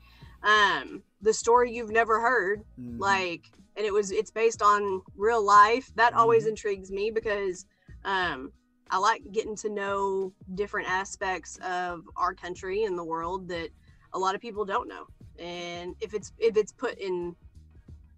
um, 0.44 1.04
the 1.22 1.34
story 1.34 1.72
you've 1.72 1.92
never 1.92 2.20
heard, 2.20 2.64
Mhm. 2.80 3.00
like, 3.00 3.46
and 3.76 3.86
it 3.86 3.94
was 3.94 4.12
it's 4.12 4.32
based 4.32 4.62
on 4.62 5.02
real 5.16 5.44
life. 5.44 5.92
That 5.96 6.14
always 6.14 6.46
Mhm. 6.46 6.50
intrigues 6.50 6.92
me 6.92 7.12
because 7.12 7.66
um, 8.06 8.52
I 8.90 8.98
like 8.98 9.22
getting 9.32 9.56
to 9.58 9.70
know 9.70 10.34
different 10.56 10.90
aspects 10.90 11.58
of 11.58 12.10
our 12.16 12.34
country 12.34 12.84
and 12.86 12.98
the 12.98 13.04
world 13.04 13.48
that 13.50 13.70
a 14.14 14.20
lot 14.20 14.36
of 14.36 14.42
people 14.42 14.66
don't 14.66 14.88
know. 14.88 15.08
And 15.38 15.96
if 16.02 16.14
it's 16.14 16.32
if 16.38 16.58
it's 16.58 16.72
put 16.72 16.98
in 16.98 17.36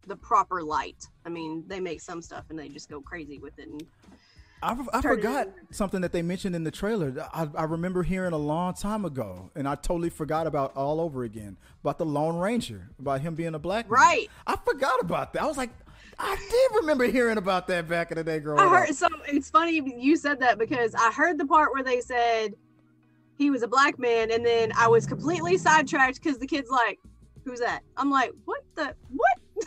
the 0.07 0.15
proper 0.15 0.63
light. 0.63 1.07
I 1.25 1.29
mean, 1.29 1.63
they 1.67 1.79
make 1.79 2.01
some 2.01 2.21
stuff 2.21 2.45
and 2.49 2.57
they 2.57 2.69
just 2.69 2.89
go 2.89 3.01
crazy 3.01 3.39
with 3.39 3.57
it. 3.59 3.67
And 3.67 3.85
I, 4.63 4.77
I 4.93 5.01
forgot 5.01 5.47
something 5.71 6.01
that 6.01 6.11
they 6.11 6.21
mentioned 6.21 6.55
in 6.55 6.63
the 6.63 6.71
trailer. 6.71 7.27
I, 7.33 7.47
I 7.55 7.63
remember 7.63 8.03
hearing 8.03 8.33
a 8.33 8.37
long 8.37 8.73
time 8.73 9.05
ago, 9.05 9.49
and 9.55 9.67
I 9.67 9.75
totally 9.75 10.09
forgot 10.09 10.45
about 10.45 10.75
all 10.75 11.01
over 11.01 11.23
again 11.23 11.57
about 11.81 11.97
the 11.97 12.05
Lone 12.05 12.37
Ranger, 12.37 12.89
about 12.99 13.21
him 13.21 13.33
being 13.33 13.55
a 13.55 13.59
black 13.59 13.89
man. 13.89 13.99
Right. 13.99 14.29
I 14.45 14.55
forgot 14.57 15.01
about 15.01 15.33
that. 15.33 15.41
I 15.41 15.47
was 15.47 15.57
like, 15.57 15.71
I 16.19 16.35
did 16.35 16.81
remember 16.81 17.05
hearing 17.05 17.37
about 17.37 17.67
that 17.67 17.87
back 17.87 18.11
in 18.11 18.17
the 18.17 18.23
day, 18.23 18.39
growing 18.39 18.59
I 18.59 18.83
up. 18.83 18.93
so 18.93 19.07
it's 19.27 19.49
funny 19.49 19.81
you 19.97 20.15
said 20.15 20.39
that 20.41 20.59
because 20.59 20.93
I 20.93 21.11
heard 21.11 21.39
the 21.39 21.45
part 21.45 21.73
where 21.73 21.83
they 21.83 22.01
said 22.01 22.53
he 23.37 23.49
was 23.49 23.63
a 23.63 23.67
black 23.67 23.97
man, 23.97 24.31
and 24.31 24.45
then 24.45 24.71
I 24.77 24.87
was 24.87 25.07
completely 25.07 25.57
sidetracked 25.57 26.21
because 26.21 26.37
the 26.37 26.45
kid's 26.45 26.69
like, 26.69 26.99
"Who's 27.43 27.59
that?" 27.59 27.81
I'm 27.97 28.11
like, 28.11 28.31
"What 28.45 28.63
the 28.75 28.93
what?" 29.09 29.65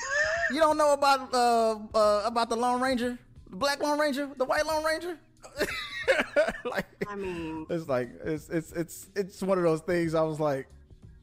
You 0.52 0.60
don't 0.60 0.78
know 0.78 0.92
about 0.92 1.34
uh, 1.34 1.78
uh 1.92 2.22
about 2.24 2.50
the 2.50 2.56
Lone 2.56 2.80
Ranger, 2.80 3.18
the 3.54 3.58
Black 3.60 3.80
Lone 3.80 4.00
Ranger, 4.00 4.28
the 4.36 4.44
White 4.44 4.66
Lone 4.66 4.82
Ranger. 4.84 5.16
like, 6.64 6.86
I 7.08 7.14
mean, 7.14 7.66
it's 7.70 7.88
like 7.88 8.10
it's 8.24 8.48
it's 8.48 8.72
it's 8.72 9.08
it's 9.14 9.42
one 9.42 9.58
of 9.58 9.62
those 9.64 9.80
things. 9.80 10.16
I 10.16 10.22
was 10.22 10.40
like, 10.40 10.66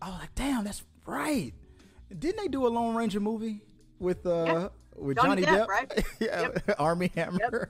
I 0.01 0.07
was 0.09 0.19
like, 0.19 0.33
damn, 0.35 0.63
that's 0.63 0.81
right. 1.05 1.51
Didn't 2.17 2.37
they 2.41 2.47
do 2.47 2.65
a 2.67 2.69
Lone 2.69 2.95
Ranger 2.95 3.19
movie 3.19 3.59
with 3.99 4.25
uh 4.25 4.45
Yeah. 4.47 4.67
with 4.95 5.17
Johnny 5.17 5.41
Johnny, 5.41 5.57
Depp, 5.57 5.65
Depp? 5.65 5.67
right? 5.67 6.05
yeah, 6.21 6.75
Armie 6.79 7.11
Hammer. 7.15 7.69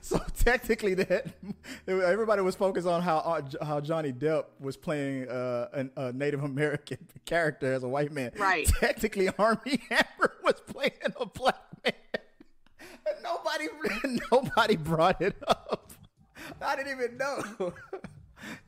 so 0.00 0.20
technically, 0.38 0.94
that 0.94 1.26
everybody 1.88 2.42
was 2.42 2.54
focused 2.54 2.86
on 2.86 3.02
how 3.02 3.16
uh, 3.18 3.64
how 3.64 3.80
Johnny 3.80 4.12
Depp 4.12 4.44
was 4.60 4.76
playing 4.76 5.28
uh, 5.28 5.68
an, 5.72 5.90
a 5.96 6.12
Native 6.12 6.44
American 6.44 6.98
character 7.24 7.72
as 7.72 7.82
a 7.82 7.88
white 7.88 8.12
man. 8.12 8.30
Right. 8.38 8.66
Technically, 8.66 9.30
Armie 9.36 9.80
Hammer 9.90 10.34
was 10.44 10.60
playing 10.68 10.92
a 11.18 11.26
black 11.26 11.63
nobody 13.24 13.66
nobody 14.30 14.76
brought 14.76 15.20
it 15.20 15.36
up. 15.48 15.92
I 16.60 16.76
didn't 16.76 16.92
even 16.92 17.16
know. 17.16 17.72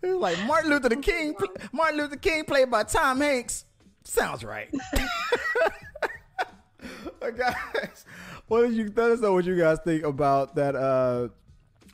It 0.00 0.06
was 0.06 0.16
like 0.16 0.42
Martin 0.46 0.70
Luther 0.70 0.88
the 0.88 0.96
King. 0.96 1.34
Martin 1.70 1.98
Luther 1.98 2.16
King 2.16 2.44
played 2.44 2.70
by 2.70 2.84
Tom 2.84 3.20
Hanks. 3.20 3.66
Sounds 4.04 4.42
right. 4.42 4.72
Guys, 7.20 8.06
what 8.46 8.62
did 8.62 8.72
you 8.72 8.90
let 8.96 9.10
us 9.10 9.20
know 9.20 9.34
what 9.34 9.44
you 9.44 9.58
guys 9.58 9.78
think 9.84 10.04
about 10.04 10.54
that 10.54 10.76
uh 10.76 11.28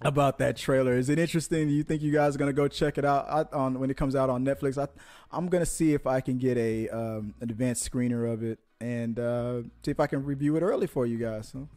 about 0.02 0.38
that 0.38 0.56
trailer? 0.56 0.96
Is 0.96 1.08
it 1.08 1.18
interesting? 1.18 1.68
Do 1.68 1.74
you 1.74 1.82
think 1.82 2.02
you 2.02 2.12
guys 2.12 2.36
are 2.36 2.38
gonna 2.38 2.52
go 2.52 2.68
check 2.68 2.98
it 2.98 3.04
out 3.04 3.26
I, 3.28 3.56
on 3.56 3.80
when 3.80 3.90
it 3.90 3.96
comes 3.96 4.14
out 4.14 4.28
on 4.30 4.44
Netflix? 4.44 4.76
I 4.76 4.86
I'm 5.30 5.48
gonna 5.48 5.66
see 5.66 5.94
if 5.94 6.06
I 6.06 6.20
can 6.20 6.38
get 6.38 6.58
a 6.58 6.88
um 6.90 7.34
an 7.40 7.50
advanced 7.50 7.90
screener 7.90 8.30
of 8.30 8.44
it 8.44 8.58
and 8.82 9.18
uh 9.20 9.62
see 9.84 9.92
if 9.92 10.00
I 10.00 10.08
can 10.08 10.24
review 10.24 10.56
it 10.56 10.62
early 10.62 10.88
for 10.88 11.06
you 11.06 11.16
guys. 11.16 11.48
So 11.48 11.68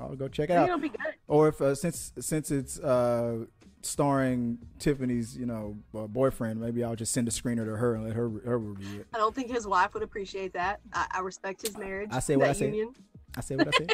I'll 0.00 0.16
go 0.16 0.26
check 0.26 0.50
it 0.50 0.54
out 0.54 0.68
it'll 0.68 0.78
be 0.78 0.88
good. 0.88 1.14
or 1.28 1.48
if 1.48 1.60
uh, 1.60 1.74
since 1.74 2.12
since 2.18 2.50
it's 2.50 2.80
uh, 2.80 3.44
starring 3.82 4.58
Tiffany's, 4.78 5.36
you 5.36 5.46
know, 5.46 5.76
uh, 5.94 6.06
boyfriend. 6.06 6.60
Maybe 6.60 6.82
I'll 6.82 6.96
just 6.96 7.12
send 7.12 7.28
a 7.28 7.30
screener 7.30 7.64
to 7.66 7.76
her 7.76 7.94
and 7.94 8.04
let 8.04 8.14
her 8.14 8.30
her 8.44 8.58
review 8.58 9.00
it. 9.00 9.06
I 9.14 9.18
don't 9.18 9.34
think 9.34 9.50
his 9.50 9.66
wife 9.66 9.92
would 9.94 10.02
appreciate 10.02 10.54
that. 10.54 10.80
I, 10.92 11.06
I 11.12 11.20
respect 11.20 11.62
his 11.62 11.76
marriage. 11.76 12.10
I 12.12 12.20
say 12.20 12.36
what 12.36 12.48
I 12.48 12.52
say. 12.52 12.66
union. 12.66 12.94
I 13.36 13.40
say 13.42 13.56
what 13.56 13.68
I 13.68 13.70
say. 13.72 13.86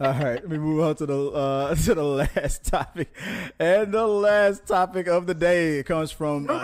All 0.00 0.12
right, 0.12 0.40
let 0.40 0.48
me 0.48 0.56
move 0.56 0.82
on 0.82 0.94
to 0.96 1.04
the 1.06 1.26
uh, 1.30 1.74
to 1.86 1.94
the 1.94 2.04
last 2.04 2.64
topic, 2.64 3.14
and 3.58 3.92
the 3.92 4.06
last 4.06 4.66
topic 4.66 5.06
of 5.08 5.26
the 5.26 5.34
day 5.34 5.82
comes 5.82 6.10
from 6.10 6.48
uh! 6.48 6.62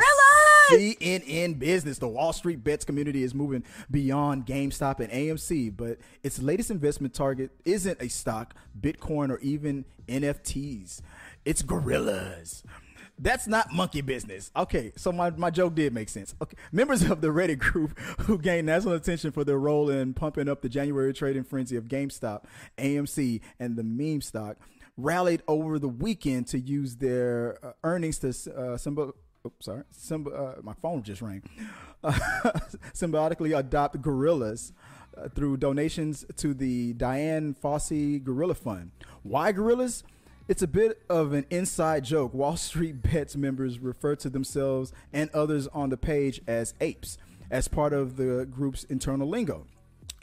CNN 0.71 1.59
Business. 1.59 1.99
The 1.99 2.09
Wall 2.09 2.33
Street 2.33 2.63
bets 2.63 2.85
community 2.85 3.23
is 3.23 3.35
moving 3.35 3.65
beyond 3.91 4.47
GameStop 4.47 5.01
and 5.01 5.11
AMC, 5.11 5.77
but 5.77 5.99
its 6.23 6.41
latest 6.41 6.71
investment 6.71 7.15
target 7.15 7.51
isn't 7.65 8.01
a 8.01 8.09
stock, 8.09 8.55
Bitcoin, 8.79 9.31
or 9.31 9.39
even 9.39 9.85
NFTs. 10.09 11.01
It's 11.45 11.63
gorillas. 11.63 12.63
That's 13.19 13.47
not 13.47 13.73
monkey 13.73 14.03
business. 14.03 14.51
Okay, 14.55 14.93
so 14.97 15.11
my, 15.11 15.31
my 15.31 15.51
joke 15.51 15.75
did 15.75 15.95
make 15.95 16.11
sense. 16.11 16.35
Okay, 16.43 16.57
members 16.71 17.03
of 17.03 17.23
the 17.23 17.29
Reddit 17.29 17.59
group 17.59 17.99
who 18.21 18.39
gained 18.39 18.67
national 18.67 18.95
attention 18.95 19.33
for 19.33 19.43
their 19.43 19.59
role 19.59 19.89
in 19.89 20.13
pumping 20.13 20.49
up 20.49 20.61
the 20.61 20.69
January 20.69 21.15
trading 21.15 21.45
frenzy 21.45 21.77
of 21.77 21.85
GameStop, 21.85 22.45
AMC, 22.77 23.41
and 23.59 23.77
the 23.77 23.85
meme 23.85 24.21
stock 24.21 24.59
rallied 24.99 25.43
over 25.47 25.79
the 25.79 25.89
weekend 25.89 26.47
to 26.49 26.59
use 26.59 26.97
their 26.97 27.59
uh, 27.63 27.73
earnings 27.85 28.19
to 28.19 28.29
uh, 28.55 28.77
symbol. 28.77 29.15
Oops, 29.47 29.65
sorry, 29.65 29.85
symb- 29.97 30.35
uh, 30.37 30.61
my 30.63 30.73
phone 30.83 31.05
just 31.05 31.23
rang. 31.23 31.41
Symbiotically 32.05 33.57
adopt 33.57 34.03
gorillas 34.03 34.73
uh, 35.17 35.29
through 35.29 35.59
donations 35.59 36.25
to 36.39 36.53
the 36.53 36.95
Dian 36.95 37.55
Fossey 37.55 38.23
Gorilla 38.23 38.55
Fund. 38.55 38.91
Why 39.23 39.53
gorillas? 39.53 40.03
It's 40.49 40.63
a 40.63 40.67
bit 40.67 41.01
of 41.09 41.33
an 41.33 41.47
inside 41.49 42.03
joke. 42.05 42.35
Wall 42.35 42.57
Street 42.57 43.03
Bets 43.03 43.37
members 43.37 43.79
refer 43.79 44.17
to 44.17 44.29
themselves 44.29 44.93
and 45.13 45.31
others 45.31 45.69
on 45.69 45.91
the 45.91 45.97
page 45.97 46.41
as 46.49 46.75
apes, 46.81 47.17
as 47.49 47.69
part 47.69 47.93
of 47.93 48.17
the 48.17 48.49
group's 48.51 48.83
internal 48.83 49.29
lingo. 49.29 49.67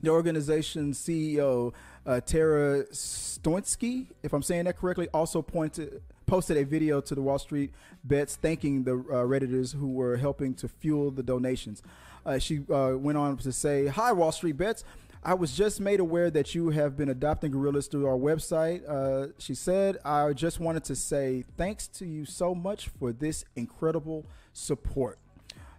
The 0.02 0.10
organization's 0.10 1.00
CEO, 1.00 1.74
uh, 2.06 2.20
Tara 2.20 2.84
Stoinski, 2.88 4.08
if 4.22 4.34
I'm 4.34 4.44
saying 4.44 4.66
that 4.66 4.78
correctly, 4.78 5.08
also 5.14 5.42
pointed 5.42 6.02
posted 6.26 6.58
a 6.58 6.66
video 6.66 7.02
to 7.02 7.16
the 7.16 7.22
Wall 7.22 7.40
Street 7.40 7.72
Bets 8.04 8.36
thanking 8.36 8.84
the 8.84 8.94
uh, 8.94 9.24
redditors 9.26 9.74
who 9.76 9.88
were 9.92 10.18
helping 10.18 10.54
to 10.56 10.68
fuel 10.68 11.12
the 11.12 11.24
donations. 11.24 11.82
Uh, 12.26 12.40
she 12.40 12.62
uh, 12.70 12.92
went 12.98 13.18
on 13.18 13.38
to 13.38 13.52
say, 13.52 13.88
"Hi, 13.88 14.12
Wall 14.12 14.32
Street 14.32 14.58
Bets." 14.58 14.84
I 15.26 15.34
was 15.36 15.56
just 15.56 15.80
made 15.80 16.02
aware 16.02 16.30
that 16.32 16.54
you 16.54 16.70
have 16.72 16.98
been 16.98 17.08
adopting 17.08 17.52
gorillas 17.52 17.88
through 17.88 18.06
our 18.08 18.18
website. 18.18 18.82
Uh, 18.86 19.32
she 19.38 19.56
said, 19.56 19.98
I 20.04 20.34
just 20.34 20.60
wanted 20.60 20.84
to 20.86 20.98
say 20.98 21.46
thanks 21.56 21.88
to 22.00 22.06
you 22.06 22.26
so 22.26 22.54
much 22.54 22.90
for 22.90 23.14
this 23.14 23.46
incredible 23.56 24.26
support. 24.52 25.20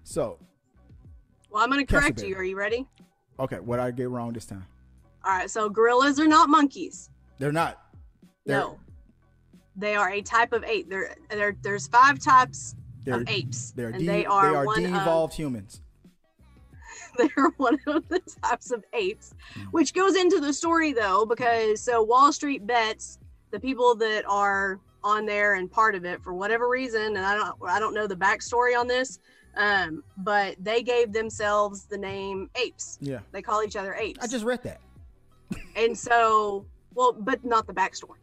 So, 0.03 0.39
Well, 1.51 1.63
I'm 1.63 1.71
going 1.71 1.85
to 1.85 1.93
correct 1.95 2.23
you. 2.23 2.35
Are 2.37 2.43
you 2.45 2.57
ready? 2.57 2.87
okay, 3.39 3.59
what 3.61 3.81
I 3.81 3.91
get 3.91 4.09
wrong 4.09 4.33
this 4.33 4.47
time? 4.47 4.65
All 5.23 5.33
right. 5.33 5.51
So 5.51 5.69
gorillas 5.69 6.19
are 6.19 6.27
not 6.29 6.49
monkeys. 6.49 7.11
They're 7.39 7.53
not. 7.53 7.83
They're, 8.47 8.61
no, 8.61 8.79
they 9.77 9.95
are 9.97 10.11
a 10.11 10.23
type 10.23 10.53
of 10.53 10.65
ape. 10.65 10.89
There, 10.89 11.15
there, 11.31 11.57
there's 11.63 11.87
five 11.89 12.19
types 12.19 12.75
They're, 13.05 13.21
of 13.21 13.29
apes, 13.29 13.73
they're, 13.73 13.89
and 13.89 13.99
de- 14.01 14.07
they 14.07 14.25
are, 14.27 14.51
they 14.51 14.57
are 14.57 14.65
one 14.67 14.85
of 14.85 14.91
de-evolved 14.93 15.35
humans. 15.35 15.81
they're 17.19 17.51
one 17.57 17.79
of 17.87 18.09
the 18.09 18.21
types 18.43 18.71
of 18.71 18.85
apes, 18.93 19.35
Mm. 19.57 19.67
which 19.73 19.95
goes 19.95 20.17
into 20.17 20.41
the 20.41 20.53
story 20.53 20.93
though, 20.93 21.25
because 21.27 21.81
so 21.81 22.03
Wall 22.03 22.33
Street 22.33 22.67
bets 22.67 23.19
the 23.51 23.61
people 23.61 23.95
that 23.97 24.25
are 24.29 24.81
on 25.05 25.27
there 25.27 25.55
and 25.55 25.71
part 25.71 25.95
of 25.95 26.05
it 26.05 26.23
for 26.23 26.35
whatever 26.35 26.69
reason, 26.69 27.17
and 27.17 27.19
I 27.25 27.35
don't 27.37 27.57
I 27.69 27.79
don't 27.79 27.95
know 27.95 28.07
the 28.07 28.17
backstory 28.17 28.77
on 28.79 28.87
this, 28.89 29.19
um, 29.57 30.03
but 30.19 30.57
they 30.59 30.83
gave 30.83 31.13
themselves 31.13 31.85
the 31.85 31.99
name 31.99 32.49
apes. 32.57 32.99
Yeah. 33.01 33.21
They 33.33 33.43
call 33.43 33.63
each 33.63 33.77
other 33.77 33.95
apes. 33.95 34.19
I 34.23 34.27
just 34.27 34.45
read 34.45 34.63
that. 34.65 34.81
and 35.77 35.97
so 35.97 36.65
well, 36.95 37.13
but 37.13 37.45
not 37.45 37.67
the 37.67 37.75
backstory, 37.75 38.19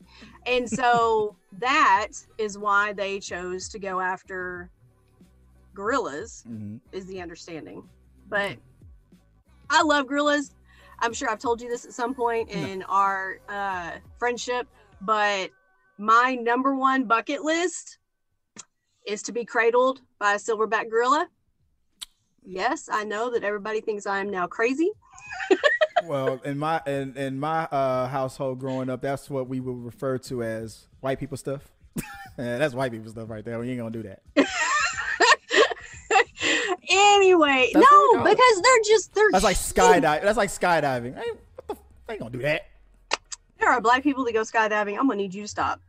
and 0.46 0.70
so 0.70 1.36
that 1.60 2.08
is 2.38 2.58
why 2.58 2.94
they 2.94 3.20
chose 3.20 3.70
to 3.70 3.80
go 3.80 4.00
after 4.00 4.70
gorillas 5.74 6.44
hmm 6.46 6.78
is 6.92 7.06
the 7.06 7.22
understanding. 7.22 7.84
But 8.28 8.58
I 9.70 9.84
love 9.84 10.08
gorillas. 10.08 10.54
I'm 11.00 11.14
sure 11.14 11.30
I've 11.30 11.40
told 11.40 11.62
you 11.62 11.70
this 11.70 11.86
at 11.86 11.94
some 11.94 12.14
point 12.14 12.50
No. 12.54 12.62
in 12.62 12.84
our 12.84 13.38
uh, 13.48 13.92
friendship, 14.20 14.68
but 15.02 15.50
my 15.98 16.36
number 16.36 16.76
one 16.76 17.06
bucket 17.06 17.44
list 17.44 17.98
is 19.08 19.22
to 19.24 19.32
be 19.32 19.46
cradled 19.46 20.02
by 20.20 20.34
a 20.34 20.38
silverback 20.38 20.90
gorilla. 20.90 21.28
Yes, 22.46 22.90
I 22.92 23.04
know 23.04 23.32
that 23.32 23.44
everybody 23.44 23.82
thinks 23.82 24.06
I 24.06 24.20
am 24.20 24.30
now 24.30 24.48
crazy. 24.48 24.92
Well, 26.06 26.42
in 26.44 26.58
my 26.58 26.82
in, 26.86 27.16
in 27.18 27.40
my 27.40 27.66
uh, 27.66 28.08
household 28.08 28.60
growing 28.60 28.90
up, 28.90 29.02
that's 29.02 29.30
what 29.30 29.48
we 29.48 29.60
would 29.60 29.86
refer 29.86 30.18
to 30.20 30.44
as 30.44 30.88
white 31.00 31.20
people 31.20 31.38
stuff. 31.38 31.70
yeah, 32.38 32.58
that's 32.58 32.74
white 32.74 32.92
people 32.92 33.10
stuff 33.12 33.30
right 33.30 33.44
there. 33.44 33.60
We 33.60 33.70
ain't 33.70 33.80
gonna 33.80 33.92
do 33.92 34.04
that. 34.04 34.22
anyway, 36.90 37.70
That's 37.74 37.86
no, 37.92 37.98
what 37.98 38.24
we 38.24 38.24
go. 38.24 38.36
because 38.36 38.62
they're 38.62 38.84
just 38.86 39.14
they're 39.14 39.30
That's 39.32 39.44
like 39.44 39.58
skydiving. 39.58 40.22
That's 40.24 40.38
like 40.38 40.50
skydiving. 40.50 41.16
Hey, 41.16 41.32
what 41.56 41.68
the, 41.68 41.74
f- 41.74 41.80
I 42.10 42.12
ain't 42.14 42.22
gonna 42.22 42.32
do 42.32 42.42
that. 42.42 42.68
There 43.60 43.70
are 43.70 43.80
black 43.82 44.04
people 44.04 44.26
that 44.26 44.34
go 44.34 44.42
skydiving. 44.42 44.98
I'm 44.98 45.08
gonna 45.08 45.16
need 45.16 45.34
you 45.34 45.44
to 45.44 45.48
stop. 45.48 45.80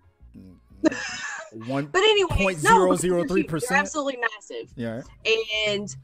One. 1.66 1.86
But 1.92 1.98
anyway, 2.02 2.36
Point 2.44 2.58
zero 2.58 2.96
zero 2.96 3.24
three 3.24 3.42
percent? 3.42 3.78
absolutely 3.80 4.18
massive. 4.18 4.72
Yeah. 4.74 5.02
And 5.66 5.94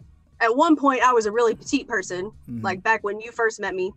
at 0.40 0.54
one 0.56 0.76
point, 0.76 1.02
I 1.02 1.12
was 1.12 1.26
a 1.26 1.32
really 1.32 1.54
petite 1.54 1.86
person, 1.88 2.32
Mhm. 2.48 2.62
like 2.62 2.82
back 2.82 3.02
when 3.04 3.20
you 3.20 3.32
first 3.32 3.60
met 3.60 3.74
me. 3.74 3.92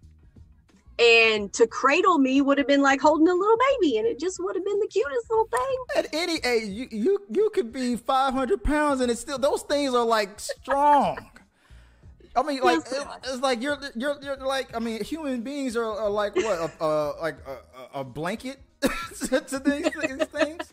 And 1.00 1.52
to 1.54 1.66
cradle 1.66 2.20
me 2.20 2.42
would 2.42 2.58
have 2.60 2.68
been 2.68 2.82
like 2.84 3.02
holding 3.02 3.28
a 3.28 3.34
little 3.34 3.58
baby, 3.80 3.98
and 3.98 4.06
it 4.06 4.20
just 4.20 4.40
would 4.44 4.56
have 4.56 4.64
been 4.66 4.80
the 4.80 4.88
cutest 4.88 5.30
little 5.32 5.48
thing. 5.48 5.78
At 5.96 6.14
any 6.14 6.36
age, 6.44 6.70
you 6.70 6.88
you 6.92 7.22
you 7.30 7.50
could 7.56 7.72
be 7.72 7.96
five 7.96 8.34
hundred 8.34 8.64
pounds, 8.64 9.02
and 9.02 9.10
it's 9.10 9.22
still 9.22 9.40
those 9.40 9.64
things 9.64 9.96
are 9.96 10.06
like 10.06 10.40
strong. 10.40 11.18
I 12.36 12.44
mean, 12.44 12.62
like 12.62 12.80
Yes, 12.86 12.92
it- 12.94 13.08
it's 13.24 13.42
like 13.42 13.62
you're 13.62 13.78
you're 13.96 14.18
you're 14.22 14.38
like 14.38 14.76
I 14.76 14.80
mean, 14.80 15.04
human 15.04 15.42
beings 15.42 15.76
are, 15.76 15.84
are 15.86 16.10
like 16.10 16.36
what 16.36 16.46
a, 16.80 16.86
a 16.86 17.14
like 17.22 17.38
a, 17.48 18.00
a- 18.02 18.04
blanket 18.04 18.60
to 18.82 19.40
to 19.42 19.60
these, 19.60 19.90
these 19.92 20.28
things. 20.28 20.72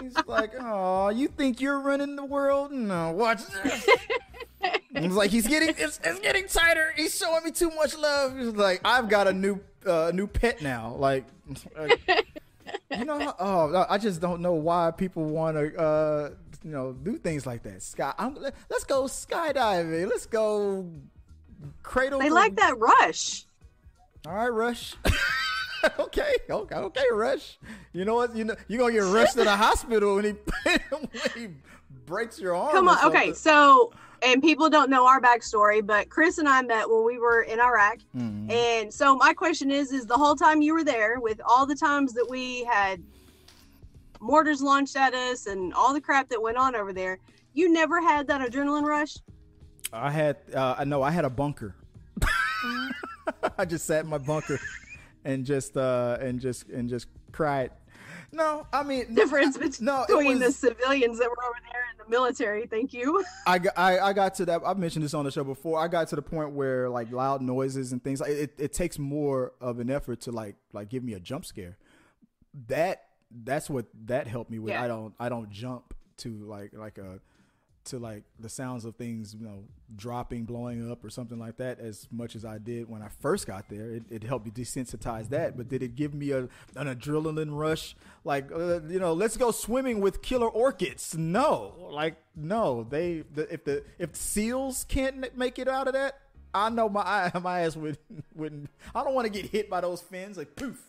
He's 0.00 0.16
like, 0.26 0.52
oh, 0.58 1.10
you 1.10 1.28
think 1.28 1.60
you're 1.60 1.80
running 1.80 2.16
the 2.16 2.24
world? 2.24 2.72
No, 2.72 3.10
watch 3.12 3.42
this. 3.62 3.86
It's 4.62 5.14
like 5.14 5.30
he's 5.30 5.46
getting 5.46 5.70
it's, 5.78 6.00
it's 6.02 6.20
getting 6.20 6.46
tighter. 6.48 6.92
He's 6.96 7.16
showing 7.16 7.44
me 7.44 7.50
too 7.50 7.70
much 7.70 7.96
love. 7.96 8.36
He's 8.36 8.48
like, 8.48 8.80
I've 8.84 9.08
got 9.08 9.26
a 9.28 9.32
new 9.32 9.60
uh, 9.86 10.10
new 10.14 10.26
pet 10.26 10.60
now. 10.62 10.94
Like, 10.98 11.24
you 12.90 13.04
know, 13.04 13.18
how- 13.18 13.36
oh, 13.38 13.86
I 13.88 13.98
just 13.98 14.20
don't 14.20 14.40
know 14.42 14.52
why 14.54 14.90
people 14.90 15.24
want 15.24 15.56
to, 15.56 15.80
uh, 15.80 16.30
you 16.62 16.70
know, 16.70 16.92
do 16.92 17.16
things 17.16 17.46
like 17.46 17.62
that. 17.62 17.82
Sky, 17.82 18.12
I'm, 18.18 18.34
let- 18.34 18.54
let's 18.68 18.84
go 18.84 19.04
skydiving. 19.04 20.08
Let's 20.08 20.26
go 20.26 20.86
cradle. 21.82 22.18
They 22.20 22.28
the- 22.28 22.34
like 22.34 22.56
that 22.56 22.76
rush. 22.78 23.46
All 24.26 24.34
right, 24.34 24.48
Rush. 24.48 24.94
okay, 25.98 26.34
okay, 26.48 26.74
okay, 26.74 27.04
Rush. 27.12 27.58
You 27.92 28.04
know 28.04 28.14
what? 28.14 28.34
You 28.36 28.44
know 28.44 28.56
you're 28.68 28.78
gonna 28.78 28.92
get 28.92 29.00
rushed 29.00 29.34
to 29.36 29.44
the 29.44 29.56
hospital 29.56 30.16
when 30.16 30.24
he 30.24 30.30
when 30.90 31.08
he 31.34 31.48
breaks 32.06 32.38
your 32.38 32.54
arm. 32.54 32.72
Come 32.72 32.88
on. 32.88 33.04
Okay, 33.04 33.32
so, 33.32 33.92
and 34.22 34.42
people 34.42 34.68
don't 34.68 34.90
know 34.90 35.06
our 35.06 35.20
backstory, 35.20 35.84
but 35.84 36.08
Chris 36.10 36.38
and 36.38 36.48
I 36.48 36.62
met 36.62 36.88
when 36.88 37.04
we 37.04 37.18
were 37.18 37.42
in 37.42 37.60
Iraq. 37.60 37.98
Mhm. 38.16 38.50
And 38.50 38.92
so 38.92 39.16
my 39.16 39.32
question 39.32 39.70
is, 39.70 39.92
is 39.92 40.06
the 40.06 40.16
whole 40.16 40.34
time 40.34 40.60
you 40.60 40.74
were 40.74 40.84
there 40.84 41.20
with 41.20 41.40
all 41.46 41.66
the 41.66 41.76
times 41.76 42.12
that 42.14 42.26
we 42.28 42.64
had 42.64 43.02
mortars 44.20 44.60
launched 44.60 44.96
at 44.96 45.14
us 45.14 45.46
and 45.46 45.72
all 45.72 45.94
the 45.94 46.00
crap 46.00 46.28
that 46.28 46.42
went 46.42 46.56
on 46.58 46.76
over 46.76 46.92
there, 46.92 47.18
you 47.54 47.72
never 47.72 48.00
had 48.00 48.26
that 48.26 48.40
adrenaline 48.40 48.84
rush? 48.84 49.16
I 49.92 50.10
had, 50.10 50.36
uh, 50.54 50.76
I 50.78 50.84
know, 50.84 51.02
I 51.02 51.10
had 51.10 51.24
a 51.24 51.30
bunker. 51.30 51.74
I 53.58 53.64
just 53.64 53.86
sat 53.86 54.04
in 54.04 54.10
my 54.10 54.18
bunker 54.18 54.60
and 55.24 55.44
just, 55.44 55.76
uh, 55.76 56.18
and 56.20 56.40
just, 56.40 56.68
and 56.68 56.88
just 56.88 57.06
cried. 57.32 57.70
No, 58.32 58.66
I 58.72 58.82
mean, 58.84 59.14
Difference 59.14 59.56
between 59.58 59.86
no, 59.86 60.04
it 60.08 60.38
the 60.38 60.52
civilians 60.52 61.18
that 61.18 61.28
were 61.28 61.44
over 61.44 61.58
there 61.72 61.82
and 61.90 62.06
the 62.06 62.08
military. 62.10 62.66
Thank 62.66 62.92
you. 62.92 63.24
I, 63.46 63.58
got- 63.58 63.76
I, 63.76 63.98
I 63.98 64.12
got 64.12 64.34
to 64.36 64.44
that. 64.46 64.62
I've 64.64 64.78
mentioned 64.78 65.04
this 65.04 65.14
on 65.14 65.24
the 65.24 65.30
show 65.32 65.42
before. 65.42 65.80
I 65.80 65.88
got 65.88 66.08
to 66.08 66.16
the 66.16 66.22
point 66.22 66.52
where 66.52 66.88
like 66.88 67.10
loud 67.10 67.42
noises 67.42 67.92
and 67.92 68.02
things 68.02 68.20
like 68.20 68.30
it, 68.30 68.54
it 68.58 68.72
takes 68.72 68.98
more 68.98 69.52
of 69.60 69.80
an 69.80 69.90
effort 69.90 70.20
to 70.22 70.32
like 70.32 70.56
like 70.72 70.88
give 70.88 71.02
me 71.02 71.14
a 71.14 71.20
jump 71.20 71.44
scare. 71.44 71.76
That 72.68 73.04
that's 73.30 73.68
what 73.68 73.86
that 74.06 74.26
helped 74.28 74.50
me 74.50 74.58
with. 74.60 74.72
Yeah. 74.74 74.84
I 74.84 74.88
don't 74.88 75.14
I 75.18 75.28
don't 75.28 75.50
jump 75.50 75.94
to 76.18 76.44
like 76.44 76.72
like 76.72 76.98
a 76.98 77.20
to 77.84 77.98
like 77.98 78.22
the 78.38 78.48
sounds 78.48 78.84
of 78.84 78.96
things, 78.96 79.34
you 79.34 79.44
know, 79.44 79.64
dropping, 79.96 80.44
blowing 80.44 80.90
up, 80.90 81.04
or 81.04 81.10
something 81.10 81.38
like 81.38 81.56
that 81.56 81.80
as 81.80 82.08
much 82.10 82.36
as 82.36 82.44
I 82.44 82.58
did 82.58 82.88
when 82.88 83.02
I 83.02 83.08
first 83.08 83.46
got 83.46 83.68
there. 83.68 83.90
It, 83.90 84.04
it 84.10 84.24
helped 84.24 84.46
me 84.46 84.52
desensitize 84.52 85.30
that, 85.30 85.56
but 85.56 85.68
did 85.68 85.82
it 85.82 85.96
give 85.96 86.14
me 86.14 86.30
a 86.32 86.40
an 86.76 86.86
adrenaline 86.86 87.56
rush? 87.56 87.96
Like, 88.24 88.50
uh, 88.52 88.82
you 88.82 89.00
know, 89.00 89.12
let's 89.12 89.36
go 89.36 89.50
swimming 89.50 90.00
with 90.00 90.22
killer 90.22 90.48
orchids? 90.48 91.16
No, 91.16 91.74
like 91.90 92.16
no. 92.36 92.84
They 92.88 93.24
the, 93.32 93.52
if 93.52 93.64
the 93.64 93.84
if 93.98 94.14
seals 94.14 94.84
can't 94.84 95.36
make 95.36 95.58
it 95.58 95.68
out 95.68 95.86
of 95.86 95.94
that, 95.94 96.18
I 96.52 96.68
know 96.70 96.88
my 96.88 97.30
my 97.42 97.60
ass 97.60 97.76
would 97.76 97.98
wouldn't. 98.34 98.70
I 98.94 99.04
don't 99.04 99.14
want 99.14 99.26
to 99.26 99.32
get 99.32 99.50
hit 99.50 99.70
by 99.70 99.80
those 99.80 100.00
fins 100.00 100.36
like 100.36 100.54
poof. 100.56 100.80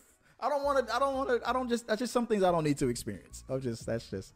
I 0.42 0.48
don't 0.48 0.64
want 0.64 0.86
to. 0.86 0.94
I 0.94 0.98
don't 0.98 1.14
want 1.14 1.28
to. 1.28 1.48
I 1.48 1.52
don't 1.52 1.68
just. 1.68 1.86
That's 1.86 2.00
just 2.00 2.12
some 2.12 2.26
things 2.26 2.42
I 2.42 2.50
don't 2.50 2.64
need 2.64 2.78
to 2.78 2.88
experience. 2.88 3.44
I'm 3.48 3.60
just. 3.60 3.86
That's 3.86 4.10
just. 4.10 4.34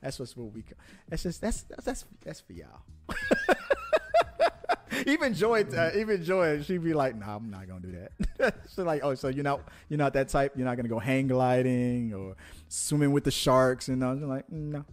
That's 0.00 0.18
what's 0.18 0.36
what 0.36 0.52
we. 0.52 0.64
That's 1.08 1.22
just. 1.22 1.40
That's 1.40 1.62
that's 1.62 1.84
that's, 1.84 2.04
that's 2.24 2.40
for 2.40 2.52
y'all. 2.52 2.80
even 5.06 5.34
Joy, 5.34 5.64
uh, 5.76 5.90
even 5.96 6.24
Joy, 6.24 6.62
she'd 6.62 6.82
be 6.82 6.94
like, 6.94 7.16
"Nah, 7.16 7.36
I'm 7.36 7.50
not 7.50 7.68
gonna 7.68 7.80
do 7.80 7.98
that." 8.38 8.54
She's 8.68 8.78
like, 8.78 9.02
"Oh, 9.04 9.14
so 9.14 9.28
you're 9.28 9.44
not 9.44 9.60
you're 9.88 9.98
not 9.98 10.14
that 10.14 10.28
type. 10.28 10.52
You're 10.56 10.64
not 10.64 10.76
gonna 10.76 10.88
go 10.88 10.98
hang 10.98 11.26
gliding 11.28 12.14
or 12.14 12.36
swimming 12.68 13.12
with 13.12 13.24
the 13.24 13.30
sharks." 13.30 13.88
And 13.88 14.04
I'm 14.04 14.26
like, 14.28 14.50
"No." 14.50 14.84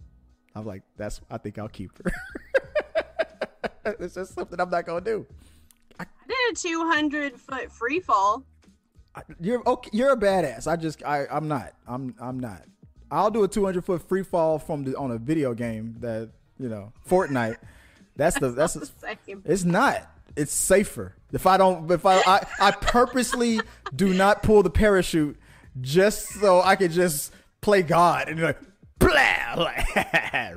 I'm 0.54 0.66
like, 0.66 0.82
"That's. 0.96 1.20
I 1.30 1.38
think 1.38 1.58
I'll 1.58 1.68
keep 1.68 1.90
her." 2.04 2.12
it's 4.00 4.14
just 4.14 4.34
something 4.34 4.60
I'm 4.60 4.70
not 4.70 4.86
gonna 4.86 5.00
do. 5.00 5.26
I 5.98 6.04
did 6.28 6.36
a 6.52 6.54
200 6.54 7.36
foot 7.38 7.72
free 7.72 8.00
fall. 8.00 8.44
I- 9.14 9.22
You're 9.40 9.62
okay. 9.66 9.90
You're 9.92 10.12
a 10.12 10.16
badass. 10.16 10.66
I 10.66 10.76
just. 10.76 11.02
I. 11.04 11.26
I'm 11.30 11.48
not. 11.48 11.72
I'm. 11.86 12.14
I'm 12.20 12.38
not. 12.38 12.62
I'll 13.10 13.30
do 13.30 13.44
a 13.44 13.48
200 13.48 13.84
foot 13.84 14.08
free 14.08 14.22
fall 14.22 14.58
from 14.58 14.84
the 14.84 14.96
on 14.96 15.10
a 15.10 15.18
video 15.18 15.54
game 15.54 15.96
that 16.00 16.30
you 16.58 16.68
know 16.68 16.92
Fortnite. 17.08 17.56
That's 18.16 18.38
the. 18.38 18.50
That's. 18.50 18.74
The 18.78 18.86
same. 19.26 19.42
It's 19.44 19.64
not. 19.64 20.10
It's 20.36 20.52
safer. 20.52 21.14
If 21.32 21.46
I 21.46 21.56
don't, 21.56 21.90
if 21.90 22.04
I, 22.06 22.16
I, 22.26 22.46
I 22.60 22.70
purposely 22.70 23.60
do 23.94 24.12
not 24.14 24.42
pull 24.42 24.62
the 24.62 24.70
parachute 24.70 25.36
just 25.80 26.28
so 26.40 26.60
I 26.62 26.76
could 26.76 26.90
just 26.92 27.32
play 27.60 27.82
God 27.82 28.28
and 28.28 28.40
like, 28.40 28.58
blah, 28.98 29.54
like 29.56 29.86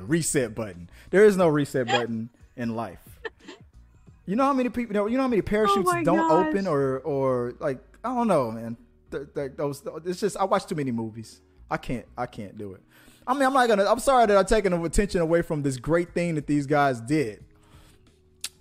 reset 0.00 0.54
button. 0.54 0.88
There 1.10 1.24
is 1.24 1.36
no 1.36 1.48
reset 1.48 1.86
button 1.88 2.30
in 2.56 2.74
life. 2.76 3.00
You 4.24 4.36
know 4.36 4.44
how 4.44 4.52
many 4.52 4.68
people, 4.68 5.08
you 5.10 5.16
know 5.16 5.22
how 5.24 5.28
many 5.28 5.42
parachutes 5.42 5.90
Oh 5.92 6.02
don't 6.04 6.28
gosh. 6.28 6.46
open 6.46 6.66
or, 6.66 7.00
or 7.00 7.54
like, 7.58 7.78
I 8.04 8.14
don't 8.14 8.28
know, 8.28 8.50
man. 8.52 8.76
Th- 9.10 9.26
th- 9.34 9.52
those, 9.56 9.82
it's 10.04 10.20
just, 10.20 10.36
I 10.36 10.44
watch 10.44 10.66
too 10.66 10.74
many 10.76 10.92
movies. 10.92 11.40
I 11.72 11.76
can't, 11.78 12.06
I 12.16 12.26
can't 12.26 12.56
do 12.56 12.74
it. 12.74 12.82
I 13.26 13.34
mean, 13.34 13.42
I'm 13.42 13.52
not 13.52 13.68
gonna, 13.68 13.84
I'm 13.84 13.98
sorry 13.98 14.26
that 14.26 14.36
I'm 14.36 14.44
taking 14.44 14.70
the 14.72 14.82
attention 14.82 15.20
away 15.20 15.42
from 15.42 15.62
this 15.62 15.76
great 15.76 16.12
thing 16.14 16.34
that 16.36 16.46
these 16.46 16.66
guys 16.66 17.00
did 17.00 17.42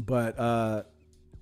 but 0.05 0.37
uh 0.39 0.83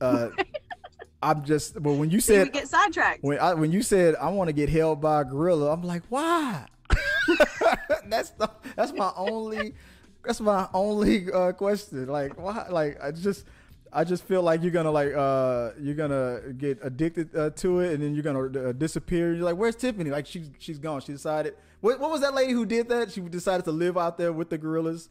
uh 0.01 0.29
i'm 1.23 1.43
just 1.43 1.81
but 1.81 1.93
when 1.93 2.09
you 2.09 2.19
See, 2.19 2.33
said 2.33 2.53
get 2.53 2.67
sidetracked. 2.67 3.23
when 3.23 3.39
i 3.39 3.53
when 3.53 3.71
you 3.71 3.81
said 3.81 4.15
i 4.15 4.29
want 4.29 4.47
to 4.47 4.53
get 4.53 4.69
held 4.69 5.01
by 5.01 5.21
a 5.21 5.25
gorilla 5.25 5.71
i'm 5.71 5.81
like 5.83 6.03
why 6.09 6.65
that's 8.07 8.31
the 8.31 8.49
that's 8.75 8.93
my 8.93 9.11
only 9.15 9.73
that's 10.25 10.41
my 10.41 10.67
only 10.73 11.31
uh 11.31 11.51
question 11.53 12.07
like 12.07 12.37
why 12.39 12.67
like 12.69 13.01
i 13.01 13.11
just 13.11 13.45
I 13.91 14.03
just 14.03 14.23
feel 14.23 14.41
like 14.41 14.61
you're 14.61 14.71
gonna 14.71 14.91
like 14.91 15.13
uh 15.13 15.71
you're 15.79 15.95
gonna 15.95 16.53
get 16.57 16.79
addicted 16.81 17.35
uh, 17.35 17.49
to 17.51 17.79
it 17.79 17.93
and 17.93 18.03
then 18.03 18.13
you're 18.13 18.23
gonna 18.23 18.69
uh, 18.69 18.71
disappear. 18.71 19.33
You're 19.33 19.45
like, 19.45 19.57
where's 19.57 19.75
Tiffany? 19.75 20.09
Like 20.09 20.27
she's 20.27 20.49
she's 20.59 20.79
gone. 20.79 21.01
She 21.01 21.11
decided. 21.11 21.55
What, 21.81 21.99
what 21.99 22.11
was 22.11 22.21
that 22.21 22.33
lady 22.33 22.51
who 22.51 22.65
did 22.65 22.89
that? 22.89 23.11
She 23.11 23.21
decided 23.21 23.63
to 23.63 23.71
live 23.71 23.97
out 23.97 24.17
there 24.17 24.33
with 24.33 24.49
the 24.49 24.57
gorillas 24.57 25.09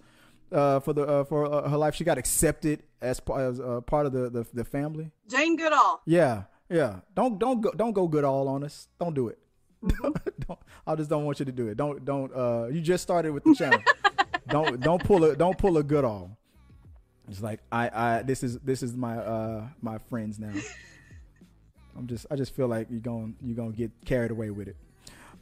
uh, 0.52 0.80
for 0.80 0.92
the 0.92 1.02
uh, 1.02 1.24
for 1.24 1.52
uh, 1.52 1.68
her 1.68 1.76
life. 1.76 1.94
She 1.94 2.04
got 2.04 2.18
accepted 2.18 2.82
as, 3.00 3.20
as 3.36 3.60
uh, 3.60 3.80
part 3.82 4.06
of 4.06 4.12
the, 4.12 4.30
the 4.30 4.46
the 4.52 4.64
family. 4.64 5.10
Jane 5.28 5.56
Goodall. 5.56 6.00
Yeah, 6.06 6.44
yeah. 6.68 7.00
Don't 7.14 7.38
don't 7.38 7.60
go 7.60 7.72
don't 7.72 7.92
go 7.92 8.06
Goodall 8.08 8.48
on 8.48 8.64
us. 8.64 8.88
Don't 8.98 9.14
do 9.14 9.28
it. 9.28 9.38
Mm-hmm. 9.84 10.12
don't, 10.46 10.58
I 10.86 10.94
just 10.94 11.10
don't 11.10 11.24
want 11.24 11.38
you 11.38 11.46
to 11.46 11.52
do 11.52 11.68
it. 11.68 11.76
Don't 11.76 12.04
don't. 12.04 12.34
Uh, 12.34 12.68
you 12.70 12.80
just 12.80 13.02
started 13.02 13.32
with 13.32 13.44
the 13.44 13.54
channel. 13.54 13.82
don't 14.48 14.80
don't 14.80 15.02
pull 15.02 15.24
a 15.24 15.36
don't 15.36 15.56
pull 15.56 15.78
a 15.78 15.82
Goodall. 15.82 16.37
It's 17.28 17.42
like 17.42 17.60
I 17.70 17.90
I 17.92 18.22
this 18.22 18.42
is 18.42 18.58
this 18.60 18.82
is 18.82 18.96
my 18.96 19.16
uh 19.18 19.66
my 19.82 19.98
friends 19.98 20.38
now. 20.38 20.52
I'm 21.96 22.06
just 22.06 22.26
I 22.30 22.36
just 22.36 22.54
feel 22.54 22.68
like 22.68 22.88
you're 22.90 23.00
going 23.00 23.34
you're 23.42 23.56
gonna 23.56 23.72
get 23.72 23.90
carried 24.04 24.30
away 24.30 24.50
with 24.50 24.68
it, 24.68 24.76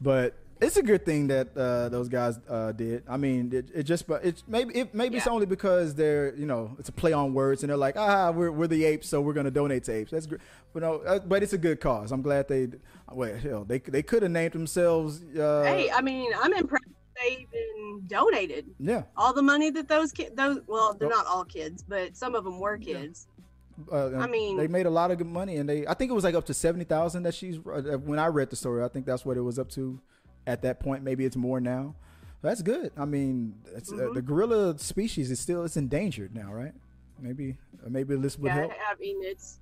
but 0.01 0.35
it's 0.61 0.77
a 0.77 0.83
good 0.83 1.05
thing 1.05 1.27
that 1.27 1.55
uh, 1.57 1.91
those 1.91 2.09
guys 2.09 2.39
uh, 2.49 2.73
did. 2.73 3.03
I 3.07 3.19
mean, 3.19 3.53
it, 3.53 3.69
it 3.75 3.83
just 3.83 4.07
but 4.07 4.25
it's 4.25 4.43
maybe 4.49 4.75
it 4.75 4.95
maybe 4.95 5.19
it's 5.19 5.27
only 5.27 5.47
because 5.47 5.95
they're 5.95 6.35
you 6.35 6.47
know 6.47 6.75
it's 6.79 6.89
a 6.89 6.93
play 6.93 7.13
on 7.13 7.35
words 7.35 7.63
and 7.63 7.69
they're 7.69 7.77
like 7.77 7.97
ah 7.97 8.31
we're 8.31 8.51
we're 8.51 8.67
the 8.67 8.85
apes 8.85 9.09
so 9.09 9.21
we're 9.21 9.35
gonna 9.35 9.51
donate 9.51 9.85
to 9.85 9.93
apes. 9.93 10.11
That's 10.11 10.27
great, 10.27 10.41
but 10.73 10.83
no, 10.83 10.95
uh, 11.01 11.19
but 11.19 11.43
it's 11.43 11.53
a 11.53 11.59
good 11.59 11.81
cause. 11.81 12.11
I'm 12.11 12.23
glad 12.23 12.49
they 12.49 12.69
well 13.13 13.37
hell 13.37 13.65
they 13.65 13.79
they 13.81 14.03
could 14.03 14.23
have 14.23 14.33
named 14.33 14.53
themselves. 14.53 15.23
Uh, 15.23 15.63
hey, 15.65 15.91
I 15.91 16.01
mean, 16.01 16.33
I'm 16.41 16.53
impressed 16.55 16.85
they 17.23 17.47
even 17.51 18.07
donated 18.07 18.67
yeah, 18.79 19.03
all 19.17 19.33
the 19.33 19.43
money 19.43 19.71
that 19.71 19.89
those 19.89 20.13
kids. 20.13 20.35
Those 20.35 20.61
well, 20.67 20.95
they're 20.95 21.09
Oh. 21.09 21.11
not 21.11 21.27
all 21.27 21.45
kids, 21.45 21.83
but 21.83 22.17
some 22.17 22.35
of 22.35 22.45
them 22.45 22.59
were 22.61 22.77
Yeah. 22.77 23.01
kids. 23.01 23.27
uh, 23.93 24.17
I 24.17 24.27
mean- 24.27 24.57
they 24.57 24.69
made 24.69 24.87
a 24.87 24.91
lot 24.91 25.11
of 25.11 25.19
good 25.19 25.27
money 25.27 25.57
and 25.57 25.69
they 25.69 25.87
I 25.87 25.95
think 25.95 26.11
it 26.11 26.15
was 26.15 26.25
like 26.25 26.35
up 26.35 26.47
to 26.47 26.55
seventy 26.55 26.85
thousand 26.85 27.25
that 27.25 27.35
she's 27.35 27.59
uh, 27.59 27.99
when 28.05 28.19
I 28.19 28.27
read 28.29 28.51
the 28.51 28.57
story 28.57 28.83
I 28.83 28.89
think 28.89 29.05
that's 29.07 29.25
what 29.25 29.37
it 29.37 29.43
was 29.43 29.59
up 29.59 29.69
to 29.71 30.01
at 30.47 30.63
that 30.63 30.81
point. 30.81 31.03
Maybe 31.03 31.25
it's 31.25 31.37
more 31.37 31.61
now. 31.61 31.95
That's 32.43 32.63
good. 32.63 32.93
I 32.97 33.05
mean, 33.07 33.55
it's, 33.75 33.91
uh, 33.93 34.11
the 34.15 34.23
gorilla 34.23 34.79
species 34.79 35.31
is 35.31 35.41
still 35.41 35.65
it's 35.65 35.77
endangered 35.77 36.35
now, 36.35 36.53
right? 36.53 36.73
Maybe 37.21 37.57
uh, 37.85 37.89
maybe 37.89 38.15
this 38.17 38.39
would 38.39 38.47
Yeah, 38.49 38.55
help. 38.55 38.73
I 38.73 38.95
mean, 39.01 39.19
it's. 39.23 39.59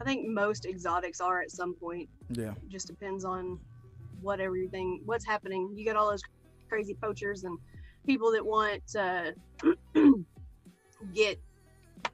I 0.00 0.04
think 0.04 0.26
most 0.26 0.66
exotics 0.66 1.20
are 1.20 1.40
at 1.40 1.50
some 1.52 1.74
point. 1.74 2.08
Yeah. 2.30 2.50
It 2.52 2.68
just 2.68 2.88
depends 2.88 3.24
on 3.24 3.60
what 4.22 4.40
everything, 4.40 5.00
what's 5.04 5.24
happening. 5.24 5.70
You 5.76 5.84
got 5.84 5.94
all 5.96 6.10
those 6.10 6.22
crazy 6.74 6.94
poachers 7.00 7.44
and 7.44 7.56
people 8.04 8.32
that 8.32 8.44
want 8.44 8.84
to 8.88 9.32
get 11.14 11.38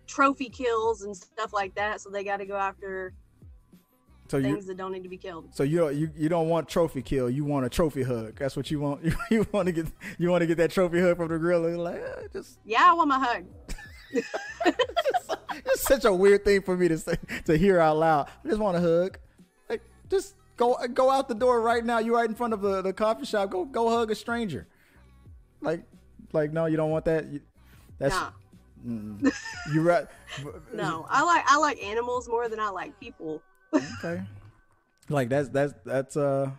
trophy 0.06 0.50
kills 0.50 1.02
and 1.02 1.16
stuff 1.16 1.54
like 1.54 1.74
that. 1.74 1.98
So 2.02 2.10
they 2.10 2.22
got 2.22 2.36
to 2.38 2.44
go 2.44 2.56
after 2.56 3.14
So 4.28 4.36
you 4.36 4.42
things 4.42 4.66
that 4.66 4.76
don't 4.76 4.92
need 4.92 5.02
to 5.02 5.08
be 5.08 5.16
killed. 5.16 5.54
so 5.54 5.62
you 5.62 5.78
don't 5.78 5.96
you, 5.96 6.10
you 6.14 6.28
don't 6.28 6.50
want 6.50 6.68
trophy 6.68 7.00
kill. 7.00 7.30
You 7.30 7.46
want 7.46 7.64
a 7.64 7.70
trophy 7.70 8.02
hug. 8.02 8.38
That's 8.38 8.54
what 8.54 8.70
you 8.70 8.80
want. 8.80 9.02
You, 9.02 9.14
you 9.30 9.46
want 9.50 9.64
to 9.66 9.72
get 9.72 9.86
you 10.18 10.28
want 10.28 10.42
to 10.42 10.46
get 10.46 10.58
that 10.58 10.70
trophy 10.72 11.00
hug 11.00 11.16
from 11.16 11.28
the 11.28 11.38
gorilla. 11.38 11.68
Like 11.68 12.02
eh, 12.02 12.26
just 12.34 12.58
Yeah, 12.66 12.86
I 12.90 12.92
want 12.92 13.08
my 13.08 13.18
hug. 13.18 13.44
it's 15.72 15.80
such 15.80 16.04
a 16.04 16.12
weird 16.12 16.44
thing 16.44 16.60
for 16.60 16.76
me 16.76 16.88
to 16.88 16.98
say 16.98 17.16
to 17.46 17.56
hear 17.56 17.80
out 17.80 17.96
loud. 17.96 18.28
I 18.44 18.48
just 18.48 18.60
want 18.60 18.76
a 18.76 18.80
hug. 18.80 19.18
Like 19.70 19.80
just 20.10 20.34
go 20.60 20.76
go 20.92 21.10
out 21.10 21.28
the 21.28 21.34
door 21.34 21.60
right 21.60 21.84
now. 21.84 21.98
You 21.98 22.14
right 22.14 22.28
in 22.28 22.34
front 22.34 22.52
of 22.52 22.60
the, 22.60 22.82
the 22.82 22.92
coffee 22.92 23.24
shop. 23.24 23.50
Go 23.50 23.64
go 23.64 23.88
hug 23.88 24.10
a 24.10 24.14
stranger. 24.14 24.66
Like 25.60 25.82
like 26.32 26.52
no, 26.52 26.66
you 26.66 26.76
don't 26.76 26.90
want 26.90 27.06
that. 27.06 27.26
You, 27.26 27.40
that's 27.98 28.14
Nah, 28.14 28.30
mm, 28.86 29.32
you 29.72 29.82
right. 29.82 30.06
no. 30.74 31.06
I 31.08 31.22
like 31.22 31.44
I 31.48 31.56
like 31.56 31.82
animals 31.82 32.28
more 32.28 32.48
than 32.48 32.60
I 32.60 32.68
like 32.68 32.98
people. 33.00 33.42
Okay. 33.74 34.22
Like 35.08 35.30
that's 35.30 35.48
that's 35.48 35.74
that's 35.84 36.16
uh 36.16 36.50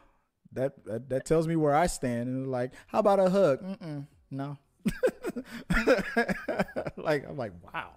that 0.54 0.84
that, 0.86 1.10
that 1.10 1.26
tells 1.26 1.47
me 1.47 1.56
where 1.56 1.76
I 1.76 1.88
stand 1.88 2.28
and 2.28 2.52
like 2.52 2.72
how 2.88 2.99
about 2.99 3.20
a 3.20 3.30
hug? 3.30 3.64
Mm-mm, 3.64 4.08
no. 4.32 4.58
like 6.97 7.30
I'm 7.30 7.38
like 7.38 7.54
wow. 7.74 7.91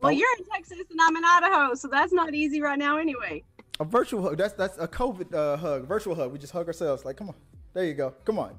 Well, 0.00 0.12
you're 0.12 0.28
in 0.38 0.44
Texas 0.44 0.78
and 0.90 1.00
I'm 1.00 1.16
in 1.16 1.24
Idaho, 1.24 1.74
so 1.74 1.88
that's 1.88 2.12
not 2.12 2.34
easy 2.34 2.60
right 2.60 2.78
now 2.78 2.98
anyway. 2.98 3.42
A 3.80 3.84
virtual 3.84 4.22
hug. 4.22 4.36
That's 4.38 4.54
that's 4.54 4.78
a 4.78 4.86
COVID 4.86 5.34
uh, 5.34 5.56
hug. 5.56 5.86
Virtual 5.88 6.14
hug. 6.14 6.32
We 6.32 6.38
just 6.38 6.52
hug 6.52 6.66
ourselves. 6.66 7.04
Like, 7.04 7.16
come 7.16 7.28
on. 7.28 7.34
There 7.72 7.84
you 7.84 7.94
go. 7.94 8.14
Come 8.24 8.38
on. 8.38 8.56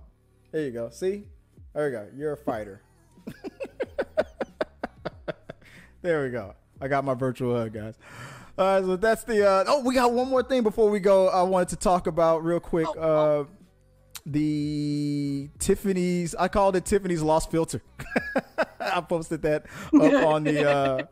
There 0.52 0.62
you 0.62 0.72
go. 0.72 0.90
See? 0.90 1.24
There 1.74 1.90
you 1.90 1.96
go. 1.96 2.08
You're 2.16 2.34
a 2.34 2.38
fighter. 2.38 2.82
there 6.02 6.24
we 6.24 6.30
go. 6.32 6.54
I 6.82 6.88
got 6.88 7.06
my 7.06 7.14
virtual 7.14 7.56
hug, 7.56 7.74
guys. 7.74 7.96
All 8.58 8.66
right, 8.66 8.84
so 8.86 8.96
that's 8.96 9.24
the. 9.24 9.48
Uh, 9.48 9.64
oh, 9.68 9.82
we 9.84 9.94
got 9.96 10.12
one 10.14 10.30
more 10.30 10.44
thing 10.44 10.64
before 10.64 10.90
we 10.90 11.00
go. 11.00 11.28
I 11.30 11.44
wanted 11.44 11.70
to 11.70 11.76
talk 11.78 12.08
about 12.08 12.44
real 12.44 12.60
quick. 12.60 12.88
Oh, 12.96 13.42
Uh, 13.42 13.46
the 14.26 15.50
Tiffany's. 15.60 16.36
I 16.36 16.48
called 16.48 16.76
it 16.76 16.86
Tiffany's 16.86 17.22
lost 17.22 17.52
filter. 17.52 17.82
I 18.80 19.02
posted 19.02 19.42
that 19.44 19.66
up 19.94 20.14
on 20.26 20.44
the 20.44 20.70
uh, 20.70 21.04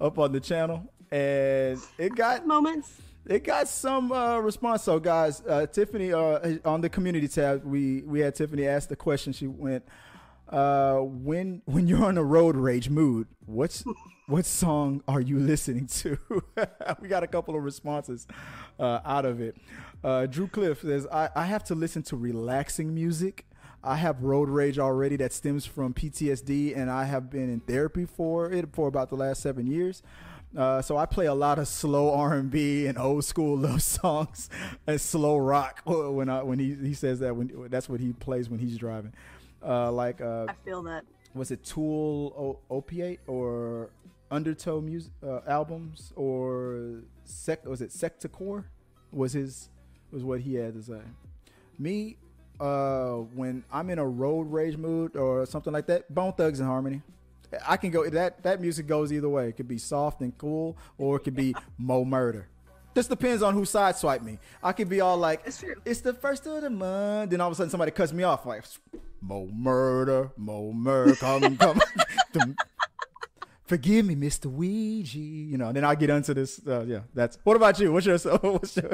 up 0.00 0.18
on 0.18 0.32
the 0.32 0.40
channel, 0.40 0.84
and 1.10 1.78
it 1.98 2.14
got 2.14 2.46
Moments. 2.46 3.00
It 3.26 3.44
got 3.44 3.68
some 3.68 4.12
uh, 4.12 4.38
response. 4.38 4.82
So, 4.82 4.98
guys, 4.98 5.42
uh, 5.48 5.66
Tiffany 5.66 6.12
uh, 6.12 6.58
on 6.64 6.80
the 6.80 6.88
community 6.88 7.28
tab, 7.28 7.64
we 7.64 8.02
we 8.02 8.20
had 8.20 8.34
Tiffany 8.34 8.66
ask 8.66 8.88
the 8.88 8.96
question. 8.96 9.32
She 9.32 9.46
went, 9.46 9.84
uh, 10.48 10.98
"When 10.98 11.62
when 11.64 11.86
you're 11.86 12.04
on 12.04 12.18
a 12.18 12.24
road 12.24 12.56
rage 12.56 12.90
mood, 12.90 13.28
what's 13.46 13.84
what 14.26 14.44
song 14.44 15.02
are 15.06 15.20
you 15.20 15.38
listening 15.38 15.86
to?" 15.86 16.18
we 17.00 17.08
got 17.08 17.22
a 17.22 17.28
couple 17.28 17.54
of 17.54 17.62
responses 17.62 18.26
uh, 18.78 19.00
out 19.04 19.24
of 19.24 19.40
it. 19.40 19.56
Uh, 20.02 20.26
Drew 20.26 20.48
Cliff 20.48 20.80
says, 20.80 21.06
I, 21.12 21.28
"I 21.36 21.46
have 21.46 21.64
to 21.64 21.74
listen 21.74 22.02
to 22.04 22.16
relaxing 22.16 22.94
music." 22.94 23.46
I 23.84 23.96
have 23.96 24.22
road 24.22 24.48
rage 24.48 24.78
already 24.78 25.16
that 25.16 25.32
stems 25.32 25.66
from 25.66 25.92
PTSD, 25.92 26.76
and 26.76 26.88
I 26.88 27.04
have 27.04 27.30
been 27.30 27.52
in 27.52 27.58
therapy 27.58 28.04
for 28.04 28.48
it 28.48 28.72
for 28.72 28.86
about 28.86 29.08
the 29.08 29.16
last 29.16 29.42
seven 29.42 29.66
years. 29.66 30.04
Uh, 30.56 30.82
so 30.82 30.96
I 30.98 31.06
play 31.06 31.26
a 31.26 31.34
lot 31.34 31.58
of 31.58 31.66
slow 31.66 32.12
R 32.14 32.34
and 32.34 32.50
B 32.50 32.86
and 32.86 32.98
old 32.98 33.24
school 33.24 33.56
love 33.66 33.82
songs 33.82 34.50
and 34.86 35.00
slow 35.00 35.38
rock 35.38 35.80
when 35.86 36.28
I 36.28 36.42
when 36.42 36.58
he 36.58 36.74
he 36.74 36.94
says 36.94 37.20
that 37.20 37.34
when 37.34 37.68
that's 37.70 37.88
what 37.88 38.00
he 38.00 38.12
plays 38.12 38.50
when 38.50 38.60
he's 38.60 38.76
driving. 38.76 39.12
Uh, 39.64 39.90
like 39.92 40.20
uh, 40.20 40.46
I 40.48 40.54
feel 40.64 40.82
that. 40.82 41.04
was 41.34 41.50
it 41.50 41.64
Tool 41.64 42.34
o- 42.36 42.74
Opiate 42.76 43.20
or 43.26 43.90
Undertow 44.30 44.80
music 44.80 45.12
uh, 45.22 45.40
albums 45.46 46.12
or 46.16 47.00
sec 47.24 47.64
was 47.64 47.80
it 47.80 47.90
Sectacore 47.90 48.64
was 49.12 49.32
his 49.32 49.68
was 50.10 50.22
what 50.24 50.40
he 50.40 50.54
had 50.54 50.74
to 50.74 50.82
say. 50.82 51.00
Me, 51.78 52.16
uh, 52.60 53.12
when 53.34 53.64
I'm 53.72 53.88
in 53.88 53.98
a 53.98 54.06
road 54.06 54.52
rage 54.52 54.76
mood 54.76 55.16
or 55.16 55.46
something 55.46 55.72
like 55.72 55.86
that, 55.86 56.12
Bone 56.14 56.32
Thugs 56.34 56.60
and 56.60 56.68
Harmony. 56.68 57.00
I 57.66 57.76
can 57.76 57.90
go 57.90 58.08
that 58.08 58.42
that 58.42 58.60
music 58.60 58.86
goes 58.86 59.12
either 59.12 59.28
way. 59.28 59.48
It 59.48 59.56
could 59.56 59.68
be 59.68 59.78
soft 59.78 60.20
and 60.20 60.36
cool, 60.38 60.76
or 60.98 61.16
it 61.16 61.20
could 61.20 61.36
be 61.36 61.54
Mo 61.78 62.04
Murder. 62.04 62.48
Just 62.94 63.08
depends 63.08 63.42
on 63.42 63.54
who 63.54 63.62
sideswipe 63.62 64.22
me. 64.22 64.38
I 64.62 64.72
could 64.72 64.88
be 64.88 65.00
all 65.00 65.16
like, 65.16 65.42
It's 65.46 65.58
true. 65.60 65.74
"It's 65.84 66.02
the 66.02 66.12
first 66.12 66.46
of 66.46 66.60
the 66.62 66.68
month," 66.70 67.30
then 67.30 67.40
all 67.40 67.48
of 67.48 67.52
a 67.52 67.56
sudden 67.56 67.70
somebody 67.70 67.90
cuts 67.90 68.12
me 68.12 68.22
off 68.22 68.44
like, 68.44 68.64
"Mo 69.20 69.48
Murder, 69.52 70.30
Mo 70.36 70.72
Murder, 70.72 71.14
come 71.16 71.56
come." 71.58 71.80
Forgive 73.64 74.04
me, 74.04 74.14
Mr. 74.16 74.46
Ouija. 74.46 75.18
You 75.18 75.56
know, 75.56 75.72
then 75.72 75.84
I'll 75.84 75.96
get 75.96 76.10
into 76.10 76.34
this. 76.34 76.60
Uh, 76.66 76.84
yeah, 76.86 77.00
that's. 77.14 77.38
What 77.44 77.56
about 77.56 77.78
you? 77.78 77.90
What's 77.92 78.04
your 78.04 78.18
what's 78.18 78.76
your 78.76 78.90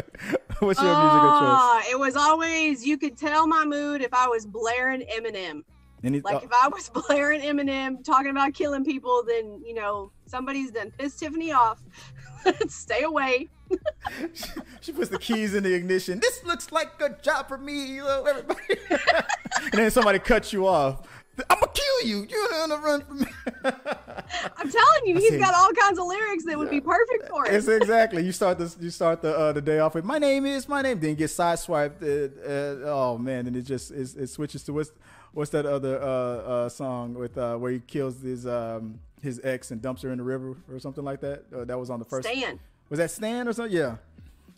what's 0.61 0.81
your 0.81 0.95
musical 0.95 1.31
choice? 1.41 1.59
Ah, 1.61 1.83
it 1.91 1.99
was 1.99 2.15
always 2.15 2.87
you 2.87 2.97
could 2.99 3.17
tell 3.17 3.49
my 3.49 3.65
mood 3.65 4.03
if 4.03 4.15
I 4.15 4.29
was 4.29 4.47
blaring 4.47 5.01
Eminem. 5.01 5.63
Any, 6.05 6.21
Like 6.21 6.37
uh, 6.37 6.41
if 6.45 6.51
I 6.53 6.69
was 6.69 6.89
blaring 7.09 7.41
Eminem 7.41 8.05
talking 8.05 8.31
about 8.31 8.55
killing 8.55 8.85
people, 8.85 9.23
then 9.27 9.61
you 9.65 9.75
know 9.75 10.13
somebody's 10.27 10.71
done 10.71 10.93
pissed 10.97 11.19
Tiffany 11.19 11.53
off. 11.53 11.83
Stay 12.69 13.03
away. 13.03 13.49
she 14.81 14.93
puts 14.93 15.11
the 15.11 15.19
keys 15.19 15.55
in 15.55 15.63
the 15.63 15.75
ignition. 15.75 16.21
This 16.21 16.43
looks 16.45 16.73
like 16.73 16.89
a 17.01 17.11
job 17.21 17.49
for 17.49 17.59
me, 17.59 17.97
you 17.97 18.03
know, 18.03 18.25
everybody. 18.25 18.61
and 18.91 19.73
then 19.73 19.91
somebody 19.91 20.19
cuts 20.19 20.53
you 20.53 20.67
off. 20.67 21.07
I'm 21.51 21.61
gonna 21.61 21.73
kill 21.73 22.09
you. 22.09 22.27
You're 22.29 22.49
gonna 22.49 22.77
run 22.79 23.03
from 23.03 23.21
me. 23.21 23.27
I'm 23.65 24.71
telling 24.71 25.07
you, 25.07 25.17
he's 25.17 25.37
got 25.37 25.55
all 25.55 25.71
kinds 25.73 25.99
of 25.99 26.07
lyrics 26.07 26.45
that 26.47 26.59
would 26.59 26.71
be 26.71 26.81
perfect 26.81 27.29
for 27.29 27.47
it. 27.47 27.55
it's 27.55 27.69
exactly. 27.69 28.25
You 28.25 28.33
start 28.33 28.59
this. 28.59 28.77
You 28.81 28.91
start 28.91 29.23
the 29.23 29.37
uh, 29.37 29.53
the 29.53 29.61
day 29.61 29.79
off 29.79 29.95
with 29.95 30.05
my 30.05 30.19
name 30.19 30.47
is 30.47 30.69
my 30.69 30.83
name. 30.83 30.99
Then 30.99 31.11
you 31.11 31.17
get 31.17 31.31
sideswiped. 31.31 32.03
Uh, 32.03 32.85
uh, 32.87 32.91
oh 32.91 33.19
man, 33.19 33.47
and 33.47 33.57
it 33.57 33.63
just 33.63 33.91
it, 33.93 34.17
it 34.17 34.29
switches 34.29 34.65
to 34.65 34.73
what's 34.73 34.91
what's 35.33 35.51
that 35.51 35.67
other 35.67 36.01
uh, 36.01 36.05
uh, 36.07 36.69
song 36.69 37.15
with 37.15 37.37
uh, 37.39 37.57
where 37.57 37.73
he 37.73 37.81
kills 37.81 38.21
his 38.23 38.47
um, 38.47 39.01
his 39.23 39.41
ex 39.45 39.71
and 39.71 39.83
dumps 39.83 40.03
her 40.03 40.11
in 40.11 40.19
the 40.19 40.25
river 40.25 40.57
or 40.71 40.79
something 40.79 41.05
like 41.05 41.21
that. 41.21 41.45
Uh, 41.55 41.65
that 41.65 41.79
was 41.79 41.91
on 41.91 41.99
the 41.99 42.05
first. 42.05 42.29
Stan. 42.29 42.59
Was 42.89 42.99
that 42.99 43.11
Stan 43.11 43.47
or 43.49 43.53
something? 43.53 43.77
Yeah. 43.77 43.97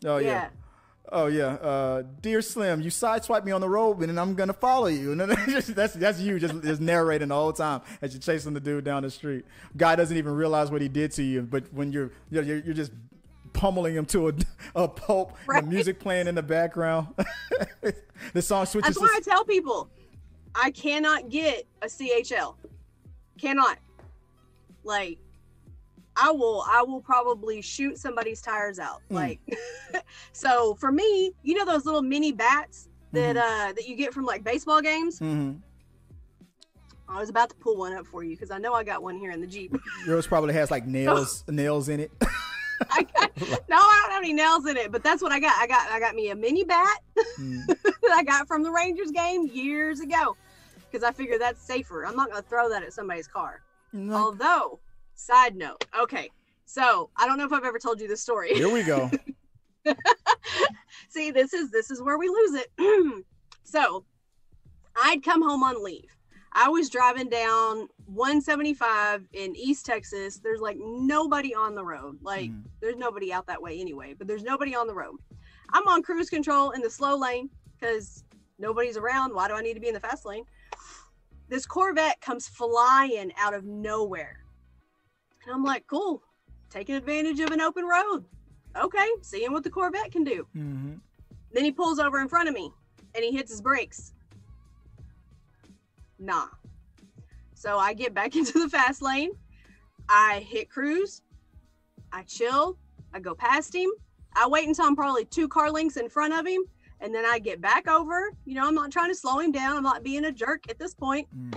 Oh 0.04 0.18
yeah. 0.18 0.26
Yeah. 0.26 0.48
Oh 1.12 1.26
yeah. 1.26 1.46
Uh, 1.54 2.02
Dear 2.20 2.40
Slim, 2.42 2.80
you 2.80 2.90
sideswipe 2.90 3.44
me 3.44 3.52
on 3.52 3.60
the 3.60 3.68
road, 3.68 3.98
and 4.00 4.20
I'm 4.20 4.34
gonna 4.34 4.52
follow 4.52 4.86
you. 4.86 5.12
And 5.20 5.20
that's 5.74 5.94
that's 5.94 6.20
you 6.20 6.38
just 6.38 6.62
just 6.62 6.80
narrating 6.80 7.28
the 7.28 7.34
whole 7.34 7.52
time 7.52 7.80
as 8.00 8.12
you're 8.12 8.20
chasing 8.20 8.54
the 8.54 8.60
dude 8.60 8.84
down 8.84 9.02
the 9.02 9.10
street. 9.10 9.44
Guy 9.76 9.96
doesn't 9.96 10.16
even 10.16 10.32
realize 10.34 10.70
what 10.70 10.80
he 10.82 10.88
did 10.88 11.10
to 11.12 11.22
you, 11.22 11.42
but 11.42 11.72
when 11.72 11.90
you're 11.92 12.12
you're, 12.30 12.44
you're 12.44 12.58
you're 12.58 12.74
just 12.74 12.92
pummeling 13.52 13.96
him 13.96 14.06
to 14.06 14.28
a, 14.28 14.32
a 14.76 14.86
pulp, 14.88 15.36
Right. 15.48 15.64
the 15.64 15.68
music 15.68 15.98
playing 15.98 16.28
in 16.28 16.36
the 16.36 16.42
background. 16.42 17.08
the 18.32 18.42
song 18.42 18.66
switches. 18.66 18.94
That's 18.94 19.00
why 19.00 19.12
I 19.16 19.20
tell 19.20 19.44
people 19.44 19.88
I 20.54 20.70
cannot 20.70 21.28
get 21.28 21.64
a 21.82 21.86
CHL. 21.86 22.56
Cannot. 23.38 23.78
Like 24.84 25.18
I 26.16 26.30
will 26.30 26.64
I 26.68 26.82
will 26.82 27.00
probably 27.00 27.62
shoot 27.62 27.98
somebody's 27.98 28.40
tires 28.42 28.78
out. 28.78 29.02
Mm. 29.10 29.14
Like 29.14 29.40
so 30.32 30.74
for 30.74 30.92
me, 30.92 31.32
you 31.42 31.54
know 31.54 31.64
those 31.64 31.84
little 31.84 32.02
mini 32.02 32.32
bats 32.32 32.88
that 33.12 33.36
uh 33.36 33.72
that 33.74 33.86
you 33.86 33.96
get 33.96 34.12
from 34.12 34.24
like 34.24 34.44
baseball 34.44 34.80
games? 34.80 35.18
hmm 35.18 35.52
I 37.08 37.18
was 37.18 37.28
about 37.28 37.50
to 37.50 37.56
pull 37.56 37.76
one 37.76 37.92
up 37.92 38.06
for 38.06 38.22
you 38.22 38.36
because 38.36 38.52
I 38.52 38.58
know 38.58 38.72
I 38.72 38.84
got 38.84 39.02
one 39.02 39.18
here 39.18 39.32
in 39.32 39.40
the 39.40 39.46
Jeep. 39.46 39.74
Yours 40.06 40.28
probably 40.28 40.54
has 40.54 40.70
like 40.70 40.86
nails 40.86 41.42
nails 41.48 41.88
in 41.88 42.00
it. 42.00 42.12
I 42.90 43.02
got, 43.02 43.30
no, 43.68 43.76
I 43.76 44.02
don't 44.02 44.12
have 44.12 44.22
any 44.22 44.32
nails 44.32 44.66
in 44.66 44.76
it, 44.76 44.90
but 44.90 45.02
that's 45.02 45.22
what 45.22 45.32
I 45.32 45.40
got. 45.40 45.56
I 45.58 45.66
got 45.66 45.90
I 45.90 46.00
got 46.00 46.14
me 46.14 46.30
a 46.30 46.36
mini 46.36 46.64
bat 46.64 46.98
Mm. 47.38 47.66
that 47.66 48.12
I 48.12 48.22
got 48.22 48.46
from 48.48 48.62
the 48.62 48.70
Rangers 48.70 49.10
game 49.10 49.46
years 49.46 50.00
ago 50.00 50.36
because 50.90 51.04
I 51.04 51.12
figure 51.12 51.38
that's 51.38 51.62
safer. 51.62 52.04
I'm 52.06 52.16
not 52.16 52.30
gonna 52.30 52.42
throw 52.42 52.68
that 52.70 52.82
at 52.82 52.92
somebody's 52.92 53.28
car. 53.28 53.62
Like, 53.92 54.18
Although, 54.18 54.80
side 55.14 55.56
note, 55.56 55.84
okay, 56.00 56.30
so 56.64 57.10
I 57.16 57.26
don't 57.26 57.38
know 57.38 57.44
if 57.44 57.52
I've 57.52 57.64
ever 57.64 57.78
told 57.78 58.00
you 58.00 58.08
this 58.08 58.22
story. 58.22 58.54
Here 58.54 58.72
we 58.72 58.82
go. 58.82 59.10
See, 61.08 61.30
this 61.30 61.52
is 61.52 61.70
this 61.70 61.90
is 61.90 62.00
where 62.02 62.18
we 62.18 62.28
lose 62.28 62.62
it. 62.62 63.24
so, 63.64 64.04
I'd 64.96 65.22
come 65.22 65.42
home 65.42 65.62
on 65.62 65.82
leave. 65.82 66.10
I 66.52 66.68
was 66.68 66.88
driving 66.90 67.28
down 67.28 67.88
175 68.06 69.26
in 69.32 69.54
East 69.56 69.86
Texas. 69.86 70.38
There's 70.38 70.60
like 70.60 70.76
nobody 70.80 71.54
on 71.54 71.74
the 71.74 71.84
road. 71.84 72.18
Like 72.22 72.50
Mm. 72.50 72.64
there's 72.80 72.96
nobody 72.96 73.32
out 73.32 73.46
that 73.46 73.62
way 73.62 73.80
anyway, 73.80 74.14
but 74.14 74.26
there's 74.26 74.42
nobody 74.42 74.74
on 74.74 74.86
the 74.86 74.94
road. 74.94 75.16
I'm 75.72 75.86
on 75.86 76.02
cruise 76.02 76.28
control 76.28 76.70
in 76.72 76.80
the 76.82 76.90
slow 76.90 77.16
lane 77.16 77.50
because 77.78 78.24
nobody's 78.58 78.96
around. 78.96 79.32
Why 79.34 79.46
do 79.48 79.54
I 79.54 79.60
need 79.62 79.74
to 79.74 79.80
be 79.80 79.88
in 79.88 79.94
the 79.94 80.00
fast 80.00 80.24
lane? 80.26 80.44
This 81.48 81.66
Corvette 81.66 82.20
comes 82.20 82.48
flying 82.48 83.32
out 83.36 83.54
of 83.54 83.64
nowhere. 83.64 84.44
And 85.44 85.54
I'm 85.54 85.64
like, 85.64 85.86
cool, 85.86 86.22
taking 86.68 86.94
advantage 86.96 87.40
of 87.40 87.50
an 87.50 87.60
open 87.60 87.84
road. 87.84 88.24
Okay, 88.76 89.08
seeing 89.22 89.52
what 89.52 89.62
the 89.64 89.70
Corvette 89.70 90.12
can 90.12 90.24
do. 90.24 90.46
hmm 90.52 90.94
Then 91.52 91.64
he 91.64 91.72
pulls 91.72 91.98
over 91.98 92.20
in 92.20 92.28
front 92.28 92.48
of 92.48 92.54
me 92.54 92.72
and 93.14 93.24
he 93.24 93.32
hits 93.32 93.50
his 93.50 93.60
brakes. 93.60 94.12
Nah. 96.20 96.48
So 97.54 97.78
I 97.78 97.94
get 97.94 98.14
back 98.14 98.36
into 98.36 98.60
the 98.60 98.68
fast 98.68 99.02
lane. 99.02 99.30
I 100.08 100.44
hit 100.46 100.70
cruise. 100.70 101.22
I 102.12 102.22
chill. 102.22 102.76
I 103.12 103.20
go 103.20 103.34
past 103.34 103.74
him. 103.74 103.90
I 104.34 104.46
wait 104.46 104.68
until 104.68 104.86
I'm 104.86 104.94
probably 104.94 105.24
two 105.24 105.48
car 105.48 105.70
lengths 105.70 105.96
in 105.96 106.08
front 106.08 106.34
of 106.34 106.46
him. 106.46 106.62
And 107.00 107.14
then 107.14 107.24
I 107.24 107.38
get 107.38 107.60
back 107.60 107.88
over. 107.88 108.30
You 108.44 108.54
know, 108.54 108.66
I'm 108.66 108.74
not 108.74 108.92
trying 108.92 109.10
to 109.10 109.14
slow 109.14 109.38
him 109.38 109.50
down. 109.50 109.76
I'm 109.76 109.82
not 109.82 110.04
being 110.04 110.26
a 110.26 110.32
jerk 110.32 110.68
at 110.68 110.78
this 110.78 110.94
point. 110.94 111.26
hmm 111.32 111.50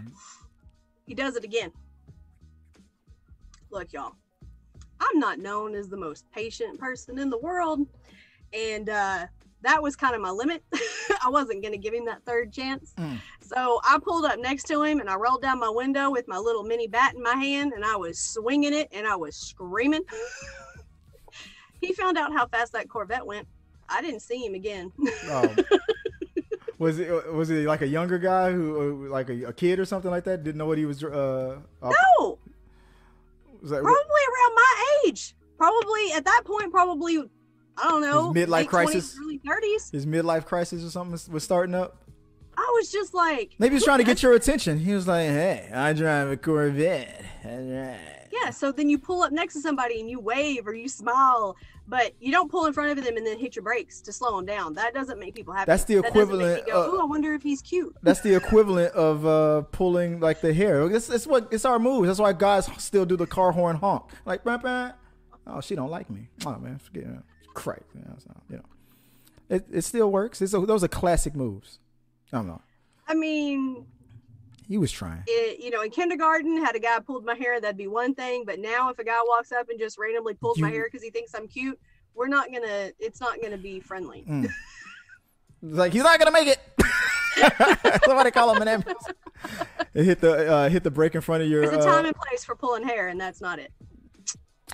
He 1.06 1.14
does 1.14 1.36
it 1.36 1.44
again. 1.44 1.72
Look, 3.70 3.92
y'all, 3.92 4.16
I'm 5.00 5.20
not 5.20 5.40
known 5.40 5.76
as 5.76 5.90
the 5.90 5.98
most 5.98 6.30
patient 6.32 6.80
person 6.80 7.20
in 7.20 7.30
the 7.30 7.40
world. 7.40 7.88
And 8.54 8.90
uh, 8.90 9.26
that 9.64 9.82
was 9.82 9.96
kind 9.96 10.16
of 10.16 10.22
my 10.22 10.30
limit. 10.30 10.64
I 11.24 11.30
wasn't 11.30 11.62
going 11.62 11.72
to 11.72 11.78
give 11.78 11.94
him 11.94 12.06
that 12.06 12.24
third 12.26 12.52
chance. 12.54 12.94
Mm. 12.98 13.18
So 13.42 13.80
I 13.84 13.98
pulled 14.02 14.26
up 14.26 14.40
next 14.40 14.64
to 14.66 14.84
him 14.84 15.00
and 15.00 15.10
I 15.10 15.16
rolled 15.16 15.42
down 15.42 15.60
my 15.60 15.70
window 15.70 16.12
with 16.12 16.28
my 16.28 16.38
little 16.38 16.64
mini 16.64 16.88
bat 16.88 17.16
in 17.16 17.24
my 17.24 17.36
hand 17.36 17.74
and 17.74 17.84
I 17.84 17.96
was 17.96 18.20
swinging 18.20 18.74
it 18.74 18.90
and 18.92 19.08
I 19.08 19.16
was 19.16 19.36
screaming. 19.36 20.04
he 21.82 21.94
found 21.94 22.18
out 22.18 22.32
how 22.34 22.48
fast 22.48 22.74
that 22.74 22.90
Corvette 22.90 23.26
went. 23.26 23.48
I 23.90 24.02
didn't 24.02 24.22
see 24.22 24.46
him 24.46 24.54
again. 24.54 24.92
Oh. 25.26 25.56
was 26.80 27.00
it 27.00 27.34
was 27.34 27.50
it 27.50 27.66
like 27.66 27.82
a 27.82 27.88
younger 27.88 28.18
guy 28.18 28.52
who 28.52 29.06
uh, 29.06 29.10
like 29.10 29.30
a, 29.30 29.46
a 29.46 29.54
kid 29.54 29.80
or 29.80 29.86
something 29.86 30.12
like 30.12 30.24
that 30.26 30.44
didn't 30.44 30.58
know 30.58 30.66
what 30.66 30.78
he 30.78 30.86
was 30.86 31.04
uh 31.04 31.58
off- 31.82 31.94
no, 32.20 32.40
was 33.62 33.72
that, 33.72 33.82
probably 33.82 34.02
around 34.02 34.56
my 34.56 34.86
age. 35.06 35.36
Probably 35.58 36.12
at 36.14 36.26
that 36.26 36.42
point, 36.46 36.72
probably 36.72 37.24
I 37.78 37.90
don't 37.90 38.02
know. 38.02 38.34
His 38.34 38.48
midlife 38.48 38.50
late 38.50 38.68
20s, 38.68 38.70
crisis? 38.70 39.18
early 39.22 39.38
thirties. 39.40 39.90
his 39.92 40.06
midlife 40.06 40.46
crisis 40.46 40.84
or 40.84 40.90
something 40.90 41.20
was- 41.32 41.44
starting 41.44 41.76
up 41.76 41.98
I 42.56 42.72
was 42.76 42.92
just 42.92 43.16
like, 43.16 43.56
maybe 43.58 43.72
he 43.72 43.76
was 43.76 43.84
trying 43.84 43.98
to 43.98 44.04
get 44.04 44.22
your 44.22 44.34
attention 44.34 44.78
he 44.78 44.94
was 44.94 45.08
like 45.08 45.28
hey 45.30 45.70
I 45.74 45.94
drive 45.94 46.30
a 46.30 46.38
Corvette 46.38 47.26
right." 47.44 48.14
yeah. 48.34 48.50
So 48.50 48.72
then 48.72 48.90
you 48.90 48.98
pull 48.98 49.22
up 49.22 49.32
next 49.32 49.54
to 49.54 49.62
somebody 49.62 50.00
and 50.00 50.10
you 50.10 50.20
wave 50.20 50.68
or 50.68 50.74
you 50.74 50.90
smile, 50.90 51.56
but 51.88 52.14
you 52.20 52.32
don't 52.32 52.50
pull 52.50 52.66
in 52.66 52.74
front 52.74 52.98
of 52.98 53.04
them 53.04 53.16
and 53.18 53.26
then 53.26 53.38
hit 53.38 53.56
your 53.56 53.64
brakes 53.64 54.02
to 54.02 54.12
slow 54.14 54.36
them 54.38 54.46
down. 54.46 54.74
That 54.74 54.94
doesn't 54.94 55.20
make 55.20 55.36
people 55.36 55.54
happy. 55.54 55.68
That's 55.68 55.84
the 55.84 55.96
That 55.96 56.06
equivalent, 56.08 56.66
me 56.66 56.72
go, 56.72 56.98
uh, 57.00 57.02
I 57.02 57.06
wonder 57.06 57.34
if 57.34 57.44
he's 57.44 57.62
cute. 57.62 57.96
That's 58.02 58.22
the 58.22 58.36
equivalent 58.36 58.94
of 58.94 59.26
uh, 59.26 59.62
pulling 59.72 60.20
like 60.20 60.42
the 60.42 60.54
hair. 60.54 60.90
It's, 60.92 61.10
it's 61.10 61.28
what 61.28 61.48
it's 61.52 61.66
our 61.66 61.80
moves. 61.80 62.08
That's 62.08 62.20
why 62.20 62.34
guys 62.34 62.70
still 62.78 63.06
do 63.06 63.16
the 63.16 63.28
car 63.28 63.52
horn 63.52 63.76
honk. 63.78 64.04
Like, 64.26 64.44
bah, 64.44 64.58
bah. 64.58 64.92
Oh, 65.48 65.62
she 65.62 65.76
don't 65.76 65.90
like 65.92 66.10
me. 66.10 66.30
Oh 66.46 66.58
man, 66.58 66.80
forget 66.80 67.04
it. 67.04 67.20
Christ, 67.54 67.84
you 67.94 68.02
know, 68.02 68.16
so, 68.18 68.32
you 68.50 68.56
know. 68.58 68.64
It 69.50 69.66
it 69.72 69.82
still 69.84 70.12
works. 70.12 70.42
It's 70.42 70.54
a, 70.54 70.60
those 70.60 70.84
are 70.84 70.88
classic 70.88 71.36
moves. 71.36 71.80
I 72.32 72.38
don't 72.38 72.48
know. 72.48 72.62
I 73.08 73.14
mean, 73.14 73.86
He 74.68 74.78
was 74.78 74.92
trying. 74.92 75.24
it, 75.28 75.60
you 75.60 75.70
know, 75.70 75.82
in 75.82 75.92
kindergarten, 75.92 76.64
had 76.64 76.76
a 76.76 76.80
guy 76.80 76.98
pulled 77.00 77.26
my 77.26 77.36
hair, 77.36 77.60
that'd 77.62 77.78
be 77.78 77.88
one 77.88 78.16
thing. 78.16 78.44
But 78.46 78.60
now, 78.60 78.90
if 78.90 78.98
a 78.98 79.04
guy 79.04 79.20
walks 79.28 79.52
up 79.52 79.70
and 79.70 79.78
just 79.78 80.00
randomly 80.00 80.34
pulls 80.34 80.58
my 80.58 80.70
hair 80.70 80.86
because 80.86 81.04
he 81.04 81.12
thinks 81.12 81.36
I'm 81.36 81.48
cute, 81.48 81.80
we're 82.16 82.28
not 82.30 82.52
gonna. 82.52 82.92
It's 83.00 83.20
not 83.22 83.42
gonna 83.42 83.58
be 83.58 83.80
friendly. 83.80 84.26
Mm. 84.28 84.46
It's 84.46 84.52
like 85.62 85.94
he's 85.94 86.04
not 86.04 86.18
gonna 86.20 86.32
make 86.32 86.48
it. 86.48 86.60
Somebody 88.06 88.32
call 88.32 88.54
him 88.56 88.62
an 88.62 88.68
ambulance. 88.68 89.04
It 89.94 90.06
hit 90.06 90.22
the 90.22 90.52
uh, 90.52 90.70
hit 90.70 90.84
the 90.84 90.92
brake 90.92 91.16
in 91.16 91.22
front 91.22 91.44
of 91.44 91.50
your. 91.50 91.62
There's 91.62 91.86
a 91.86 91.90
uh, 91.90 91.96
time 91.96 92.06
and 92.06 92.16
place 92.16 92.44
for 92.44 92.56
pulling 92.56 92.84
hair, 92.88 93.10
and 93.10 93.20
that's 93.20 93.42
not 93.42 93.60
it. 93.60 93.72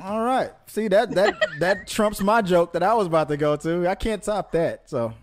All 0.02 0.22
right. 0.22 0.52
See 0.68 0.88
that 0.88 1.12
that 1.12 1.36
that 1.60 1.88
trumps 1.88 2.22
my 2.22 2.41
joke 2.41 2.74
that 2.74 2.84
I 2.84 2.93
was 2.93 3.08
about 3.08 3.28
to 3.30 3.38
go 3.38 3.56
to. 3.58 3.89
I 3.89 3.95
can't 3.95 4.24
top 4.24 4.52
that. 4.54 4.89
So 4.89 5.14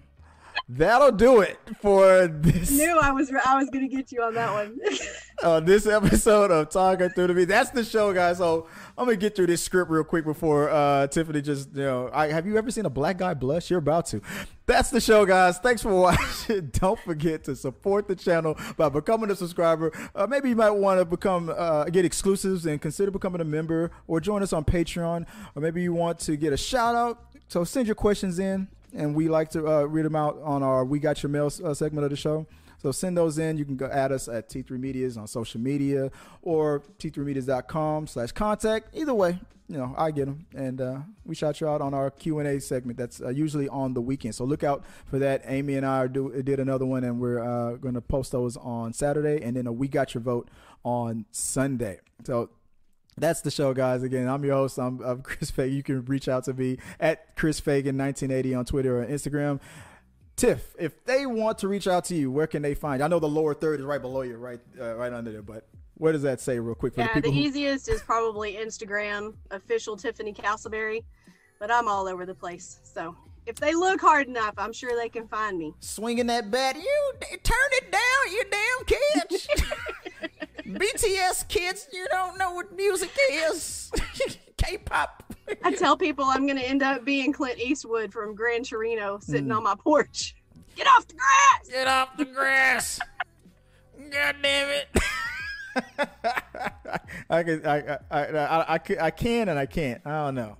that'll 0.68 1.12
do 1.12 1.40
it 1.40 1.58
for 1.80 2.26
this 2.26 2.72
I 2.72 2.74
Knew 2.74 2.98
I 2.98 3.10
was 3.12 3.30
I 3.44 3.56
was 3.56 3.70
gonna 3.70 3.88
get 3.88 4.10
you 4.10 4.22
on 4.22 4.34
that 4.34 4.52
one. 4.52 4.78
uh, 5.42 5.60
this 5.60 5.86
episode 5.86 6.50
of 6.50 6.70
Talking 6.70 7.10
Through 7.10 7.28
the 7.28 7.34
Beat. 7.34 7.44
That's 7.46 7.70
the 7.70 7.84
show, 7.84 8.12
guys. 8.12 8.38
So 8.38 8.66
I'm 8.98 9.06
gonna 9.06 9.16
get 9.16 9.36
through 9.36 9.46
this 9.46 9.62
script 9.62 9.90
real 9.90 10.04
quick 10.04 10.24
before 10.24 10.70
uh, 10.70 11.06
Tiffany 11.06 11.42
just 11.42 11.74
you 11.74 11.82
know. 11.82 12.10
I, 12.12 12.28
have 12.28 12.46
you 12.46 12.58
ever 12.58 12.70
seen 12.70 12.86
a 12.86 12.90
black 12.90 13.18
guy 13.18 13.34
blush? 13.34 13.70
You're 13.70 13.78
about 13.78 14.06
to. 14.06 14.20
That's 14.66 14.90
the 14.90 15.00
show, 15.00 15.24
guys. 15.24 15.58
Thanks 15.58 15.82
for 15.82 15.94
watching. 15.94 16.66
Don't 16.72 16.98
forget 17.00 17.44
to 17.44 17.54
support 17.54 18.08
the 18.08 18.16
channel 18.16 18.58
by 18.76 18.88
becoming 18.88 19.30
a 19.30 19.36
subscriber. 19.36 19.92
Uh, 20.14 20.26
maybe 20.26 20.48
you 20.48 20.56
might 20.56 20.70
want 20.70 20.98
to 20.98 21.04
become 21.04 21.52
uh, 21.56 21.84
get 21.84 22.04
exclusives 22.04 22.66
and 22.66 22.80
consider 22.80 23.12
becoming 23.12 23.40
a 23.40 23.44
member, 23.44 23.92
or 24.08 24.20
join 24.20 24.42
us 24.42 24.52
on 24.52 24.64
Patreon, 24.64 25.26
or 25.54 25.62
maybe 25.62 25.82
you 25.82 25.92
want 25.92 26.18
to 26.20 26.36
get 26.36 26.52
a 26.52 26.56
shout 26.56 26.96
out. 26.96 27.22
So 27.48 27.62
send 27.62 27.86
your 27.86 27.94
questions 27.94 28.40
in, 28.40 28.66
and 28.94 29.14
we 29.14 29.28
like 29.28 29.50
to 29.50 29.66
uh, 29.66 29.82
read 29.84 30.04
them 30.04 30.16
out 30.16 30.38
on 30.42 30.62
our 30.62 30.84
"We 30.84 30.98
Got 30.98 31.22
Your 31.22 31.30
Mail" 31.30 31.50
uh, 31.64 31.74
segment 31.74 32.04
of 32.04 32.10
the 32.10 32.16
show. 32.16 32.46
So 32.78 32.92
send 32.92 33.16
those 33.16 33.38
in. 33.38 33.58
You 33.58 33.64
can 33.64 33.76
go 33.76 33.86
add 33.86 34.12
us 34.12 34.28
at 34.28 34.48
T3 34.48 34.78
Medias 34.78 35.16
on 35.16 35.26
social 35.26 35.60
media 35.60 36.10
or 36.42 36.82
t3medias.com 36.98 38.06
slash 38.06 38.32
contact. 38.32 38.94
Either 38.94 39.14
way, 39.14 39.40
you 39.68 39.76
know, 39.76 39.94
I 39.96 40.10
get 40.10 40.26
them. 40.26 40.46
And 40.54 40.80
uh, 40.80 40.98
we 41.24 41.34
shout 41.34 41.60
you 41.60 41.68
out 41.68 41.80
on 41.80 41.94
our 41.94 42.10
Q&A 42.10 42.60
segment. 42.60 42.98
That's 42.98 43.20
uh, 43.20 43.30
usually 43.30 43.68
on 43.68 43.94
the 43.94 44.00
weekend. 44.00 44.34
So 44.34 44.44
look 44.44 44.62
out 44.62 44.84
for 45.06 45.18
that. 45.18 45.42
Amy 45.46 45.74
and 45.74 45.84
I 45.84 46.06
do, 46.06 46.42
did 46.42 46.60
another 46.60 46.86
one, 46.86 47.04
and 47.04 47.18
we're 47.20 47.40
uh, 47.40 47.76
going 47.76 47.94
to 47.94 48.00
post 48.00 48.32
those 48.32 48.56
on 48.56 48.92
Saturday. 48.92 49.42
And 49.42 49.56
then 49.56 49.66
a 49.66 49.72
We 49.72 49.88
Got 49.88 50.14
Your 50.14 50.22
Vote 50.22 50.48
on 50.84 51.24
Sunday. 51.32 52.00
So 52.24 52.50
that's 53.18 53.40
the 53.40 53.50
show, 53.50 53.72
guys. 53.72 54.02
Again, 54.02 54.28
I'm 54.28 54.44
your 54.44 54.54
host. 54.54 54.78
I'm, 54.78 55.00
I'm 55.00 55.22
Chris 55.22 55.50
Fagan. 55.50 55.74
You 55.74 55.82
can 55.82 56.04
reach 56.04 56.28
out 56.28 56.44
to 56.44 56.54
me 56.54 56.78
at 57.00 57.34
Chris 57.36 57.60
Fagan 57.60 57.96
1980 57.96 58.54
on 58.54 58.64
Twitter 58.64 59.02
or 59.02 59.06
Instagram. 59.06 59.60
Tiff, 60.36 60.74
if 60.78 61.02
they 61.06 61.24
want 61.24 61.58
to 61.58 61.68
reach 61.68 61.86
out 61.86 62.04
to 62.06 62.14
you, 62.14 62.30
where 62.30 62.46
can 62.46 62.60
they 62.60 62.74
find? 62.74 63.00
you? 63.00 63.06
I 63.06 63.08
know 63.08 63.18
the 63.18 63.28
lower 63.28 63.54
third 63.54 63.80
is 63.80 63.86
right 63.86 64.02
below 64.02 64.20
you, 64.20 64.36
right, 64.36 64.60
uh, 64.78 64.94
right 64.96 65.12
under 65.12 65.32
there. 65.32 65.40
But 65.40 65.66
what 65.94 66.12
does 66.12 66.22
that 66.22 66.42
say, 66.42 66.58
real 66.58 66.74
quick, 66.74 66.94
for 66.94 67.00
yeah, 67.00 67.14
the 67.14 67.22
the 67.22 67.30
who, 67.30 67.38
easiest 67.38 67.88
is 67.88 68.02
probably 68.02 68.54
Instagram, 68.54 69.34
official 69.50 69.96
Tiffany 69.96 70.34
Castleberry, 70.34 71.04
but 71.58 71.70
I'm 71.70 71.88
all 71.88 72.06
over 72.06 72.26
the 72.26 72.34
place. 72.34 72.80
So 72.82 73.16
if 73.46 73.56
they 73.56 73.74
look 73.74 73.98
hard 73.98 74.28
enough, 74.28 74.52
I'm 74.58 74.74
sure 74.74 74.94
they 74.94 75.08
can 75.08 75.26
find 75.26 75.58
me. 75.58 75.72
swinging 75.80 76.26
that 76.26 76.50
bat, 76.50 76.76
you 76.76 77.12
turn 77.42 77.70
it 77.72 77.90
down, 77.90 78.32
you 78.32 78.44
damn 78.50 78.84
kids. 78.84 79.48
BTS 80.66 81.48
kids, 81.48 81.88
you 81.92 82.06
don't 82.10 82.38
know 82.38 82.52
what 82.52 82.74
music 82.76 83.10
is. 83.30 83.90
K-pop. 84.56 85.22
I 85.62 85.72
tell 85.74 85.96
people 85.96 86.24
I'm 86.24 86.46
going 86.46 86.58
to 86.58 86.66
end 86.66 86.82
up 86.82 87.04
being 87.04 87.32
Clint 87.32 87.58
Eastwood 87.58 88.12
from 88.12 88.34
Gran 88.34 88.64
Torino 88.64 89.18
sitting 89.20 89.46
hmm. 89.46 89.52
on 89.52 89.62
my 89.62 89.74
porch. 89.74 90.34
Get 90.74 90.86
off 90.88 91.06
the 91.06 91.14
grass! 91.14 91.68
Get 91.70 91.86
off 91.86 92.16
the 92.16 92.24
grass. 92.24 93.00
God 94.10 94.36
damn 94.42 94.68
it. 94.68 94.88
I 97.30 97.42
can 97.42 97.66
I 97.66 97.76
I, 97.76 97.98
I 98.10 98.24
I 98.24 98.74
I 98.74 98.80
I 99.00 99.10
can 99.10 99.48
and 99.48 99.58
I 99.58 99.66
can't. 99.66 100.00
I 100.04 100.24
don't 100.24 100.34
know. 100.34 100.56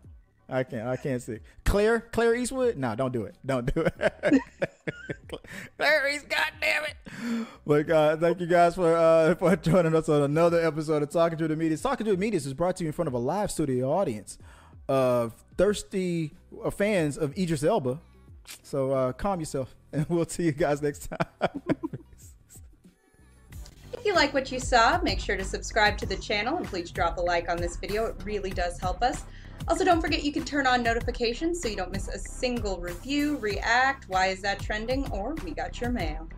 I 0.49 0.63
can't. 0.63 0.87
I 0.87 0.97
can't 0.97 1.21
see. 1.21 1.39
Claire, 1.65 2.01
Claire 2.01 2.35
Eastwood. 2.37 2.77
No, 2.77 2.95
don't 2.95 3.13
do 3.13 3.25
it. 3.25 3.35
Don't 3.45 3.73
do 3.75 3.81
it. 3.81 4.43
Claire 5.77 6.15
East, 6.15 6.29
God 6.29 6.53
damn 6.61 6.85
it! 6.85 7.47
But 7.67 7.91
uh, 7.91 8.17
thank 8.17 8.41
you 8.41 8.47
guys 8.47 8.77
for 8.77 8.95
uh, 8.95 9.35
for 9.35 9.57
joining 9.57 9.95
us 9.95 10.09
on 10.09 10.23
another 10.23 10.65
episode 10.65 11.03
of 11.03 11.11
Talking 11.11 11.39
to 11.39 11.49
the 11.49 11.57
Media. 11.57 11.77
Talking 11.77 12.05
to 12.07 12.13
the 12.13 12.19
Media 12.19 12.39
is 12.39 12.55
brought 12.55 12.77
to 12.77 12.85
you 12.85 12.89
in 12.89 12.93
front 12.93 13.09
of 13.09 13.15
a 13.15 13.19
live 13.19 13.51
studio 13.51 13.91
audience 13.91 14.39
of 14.89 15.35
thirsty 15.57 16.35
uh, 16.63 16.71
fans 16.71 17.19
of 17.19 17.37
Idris 17.37 17.65
Elba. 17.65 18.01
So 18.63 18.93
uh, 18.93 19.13
calm 19.13 19.41
yourself, 19.41 19.75
and 19.93 20.09
we'll 20.09 20.27
see 20.27 20.45
you 20.45 20.53
guys 20.53 20.81
next 20.81 21.09
time. 21.09 21.63
If 23.93 24.05
you 24.05 24.15
like 24.15 24.33
what 24.33 24.53
you 24.53 24.61
saw, 24.61 25.01
make 25.03 25.19
sure 25.19 25.37
to 25.37 25.45
subscribe 25.45 25.99
to 25.99 26.07
the 26.07 26.17
channel 26.17 26.57
and 26.57 26.67
please 26.67 26.93
drop 26.93 27.19
a 27.19 27.21
like 27.21 27.49
on 27.49 27.57
this 27.57 27.77
video. 27.77 28.07
It 28.07 28.15
really 28.25 28.51
does 28.51 28.79
help 28.79 29.03
us. 29.03 29.25
Also, 29.69 29.85
don't 29.85 30.01
forget 30.01 30.23
you 30.23 30.33
can 30.33 30.45
turn 30.45 30.67
on 30.67 30.83
notifications 30.83 31.61
so 31.61 31.69
you 31.69 31.77
don't 31.77 31.91
miss 31.91 32.09
a 32.09 32.19
single 32.19 32.79
review, 32.79 33.37
react, 33.39 34.09
why 34.09 34.29
is 34.29 34.41
that 34.43 34.61
trending, 34.61 35.11
or 35.11 35.35
we 35.45 35.53
got 35.53 35.81
your 35.81 35.91
mail. 35.91 36.29